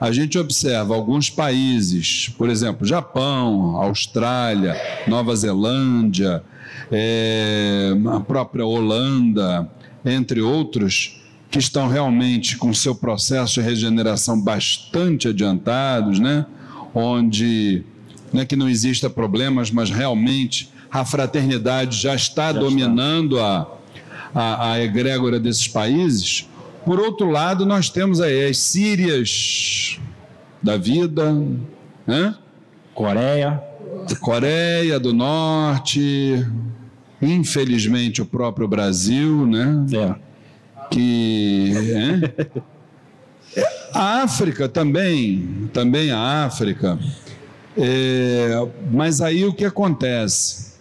[0.06, 6.44] a gente observa alguns países, por exemplo, Japão, Austrália, Nova Zelândia,
[6.92, 9.68] é, a própria Holanda,
[10.06, 11.20] entre outros,
[11.50, 16.46] que estão realmente com seu processo de regeneração bastante adiantados, né?
[16.94, 17.84] onde
[18.32, 23.66] não é que não exista problemas, mas realmente a fraternidade já está já dominando está.
[24.36, 26.48] A, a, a egrégora desses países.
[26.86, 30.00] Por outro lado, nós temos aí as Sírias
[30.62, 31.36] da vida,
[32.06, 32.36] né?
[32.94, 33.62] Coreia.
[34.22, 36.46] Coreia do Norte,
[37.22, 39.86] infelizmente, o próprio Brasil, né?
[39.94, 40.16] É.
[40.92, 41.74] Que.
[43.56, 43.66] É?
[43.92, 47.00] A África também, também a África.
[47.78, 48.50] É,
[48.92, 50.75] mas aí o que acontece?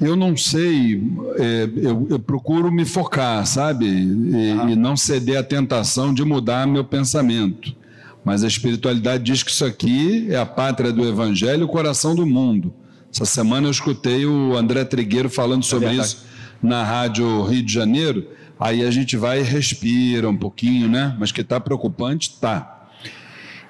[0.00, 1.02] Eu não sei,
[1.36, 3.86] é, eu, eu, procuro me focar, sabe?
[3.86, 4.68] E, uhum.
[4.68, 7.74] e, não ceder à tentação de mudar meu pensamento.
[8.22, 12.26] Mas a espiritualidade diz que isso aqui é a pátria do evangelho, o coração do
[12.26, 12.74] mundo.
[13.12, 16.26] Essa semana eu escutei o André Trigueiro falando é sobre é isso
[16.62, 18.26] na Rádio Rio de Janeiro.
[18.58, 21.16] Aí a gente vai e respira um pouquinho, né?
[21.18, 22.88] Mas que está preocupante, tá.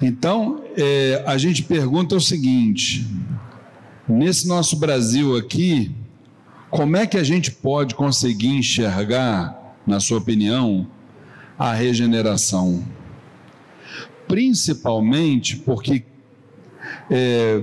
[0.00, 3.06] Então, é, a gente pergunta o seguinte:
[4.08, 5.94] nesse nosso Brasil aqui,
[6.70, 10.86] como é que a gente pode conseguir enxergar, na sua opinião,
[11.58, 12.84] a regeneração?
[14.26, 16.04] Principalmente porque
[17.10, 17.62] é,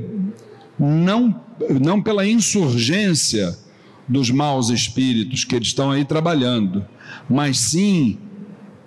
[0.80, 1.42] não,
[1.82, 3.58] não pela insurgência
[4.08, 6.86] dos maus espíritos que eles estão aí trabalhando,
[7.30, 8.18] mas sim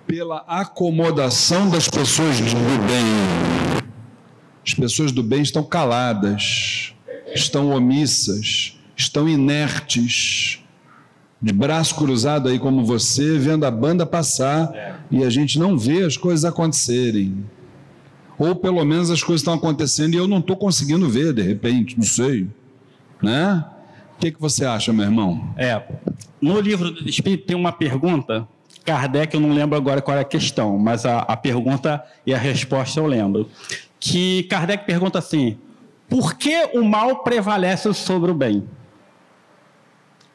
[0.05, 2.45] pela acomodação das pessoas do
[2.87, 3.83] bem.
[4.65, 6.93] As pessoas do bem estão caladas,
[7.33, 10.59] estão omissas, estão inertes,
[11.39, 14.95] de braço cruzado aí como você, vendo a banda passar é.
[15.11, 17.45] e a gente não vê as coisas acontecerem.
[18.39, 21.95] Ou pelo menos as coisas estão acontecendo e eu não estou conseguindo ver, de repente,
[21.95, 22.47] não sei.
[23.21, 23.63] Né?
[24.15, 25.53] O que, que você acha, meu irmão?
[25.55, 25.81] É,
[26.41, 28.47] no livro do Espírito tem uma pergunta,
[28.83, 32.37] Kardec, eu não lembro agora qual é a questão, mas a, a pergunta e a
[32.37, 33.47] resposta eu lembro.
[33.99, 35.57] Que Kardec pergunta assim:
[36.09, 38.63] por que o mal prevalece sobre o bem?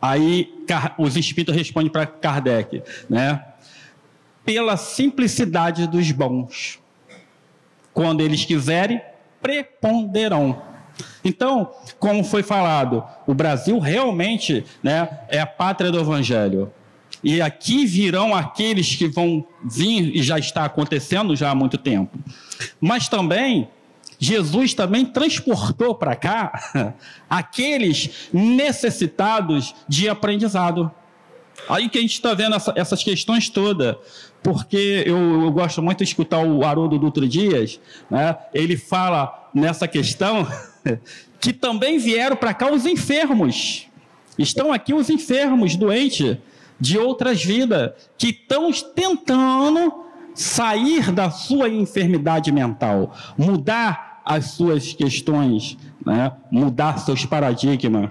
[0.03, 0.53] Aí
[0.99, 3.45] os espíritos respondem para Kardec, né?
[4.45, 6.81] Pela simplicidade dos bons.
[7.95, 9.01] Quando eles quiserem,
[9.41, 10.61] preponderão.
[11.24, 11.70] Então,
[12.01, 16.73] como foi falado, o Brasil realmente né, é a pátria do Evangelho.
[17.23, 22.19] E aqui virão aqueles que vão vir, e já está acontecendo já há muito tempo.
[22.81, 23.69] Mas também
[24.23, 26.94] Jesus também transportou para cá
[27.28, 30.89] aqueles necessitados de aprendizado.
[31.69, 33.97] Aí que a gente está vendo essa, essas questões todas,
[34.40, 38.39] porque eu, eu, gosto muito de escutar o Haroldo Dutra Dias, né?
[38.55, 40.47] ele fala nessa questão
[41.40, 43.89] que também vieram para cá os enfermos.
[44.39, 46.36] Estão aqui os enfermos, doentes,
[46.78, 49.93] de outras vidas, que estão tentando
[50.32, 56.32] sair da sua enfermidade mental, mudar as suas questões, né?
[56.51, 58.11] mudar seus paradigmas.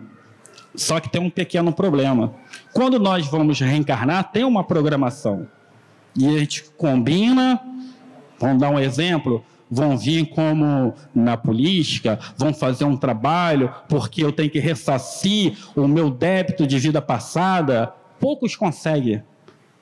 [0.75, 2.33] Só que tem um pequeno problema.
[2.73, 5.47] Quando nós vamos reencarnar, tem uma programação.
[6.17, 7.59] E a gente combina,
[8.39, 14.31] vamos dar um exemplo, vão vir como na política, vão fazer um trabalho porque eu
[14.31, 17.93] tenho que ressarcir o meu débito de vida passada.
[18.19, 19.23] Poucos conseguem.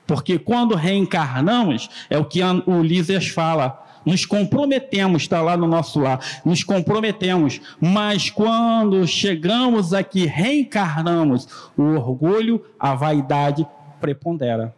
[0.06, 6.00] Porque quando reencarnamos, é o que o Lísias fala, nos comprometemos, está lá no nosso
[6.00, 11.48] lar, nos comprometemos, mas quando chegamos aqui, reencarnamos,
[11.78, 13.66] o orgulho, a vaidade
[14.00, 14.74] prepondera.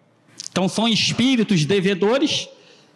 [0.52, 2.50] Então são espíritos devedores.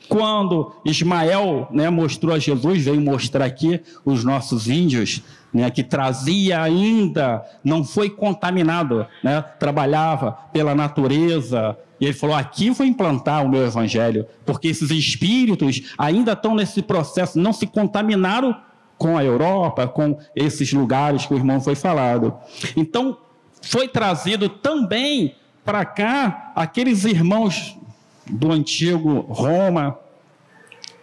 [0.07, 5.21] Quando Ismael né, mostrou a Jesus, veio mostrar aqui os nossos índios,
[5.53, 12.69] né, que trazia ainda, não foi contaminado, né, trabalhava pela natureza, e ele falou: aqui
[12.69, 18.55] vou implantar o meu evangelho, porque esses espíritos ainda estão nesse processo, não se contaminaram
[18.97, 22.33] com a Europa, com esses lugares que o irmão foi falado.
[22.75, 23.17] Então,
[23.61, 27.77] foi trazido também para cá aqueles irmãos
[28.29, 29.97] do antigo Roma,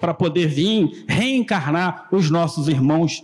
[0.01, 3.23] para poder vir reencarnar os nossos irmãos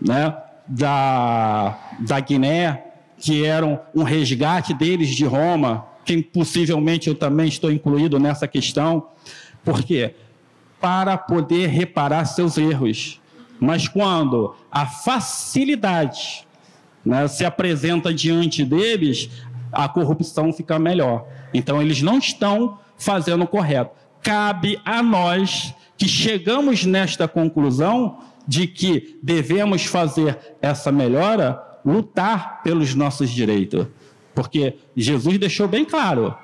[0.00, 0.34] né,
[0.66, 2.82] da, da Guiné,
[3.18, 9.08] que eram um resgate deles de Roma, que possivelmente eu também estou incluído nessa questão.
[9.64, 10.14] Por quê?
[10.80, 13.20] Para poder reparar seus erros.
[13.60, 16.46] Mas quando a facilidade
[17.04, 19.30] né, se apresenta diante deles,
[19.70, 21.26] a corrupção fica melhor.
[21.54, 23.90] Então, eles não estão fazendo o correto.
[24.22, 32.94] Cabe a nós que chegamos nesta conclusão de que devemos fazer essa melhora, lutar pelos
[32.94, 33.86] nossos direitos.
[34.34, 36.34] Porque Jesus deixou bem claro: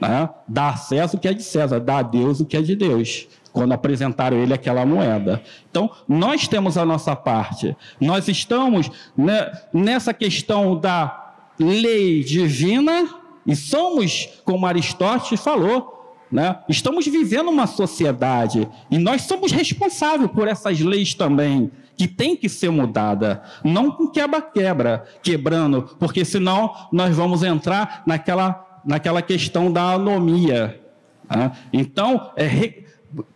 [0.00, 0.28] né?
[0.46, 2.74] dá a César o que é de César, dá a Deus o que é de
[2.74, 3.28] Deus.
[3.52, 5.42] Quando apresentaram ele aquela moeda.
[5.70, 7.76] Então, nós temos a nossa parte.
[8.00, 13.08] Nós estamos né, nessa questão da lei divina
[13.46, 15.97] e somos, como Aristóteles falou,
[16.30, 16.58] né?
[16.68, 22.48] Estamos vivendo uma sociedade e nós somos responsáveis por essas leis também que tem que
[22.48, 29.94] ser mudada, não com quebra-quebra, quebrando, porque senão nós vamos entrar naquela, naquela questão da
[29.94, 30.80] anomia.
[31.28, 31.50] Né?
[31.72, 32.84] Então, é,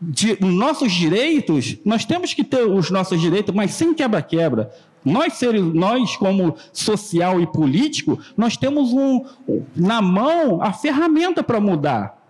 [0.00, 4.72] de, nossos direitos, nós temos que ter os nossos direitos, mas sem quebra-quebra.
[5.04, 9.24] Nós, seres, nós, como social e político, nós temos um,
[9.74, 12.21] na mão a ferramenta para mudar.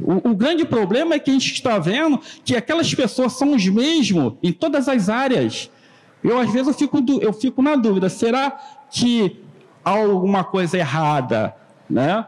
[0.00, 3.66] O, o, grande problema é que a gente está vendo que aquelas pessoas são os
[3.66, 5.70] mesmos em todas as áreas.
[6.22, 8.50] Eu, às vezes, eu fico, eu fico na dúvida: será
[8.90, 9.40] que
[9.84, 11.54] há alguma coisa errada?
[11.88, 12.26] Né?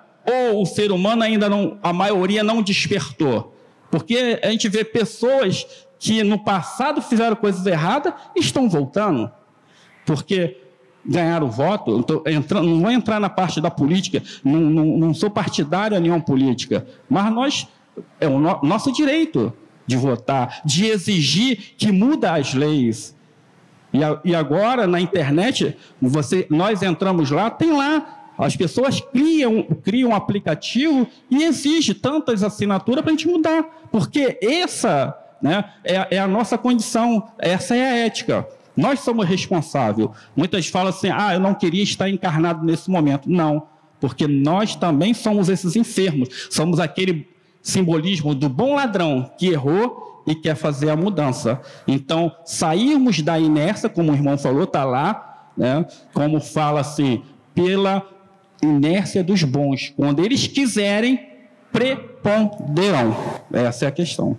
[0.52, 3.54] Ou o ser humano ainda não, a maioria não despertou?
[3.90, 5.66] Porque a gente vê pessoas
[5.98, 9.30] que no passado fizeram coisas erradas e estão voltando.
[10.04, 10.58] Porque
[11.08, 15.30] ganharam o voto, entrando, não vou entrar na parte da política, não, não, não sou
[15.30, 17.68] partidário a nenhuma política, mas nós,
[18.20, 19.52] é o no, nosso direito
[19.86, 23.14] de votar, de exigir que muda as leis.
[23.92, 29.62] E, a, e agora, na internet, você, nós entramos lá, tem lá as pessoas criam,
[29.82, 36.16] criam um aplicativo e exige tantas assinaturas para a gente mudar, porque essa né, é,
[36.16, 38.46] é, a nossa condição, essa é a ética.
[38.76, 40.08] Nós somos responsáveis.
[40.34, 43.30] Muitas falam assim: ah, eu não queria estar encarnado nesse momento.
[43.30, 43.66] Não,
[44.00, 46.48] porque nós também somos esses enfermos.
[46.50, 47.28] Somos aquele
[47.62, 51.60] simbolismo do bom ladrão que errou e quer fazer a mudança.
[51.86, 57.22] Então, sairmos da inércia, como o irmão falou, está lá, né, como fala assim,
[57.54, 58.06] pela
[58.62, 59.92] inércia dos bons.
[59.96, 61.28] Quando eles quiserem,
[61.72, 63.16] preponderão.
[63.52, 64.36] Essa é a questão.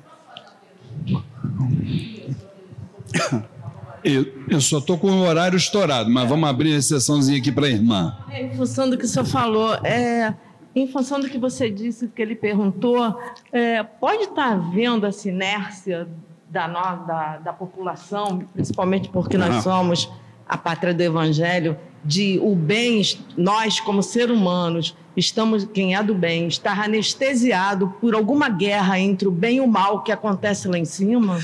[4.08, 7.70] Eu, só estou com o horário estourado, mas vamos abrir a sessãozinha aqui para a
[7.70, 8.18] irmã.
[8.30, 10.34] É, em função do que o senhor falou, é,
[10.74, 13.20] em função do que você disse, que ele perguntou,
[13.52, 16.08] é, pode estar havendo essa inércia
[16.50, 20.10] da, da, da população, principalmente porque nós somos
[20.48, 23.02] a pátria do evangelho, de o bem,
[23.36, 29.28] nós como seres humanos, estamos, quem é do bem, estar anestesiado por alguma guerra entre
[29.28, 31.40] o bem e o mal que acontece lá em cima?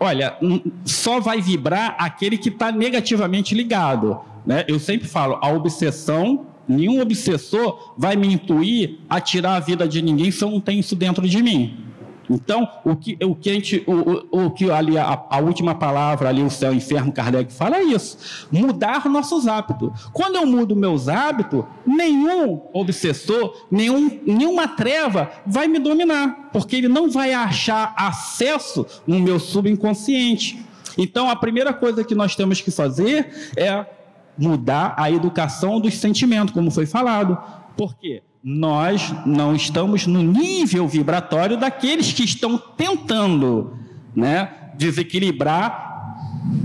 [0.00, 0.36] Olha,
[0.84, 4.20] só vai vibrar aquele que está negativamente ligado.
[4.46, 4.64] Né?
[4.68, 10.00] Eu sempre falo, a obsessão, nenhum obsessor vai me intuir a tirar a vida de
[10.00, 11.87] ninguém se eu não tenho isso dentro de mim.
[12.30, 16.28] Então, o que, o que, a, gente, o, o, que ali a, a, última palavra
[16.28, 19.90] ali, o céu, o inferno, Kardec fala é isso: mudar nossos hábitos.
[20.12, 26.88] Quando eu mudo meus hábitos, nenhum obsessor, nenhum, nenhuma treva vai me dominar, porque ele
[26.88, 30.62] não vai achar acesso no meu subconsciente.
[30.98, 33.86] Então, a primeira coisa que nós temos que fazer é
[34.36, 37.38] mudar a educação dos sentimentos, como foi falado.
[37.76, 38.22] Por quê?
[38.42, 43.76] Nós não estamos no nível vibratório daqueles que estão tentando
[44.14, 46.16] né, desequilibrar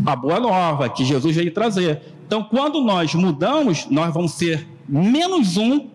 [0.05, 2.01] a boa nova que Jesus veio trazer.
[2.25, 5.89] Então, quando nós mudamos, nós vamos ser menos um,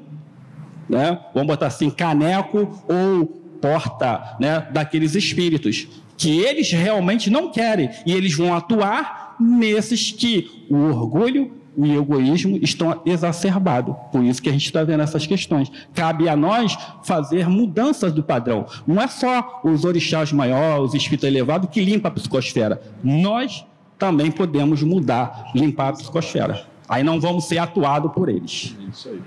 [0.89, 3.27] né, vamos botar assim, caneco ou
[3.61, 10.67] porta né, daqueles espíritos, que eles realmente não querem, e eles vão atuar nesses que
[10.69, 13.95] o orgulho e egoísmo estão exacerbados.
[14.11, 15.71] Por isso que a gente está vendo essas questões.
[15.95, 18.67] Cabe a nós fazer mudanças do padrão.
[18.87, 22.81] Não é só os orixás maiores, os espíritos elevados que limpam a psicosfera.
[23.03, 23.65] Nós
[23.99, 26.67] também podemos mudar, limpar a psicosfera.
[26.89, 28.77] Aí não vamos ser atuados por eles.
[28.91, 29.21] Isso aí.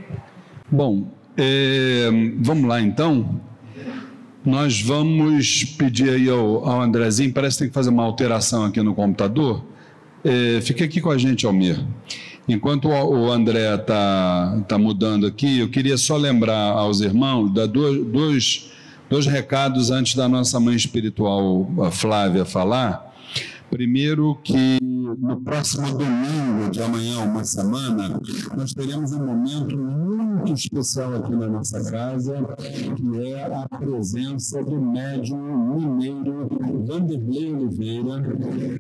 [0.70, 1.08] Bom,
[1.38, 2.10] é,
[2.40, 3.40] vamos lá então.
[4.44, 8.82] Nós vamos pedir aí ao, ao Andrezinho, parece que tem que fazer uma alteração aqui
[8.82, 9.64] no computador.
[10.24, 11.80] É, fica aqui com a gente, Almir.
[12.48, 18.04] Enquanto o André está tá mudando aqui, eu queria só lembrar aos irmãos, dar dois,
[18.06, 18.72] dois,
[19.10, 23.10] dois recados antes da nossa mãe espiritual, Flávia, falar.
[23.70, 28.20] Primeiro, que no próximo domingo de amanhã, uma semana,
[28.58, 34.82] nós teremos um momento muito especial aqui na nossa casa, que é a presença do
[34.82, 36.50] médium mineiro
[36.86, 38.24] Vanderlei Oliveira,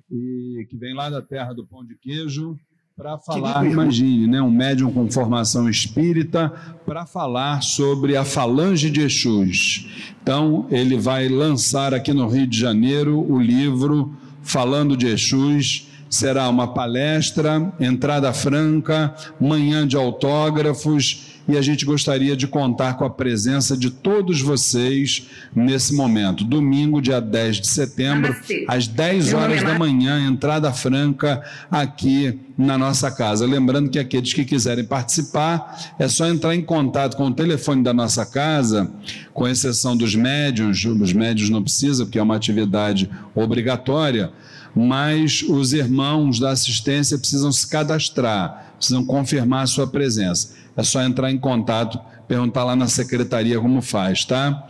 [0.09, 2.57] que vem lá da terra do pão de queijo
[3.01, 6.53] para falar, imagine, né, um médium com formação espírita,
[6.85, 9.87] para falar sobre a falange de Exus.
[10.21, 14.13] Então, ele vai lançar aqui no Rio de Janeiro o livro
[14.43, 15.87] Falando de Exus.
[16.11, 23.05] Será uma palestra, entrada franca, manhã de autógrafos e a gente gostaria de contar com
[23.05, 26.43] a presença de todos vocês nesse momento.
[26.43, 28.35] Domingo, dia 10 de setembro,
[28.67, 33.45] às 10 horas da manhã, entrada franca aqui na nossa casa.
[33.45, 37.93] Lembrando que aqueles que quiserem participar, é só entrar em contato com o telefone da
[37.93, 38.91] nossa casa,
[39.33, 44.31] com exceção dos médios, os médios não precisam, porque é uma atividade obrigatória,
[44.75, 50.60] mas os irmãos da assistência precisam se cadastrar, precisam confirmar a sua presença.
[50.75, 54.67] É só entrar em contato, perguntar lá na secretaria como faz, tá?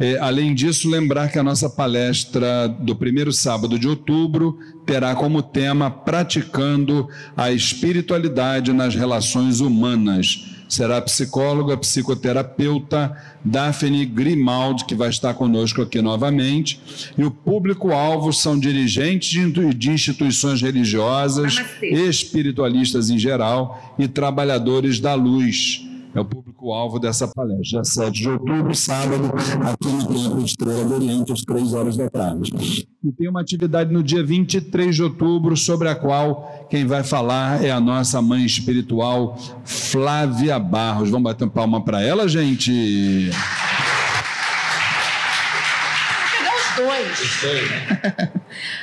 [0.00, 5.42] É, além disso, lembrar que a nossa palestra do primeiro sábado de outubro terá como
[5.42, 15.10] tema Praticando a Espiritualidade nas Relações Humanas será a psicóloga, psicoterapeuta Daphne Grimaldi, que vai
[15.10, 16.80] estar conosco aqui novamente.
[17.16, 19.28] E o público-alvo são dirigentes
[19.76, 27.62] de instituições religiosas, espiritualistas em geral e trabalhadores da luz é o público-alvo dessa palestra.
[27.62, 32.10] Dia 7 de outubro, sábado, aqui no Templo Estrela do Oriente, às 3 horas da
[32.10, 32.86] tarde.
[33.02, 37.64] E tem uma atividade no dia 23 de outubro, sobre a qual quem vai falar
[37.64, 41.10] é a nossa mãe espiritual, Flávia Barros.
[41.10, 43.30] Vamos bater uma palma para ela, gente?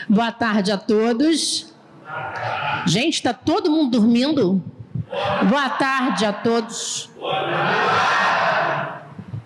[0.08, 1.74] Boa tarde a todos.
[2.88, 4.64] Gente, está todo mundo dormindo?
[5.10, 7.10] Boa tarde a todos.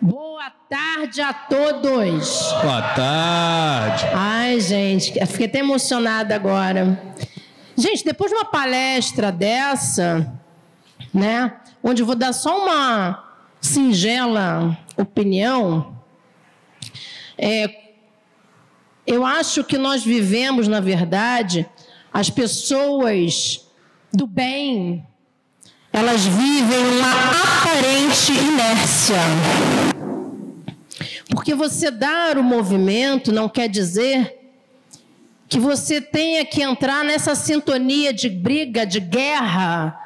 [0.02, 2.54] Boa tarde a todos.
[2.62, 4.06] Boa tarde.
[4.14, 7.02] Ai, gente, fiquei até emocionada agora.
[7.78, 10.34] Gente, depois de uma palestra dessa,
[11.14, 13.24] né, onde eu vou dar só uma
[13.62, 15.98] singela opinião,
[17.38, 17.84] é,
[19.08, 21.66] eu acho que nós vivemos, na verdade,
[22.14, 23.66] as pessoas
[24.12, 25.08] do bem,
[25.94, 27.12] elas vivem uma
[27.62, 29.16] aparente inércia.
[31.30, 34.40] Porque você dar o movimento não quer dizer
[35.48, 40.00] que você tenha que entrar nessa sintonia de briga, de guerra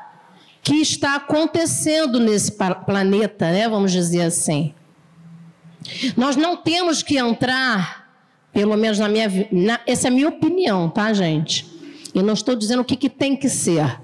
[0.62, 2.52] que está acontecendo nesse
[2.86, 3.70] planeta, né?
[3.70, 4.74] Vamos dizer assim.
[6.18, 8.12] Nós não temos que entrar,
[8.52, 11.66] pelo menos na minha, na, essa é a minha opinião, tá, gente?
[12.14, 14.02] Eu não estou dizendo o que, que tem que ser.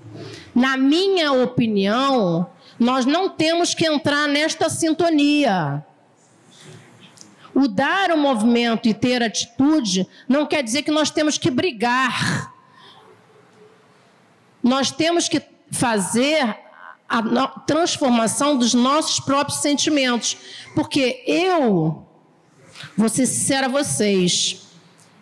[0.53, 2.49] Na minha opinião,
[2.79, 5.85] nós não temos que entrar nesta sintonia.
[7.53, 12.51] O dar o movimento e ter atitude não quer dizer que nós temos que brigar.
[14.61, 16.57] Nós temos que fazer
[17.07, 20.37] a transformação dos nossos próprios sentimentos.
[20.73, 22.05] Porque eu,
[22.97, 24.63] vou ser sincera a vocês,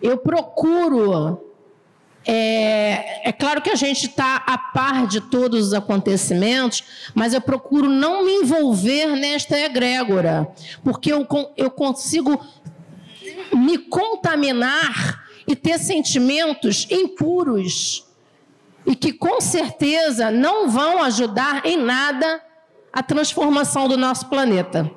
[0.02, 1.51] eu procuro
[2.26, 6.84] é, é, claro que a gente está a par de todos os acontecimentos,
[7.15, 10.48] mas eu procuro não me envolver nesta egrégora,
[10.84, 11.27] porque eu,
[11.57, 12.39] eu consigo
[13.53, 18.06] me contaminar e ter sentimentos impuros
[18.85, 22.41] e que com certeza não vão ajudar em nada
[22.93, 24.89] a transformação do nosso planeta.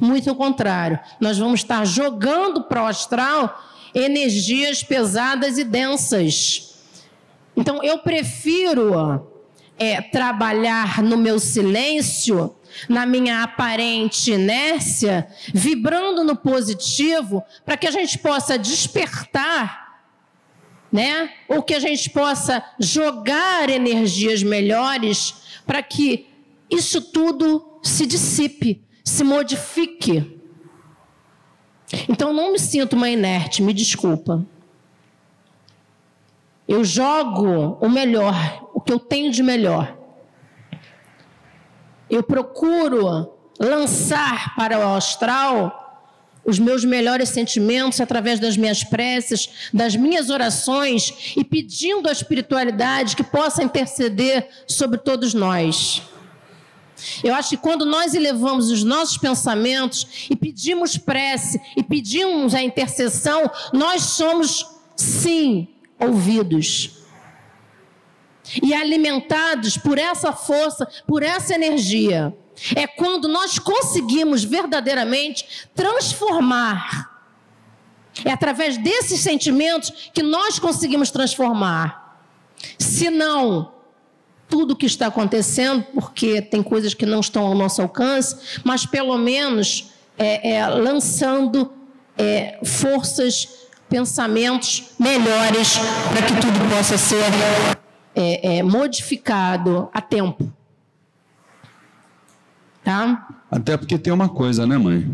[0.00, 3.62] Muito ao contrário, nós vamos estar jogando para o astral
[3.94, 6.71] energias pesadas e densas
[7.56, 9.28] então, eu prefiro
[9.78, 12.54] é, trabalhar no meu silêncio,
[12.88, 20.00] na minha aparente inércia, vibrando no positivo, para que a gente possa despertar,
[20.90, 21.30] né?
[21.48, 25.34] Ou que a gente possa jogar energias melhores
[25.66, 26.26] para que
[26.70, 30.40] isso tudo se dissipe, se modifique.
[32.08, 34.46] Então, não me sinto uma inerte, me desculpa.
[36.72, 38.34] Eu jogo o melhor,
[38.72, 39.94] o que eu tenho de melhor.
[42.08, 43.30] Eu procuro
[43.60, 46.08] lançar para o astral
[46.42, 53.16] os meus melhores sentimentos através das minhas preces, das minhas orações e pedindo à espiritualidade
[53.16, 56.00] que possa interceder sobre todos nós.
[57.22, 62.62] Eu acho que quando nós elevamos os nossos pensamentos e pedimos prece e pedimos a
[62.62, 64.66] intercessão, nós somos,
[64.96, 65.68] sim,
[66.02, 67.02] ouvidos.
[68.62, 72.36] E alimentados por essa força, por essa energia,
[72.74, 77.10] é quando nós conseguimos verdadeiramente transformar.
[78.24, 82.20] É através desses sentimentos que nós conseguimos transformar.
[82.78, 83.72] Se não,
[84.48, 89.16] tudo que está acontecendo, porque tem coisas que não estão ao nosso alcance, mas pelo
[89.16, 91.72] menos é, é, lançando
[92.18, 93.61] é, forças
[93.92, 95.76] pensamentos melhores
[96.08, 97.22] para que tudo possa ser
[98.14, 100.50] é, é, modificado a tempo.
[102.82, 103.28] Tá?
[103.50, 105.06] Até porque tem uma coisa, né, mãe?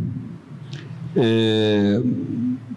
[1.17, 2.01] É,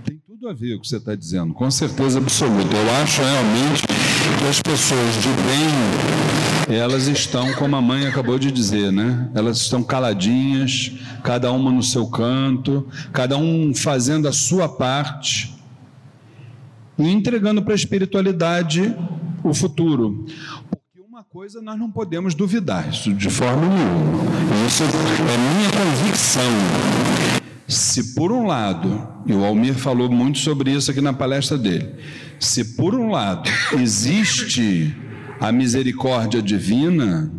[0.03, 2.75] tem tudo a ver com o que você está dizendo, com certeza absoluta.
[2.75, 5.29] Eu acho realmente que as pessoas de
[6.67, 9.29] bem, elas estão, como a mãe acabou de dizer, né?
[9.35, 15.60] Elas estão caladinhas, cada uma no seu canto, cada um fazendo a sua parte
[16.97, 18.95] e entregando para a espiritualidade
[19.43, 20.25] o futuro
[21.31, 24.67] coisa nós não podemos duvidar, isso de forma nenhuma.
[24.67, 26.43] Isso é minha convicção.
[27.69, 31.95] Se por um lado, e o Almir falou muito sobre isso aqui na palestra dele,
[32.37, 33.49] se por um lado
[33.79, 34.93] existe
[35.39, 37.31] a misericórdia divina,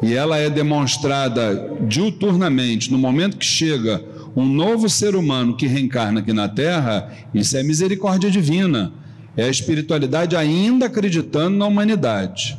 [0.00, 4.00] e ela é demonstrada diuturnamente no momento que chega
[4.36, 8.92] um novo ser humano que reencarna aqui na Terra, isso é misericórdia divina.
[9.36, 12.58] É a espiritualidade ainda acreditando na humanidade.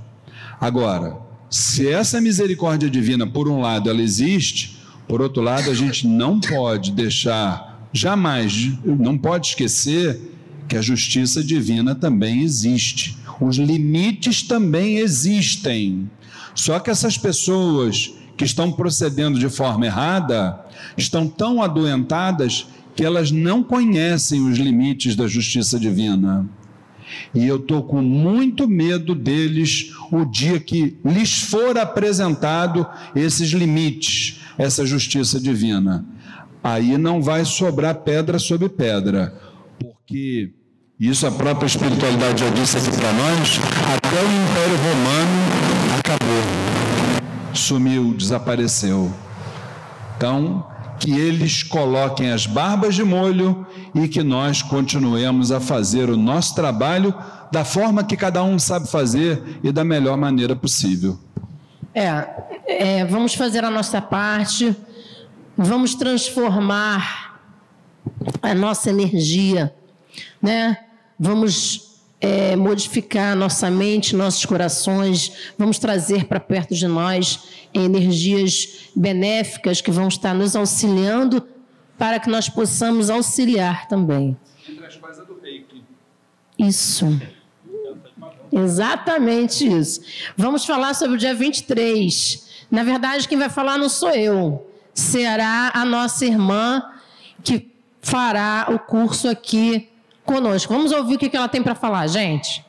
[0.60, 1.18] Agora,
[1.50, 4.78] se essa misericórdia divina, por um lado, ela existe,
[5.08, 10.20] por outro lado, a gente não pode deixar, jamais, não pode esquecer
[10.68, 13.18] que a justiça divina também existe.
[13.40, 16.10] Os limites também existem.
[16.56, 20.65] Só que essas pessoas que estão procedendo de forma errada
[20.98, 26.48] estão tão adoentadas que elas não conhecem os limites da justiça divina.
[27.34, 32.86] E eu estou com muito medo deles o dia que lhes for apresentado
[33.16, 36.06] esses limites, essa justiça divina.
[36.64, 39.40] Aí não vai sobrar pedra sobre pedra,
[39.80, 40.52] porque
[41.00, 43.60] isso a própria espiritualidade já disse aqui para nós,
[43.96, 49.14] até o Império Romano acabou, sumiu, desapareceu.
[50.16, 50.66] Então,
[51.00, 56.56] que eles coloquem as barbas de molho e que nós continuemos a fazer o nosso
[56.56, 57.14] trabalho
[57.52, 61.20] da forma que cada um sabe fazer e da melhor maneira possível.
[61.94, 62.26] É,
[62.68, 64.76] é vamos fazer a nossa parte,
[65.58, 67.40] vamos transformar
[68.42, 69.74] a nossa energia,
[70.42, 70.78] né?
[71.20, 71.85] Vamos
[72.20, 79.92] é, modificar nossa mente, nossos corações, vamos trazer para perto de nós energias benéficas que
[79.92, 81.46] vão estar nos auxiliando
[81.98, 84.38] para que nós possamos auxiliar também.
[86.58, 87.06] Isso.
[88.52, 90.02] Exatamente isso.
[90.38, 92.66] Vamos falar sobre o dia 23.
[92.72, 94.70] Na verdade, quem vai falar não sou eu.
[94.94, 96.82] Será a nossa irmã
[97.44, 97.72] que
[98.02, 99.90] fará o curso aqui
[100.26, 100.74] conosco.
[100.74, 102.66] Vamos ouvir o que ela tem para falar, gente.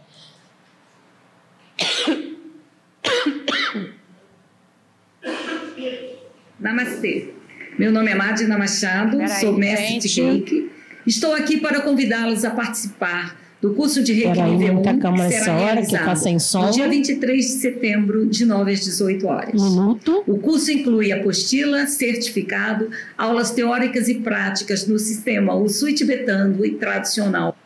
[6.61, 7.35] Namastê.
[7.79, 10.09] Meu nome é Madina Machado, Peraí, sou mestre gente.
[10.09, 10.71] de reiki.
[11.07, 14.83] Estou aqui para convidá-los a participar do curso de nível 1,
[15.15, 16.67] que será hora, que tá sem som.
[16.67, 19.63] no dia 23 de setembro, de 9 às 18 horas.
[19.63, 20.23] Minuto.
[20.27, 27.57] O curso inclui apostila, certificado, aulas teóricas e práticas no sistema Usui tibetano e tradicional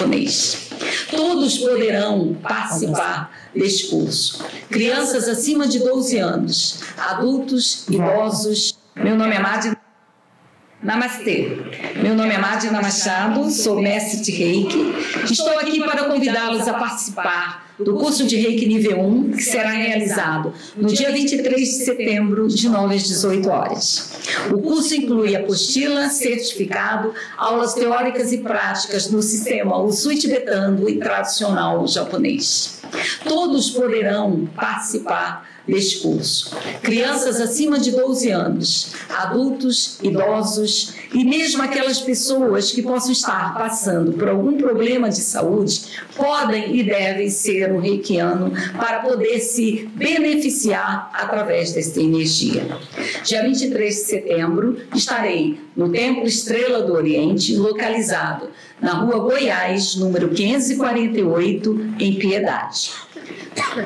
[0.00, 0.70] japonês.
[1.10, 4.44] Todos poderão participar deste curso.
[4.70, 8.78] Crianças acima de 12 anos, adultos, idosos.
[8.96, 9.76] Meu nome é Madi
[10.82, 11.58] Namastê.
[12.02, 14.94] Meu nome é Madina Machado, sou mestre de Reiki.
[15.30, 20.54] Estou aqui para convidá-los a participar do curso de Reiki nível 1, que será realizado
[20.74, 24.12] no dia 23 de setembro, de 9 às 18 horas.
[24.50, 31.86] O curso inclui apostila, certificado, aulas teóricas e práticas no sistema Usui tibetano e tradicional
[31.86, 32.80] japonês.
[33.28, 36.56] Todos poderão participar deste curso.
[36.82, 44.12] Crianças acima de 12 anos, adultos, idosos e mesmo aquelas pessoas que possam estar passando
[44.12, 45.82] por algum problema de saúde
[46.16, 52.66] podem e devem ser um reikiano para poder se beneficiar através desta energia.
[53.24, 58.50] Dia 23 de setembro estarei no Templo Estrela do Oriente, localizado
[58.80, 62.90] na Rua Goiás, número 548, em Piedade.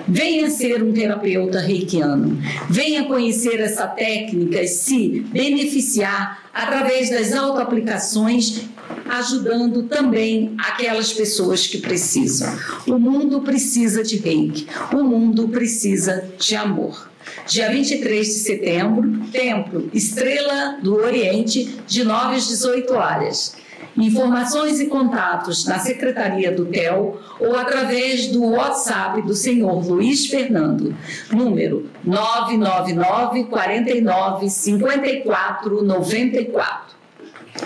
[0.09, 2.39] Venha ser um terapeuta reikiano.
[2.69, 8.63] Venha conhecer essa técnica e se beneficiar através das autoaplicações,
[9.09, 12.57] ajudando também aquelas pessoas que precisam.
[12.87, 14.67] O mundo precisa de reiki.
[14.93, 17.11] O mundo precisa de amor.
[17.47, 23.64] Dia 23 de setembro, Templo Estrela do Oriente, de 9 às 18 horas.
[23.97, 30.97] Informações e contatos na Secretaria do TEL ou através do WhatsApp do senhor Luiz Fernando,
[31.31, 36.95] número 999 49 54 94.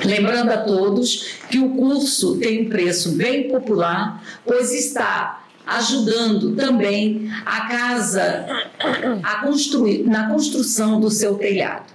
[0.04, 7.30] Lembrando a todos que o curso tem um preço bem popular, pois está ajudando também
[7.44, 8.46] a casa
[9.22, 11.92] a construir, na construção do seu telhado.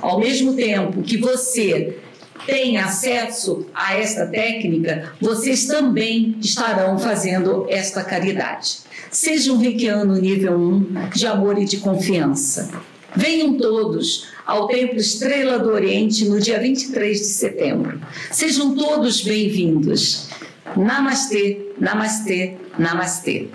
[0.00, 1.98] Ao mesmo tempo que você
[2.46, 8.78] tem acesso a esta técnica, vocês também estarão fazendo esta caridade.
[9.10, 12.70] Seja um reikiano nível 1 de amor e de confiança.
[13.14, 18.00] Venham todos ao Templo Estrela do Oriente no dia 23 de setembro.
[18.30, 20.28] Sejam todos bem-vindos.
[20.74, 23.48] Namastê, namastê, namastê.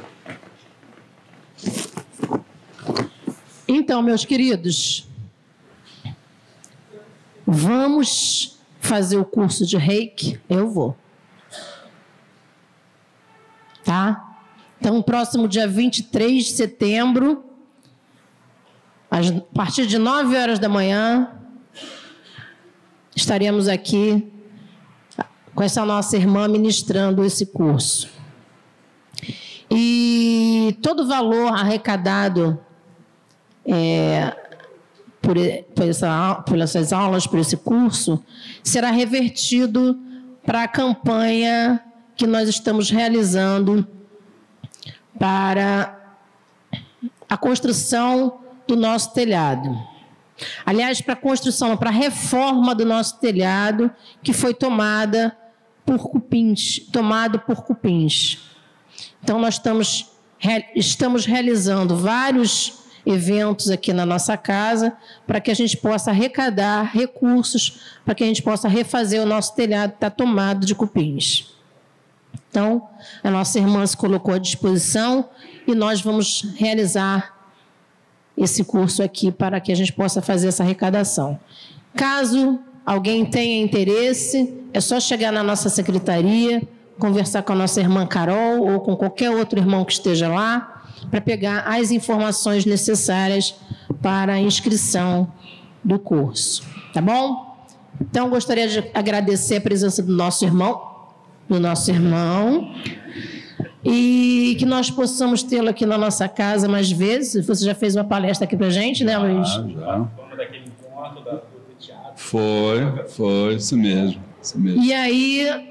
[3.68, 5.08] Então, meus queridos,
[7.46, 8.57] vamos
[8.88, 10.40] fazer o curso de reiki?
[10.50, 10.96] Eu vou.
[13.84, 14.36] Tá?
[14.80, 17.44] Então, próximo dia 23 de setembro,
[19.10, 19.20] a
[19.54, 21.32] partir de 9 horas da manhã,
[23.16, 24.32] estaremos aqui
[25.56, 28.10] com essa nossa irmã ministrando esse curso.
[29.70, 32.60] E todo o valor arrecadado
[33.66, 34.36] é,
[35.28, 35.36] por,
[35.76, 38.24] por, essa, por essas aulas, por esse curso,
[38.64, 40.00] será revertido
[40.46, 41.84] para a campanha
[42.16, 43.86] que nós estamos realizando
[45.20, 46.16] para
[47.28, 49.78] a construção do nosso telhado.
[50.66, 53.92] Aliás, para a construção, para a reforma do nosso telhado,
[54.24, 55.38] que foi tomada
[55.86, 58.38] por cupins, tomado por cupins.
[59.22, 60.10] Então, nós estamos,
[60.74, 64.94] estamos realizando vários eventos aqui na nossa casa
[65.26, 69.56] para que a gente possa arrecadar recursos para que a gente possa refazer o nosso
[69.56, 71.54] telhado que está tomado de cupins.
[72.50, 72.90] Então,
[73.24, 75.30] a nossa irmã se colocou à disposição
[75.66, 77.36] e nós vamos realizar
[78.36, 81.40] esse curso aqui para que a gente possa fazer essa arrecadação.
[81.96, 86.62] Caso alguém tenha interesse, é só chegar na nossa secretaria,
[87.00, 90.77] conversar com a nossa irmã Carol ou com qualquer outro irmão que esteja lá,
[91.10, 93.56] para pegar as informações necessárias
[94.02, 95.32] para a inscrição
[95.84, 96.64] do curso.
[96.94, 97.58] Tá bom?
[98.00, 100.82] Então, gostaria de agradecer a presença do nosso irmão,
[101.50, 102.74] do nosso irmão,
[103.84, 107.46] e que nós possamos tê-lo aqui na nossa casa mais vezes.
[107.46, 109.48] Você já fez uma palestra aqui para gente, né, Luiz?
[109.82, 110.06] Ah,
[111.80, 112.12] já.
[112.16, 114.84] Foi, foi, isso mesmo, isso mesmo.
[114.84, 115.70] E aí,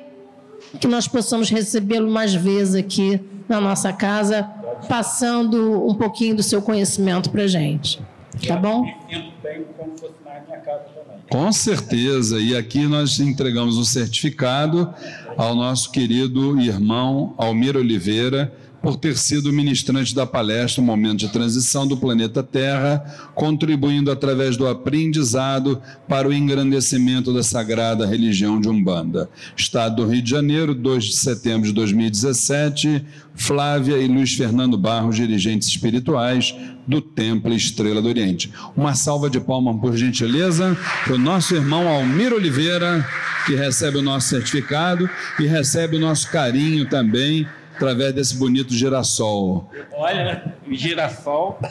[0.81, 4.49] que nós possamos recebê-lo mais vezes aqui na nossa casa,
[4.89, 8.01] passando um pouquinho do seu conhecimento para gente.
[8.47, 8.85] Tá bom?
[9.43, 11.17] bem como fosse na minha casa também.
[11.31, 12.39] Com certeza.
[12.39, 14.93] E aqui nós entregamos o certificado
[15.37, 18.53] ao nosso querido irmão Almir Oliveira
[18.87, 23.05] por ter sido ministrante da palestra Momento de Transição do Planeta Terra,
[23.35, 29.29] contribuindo através do aprendizado para o engrandecimento da sagrada religião de Umbanda.
[29.57, 33.05] Estado do Rio de Janeiro, 2 de setembro de 2017,
[33.35, 36.55] Flávia e Luiz Fernando Barros, dirigentes espirituais
[36.87, 38.53] do Templo Estrela do Oriente.
[38.77, 43.05] Uma salva de palmas, por gentileza, para o nosso irmão Almir Oliveira,
[43.47, 45.11] que recebe o nosso certificado
[45.41, 49.71] e recebe o nosso carinho também através desse bonito girassol.
[49.93, 51.59] Olha, girassol.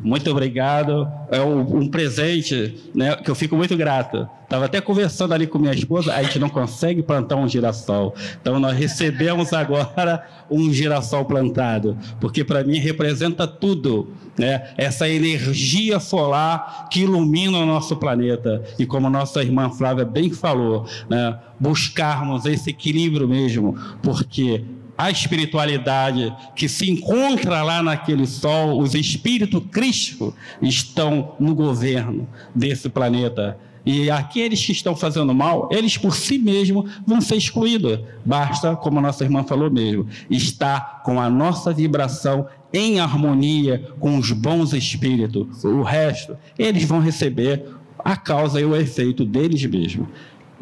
[0.00, 1.06] Muito obrigado.
[1.30, 4.26] É um presente né, que eu fico muito grato.
[4.44, 8.14] Estava até conversando ali com minha esposa, a gente não consegue plantar um girassol.
[8.40, 14.72] Então nós recebemos agora um girassol plantado, porque para mim representa tudo, né?
[14.76, 18.62] Essa energia solar que ilumina o nosso planeta.
[18.78, 24.64] E como nossa irmã Flávia bem falou, né, buscarmos esse equilíbrio mesmo, porque
[24.96, 32.88] a espiritualidade que se encontra lá naquele sol, os espíritos Cristo estão no governo desse
[32.88, 33.58] planeta.
[33.84, 37.98] E aqueles que estão fazendo mal, eles por si mesmos vão ser excluídos.
[38.24, 44.16] Basta, como a nossa irmã falou mesmo, estar com a nossa vibração em harmonia com
[44.16, 45.64] os bons espíritos.
[45.64, 47.64] O resto, eles vão receber
[47.98, 50.08] a causa e o efeito deles mesmos.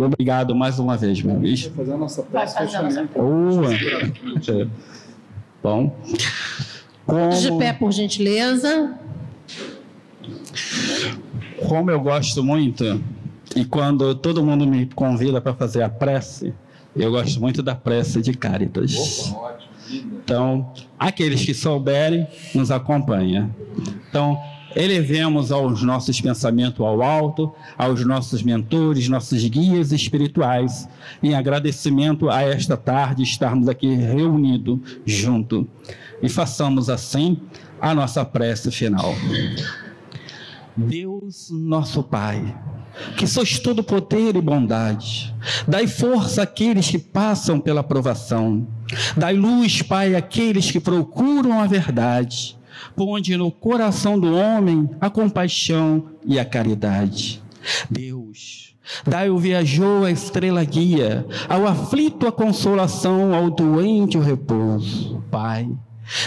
[0.04, 1.68] Obrigado mais uma vez, meu amigo.
[1.68, 2.56] Vai fazer a nossa prece
[3.14, 3.70] Boa.
[5.62, 5.96] Bom.
[7.06, 7.30] Como...
[7.30, 8.94] De pé, por gentileza.
[11.68, 13.02] Como eu gosto muito,
[13.54, 16.54] e quando todo mundo me convida para fazer a prece,
[16.96, 19.34] eu gosto muito da prece de Cáritas.
[19.90, 23.50] Então, aqueles que souberem, nos acompanha.
[24.08, 24.40] Então,
[24.74, 30.88] elevemos aos nossos pensamentos ao alto, aos nossos mentores, nossos guias espirituais,
[31.22, 35.66] em agradecimento a esta tarde estarmos aqui reunidos junto
[36.22, 37.38] e façamos assim
[37.80, 39.14] a nossa prece final.
[40.76, 42.56] Deus, nosso Pai,
[43.16, 45.34] que sois todo poder e bondade,
[45.66, 48.66] dai força àqueles que passam pela provação
[49.16, 52.58] Dai luz, Pai, àqueles que procuram a verdade.
[53.00, 57.42] Ponde no coração do homem a compaixão e a caridade.
[57.90, 58.74] Deus,
[59.06, 65.24] dai o viajou a estrela guia, ao aflito a consolação, ao doente o repouso.
[65.30, 65.66] Pai,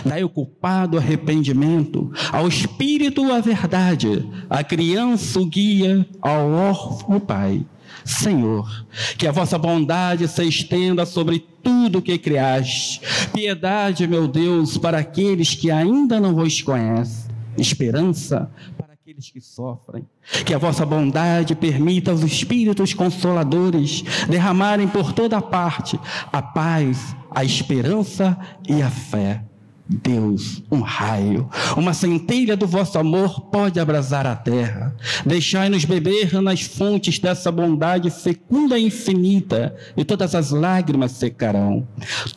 [0.04, 7.20] Dai o culpado arrependimento, ao espírito a verdade, à criança o guia, ao órfão o
[7.20, 7.64] pai.
[8.04, 8.86] Senhor,
[9.18, 13.02] que a vossa bondade se estenda sobre tudo que criaste.
[13.34, 17.32] Piedade, meu Deus, para aqueles que ainda não vos conhecem.
[17.58, 20.06] Esperança para aqueles que sofrem.
[20.46, 26.00] Que a vossa bondade permita aos espíritos consoladores derramarem por toda parte
[26.32, 28.38] a paz, a esperança
[28.68, 29.44] e a fé
[29.88, 34.96] Deus, um raio, uma centelha do vosso amor pode abrasar a terra.
[35.26, 41.86] Deixai-nos beber nas fontes dessa bondade fecunda e infinita, e todas as lágrimas secarão,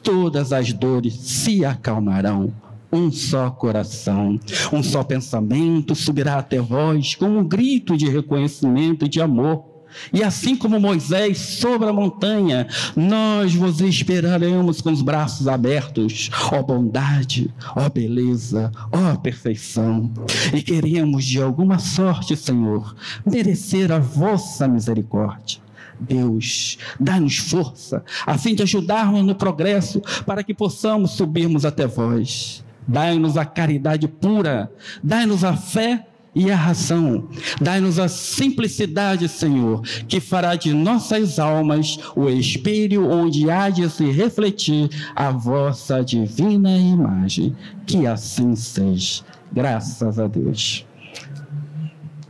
[0.02, 2.52] todas as dores se acalmarão.
[2.92, 4.40] Um só coração,
[4.72, 9.75] um só pensamento subirá até vós como um grito de reconhecimento e de amor
[10.12, 16.62] e assim como Moisés sobre a montanha, nós vos esperaremos com os braços abertos, ó
[16.62, 20.10] bondade, ó beleza, ó perfeição.
[20.52, 22.94] E queremos de alguma sorte, Senhor,
[23.24, 25.60] merecer a vossa misericórdia.
[25.98, 32.62] Deus, dá-nos força, a fim de ajudarmos no progresso, para que possamos subirmos até vós.
[32.86, 34.70] Dai-nos a caridade pura,
[35.02, 36.06] dai-nos a fé
[36.36, 37.26] e a razão.
[37.58, 44.10] Dai-nos a simplicidade, Senhor, que fará de nossas almas o espelho onde há de se
[44.10, 47.56] refletir a vossa divina imagem.
[47.86, 49.24] Que assim seja.
[49.50, 50.84] Graças a Deus.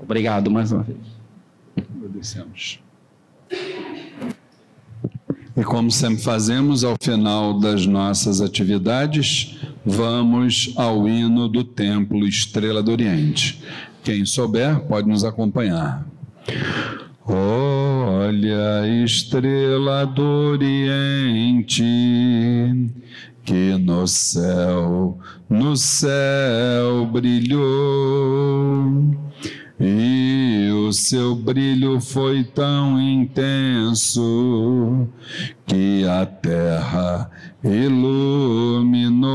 [0.01, 0.99] Obrigado mais uma vez.
[1.77, 2.79] Agradecemos.
[5.57, 9.57] E como sempre fazemos, ao final das nossas atividades,
[9.87, 13.63] vamos ao hino do Templo Estrela do Oriente.
[14.07, 16.07] Quem souber pode nos acompanhar.
[17.27, 20.23] Olha a estrela do
[20.53, 21.83] Oriente
[23.43, 25.19] que no céu,
[25.51, 28.87] no céu brilhou.
[29.81, 34.23] E o seu brilho foi tão intenso
[35.67, 37.29] que a terra
[37.65, 39.27] iluminou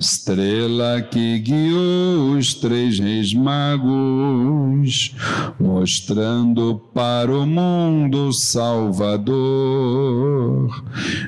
[0.00, 5.14] estrela que guiou os três reis magos,
[5.60, 9.30] mostrando para o mundo Salvador.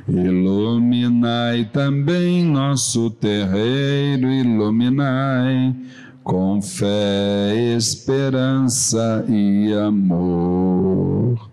[0.08, 5.76] Iluminai também nosso terreiro, iluminai
[6.24, 11.50] com fé, esperança e amor.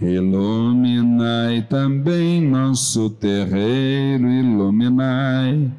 [0.00, 5.70] Iluminai também nosso terreiro, iluminai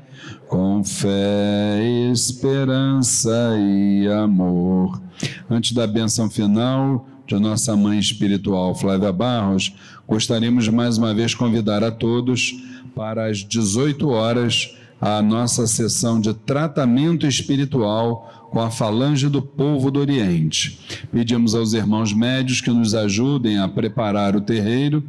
[0.48, 5.02] com fé, esperança e amor.
[5.50, 9.74] Antes da benção final de nossa mãe espiritual Flávia Barros,
[10.08, 12.54] gostaríamos mais uma vez convidar a todos
[12.96, 19.92] para as 18 horas a nossa sessão de tratamento espiritual com a falange do povo
[19.92, 20.80] do Oriente.
[21.12, 25.04] Pedimos aos irmãos médios que nos ajudem a preparar o terreiro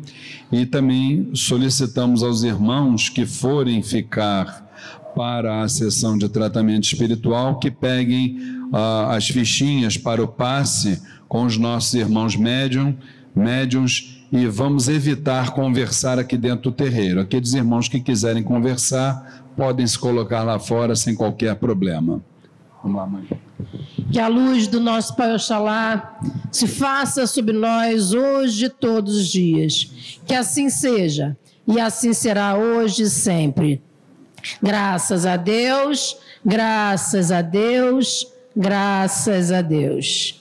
[0.51, 4.66] e também solicitamos aos irmãos que forem ficar
[5.17, 8.37] para a sessão de tratamento espiritual que peguem
[8.71, 12.95] uh, as fichinhas para o passe com os nossos irmãos médium,
[13.35, 17.19] médiums e vamos evitar conversar aqui dentro do terreiro.
[17.19, 22.23] Aqueles irmãos que quiserem conversar podem se colocar lá fora sem qualquer problema.
[22.83, 23.27] Vamos lá, mãe.
[24.13, 26.21] Que a luz do nosso Pai Oxalá
[26.53, 30.19] se faça sobre nós hoje e todos os dias.
[30.27, 31.35] Que assim seja,
[31.67, 33.83] e assim será hoje e sempre.
[34.63, 40.41] Graças a Deus, graças a Deus, graças a Deus.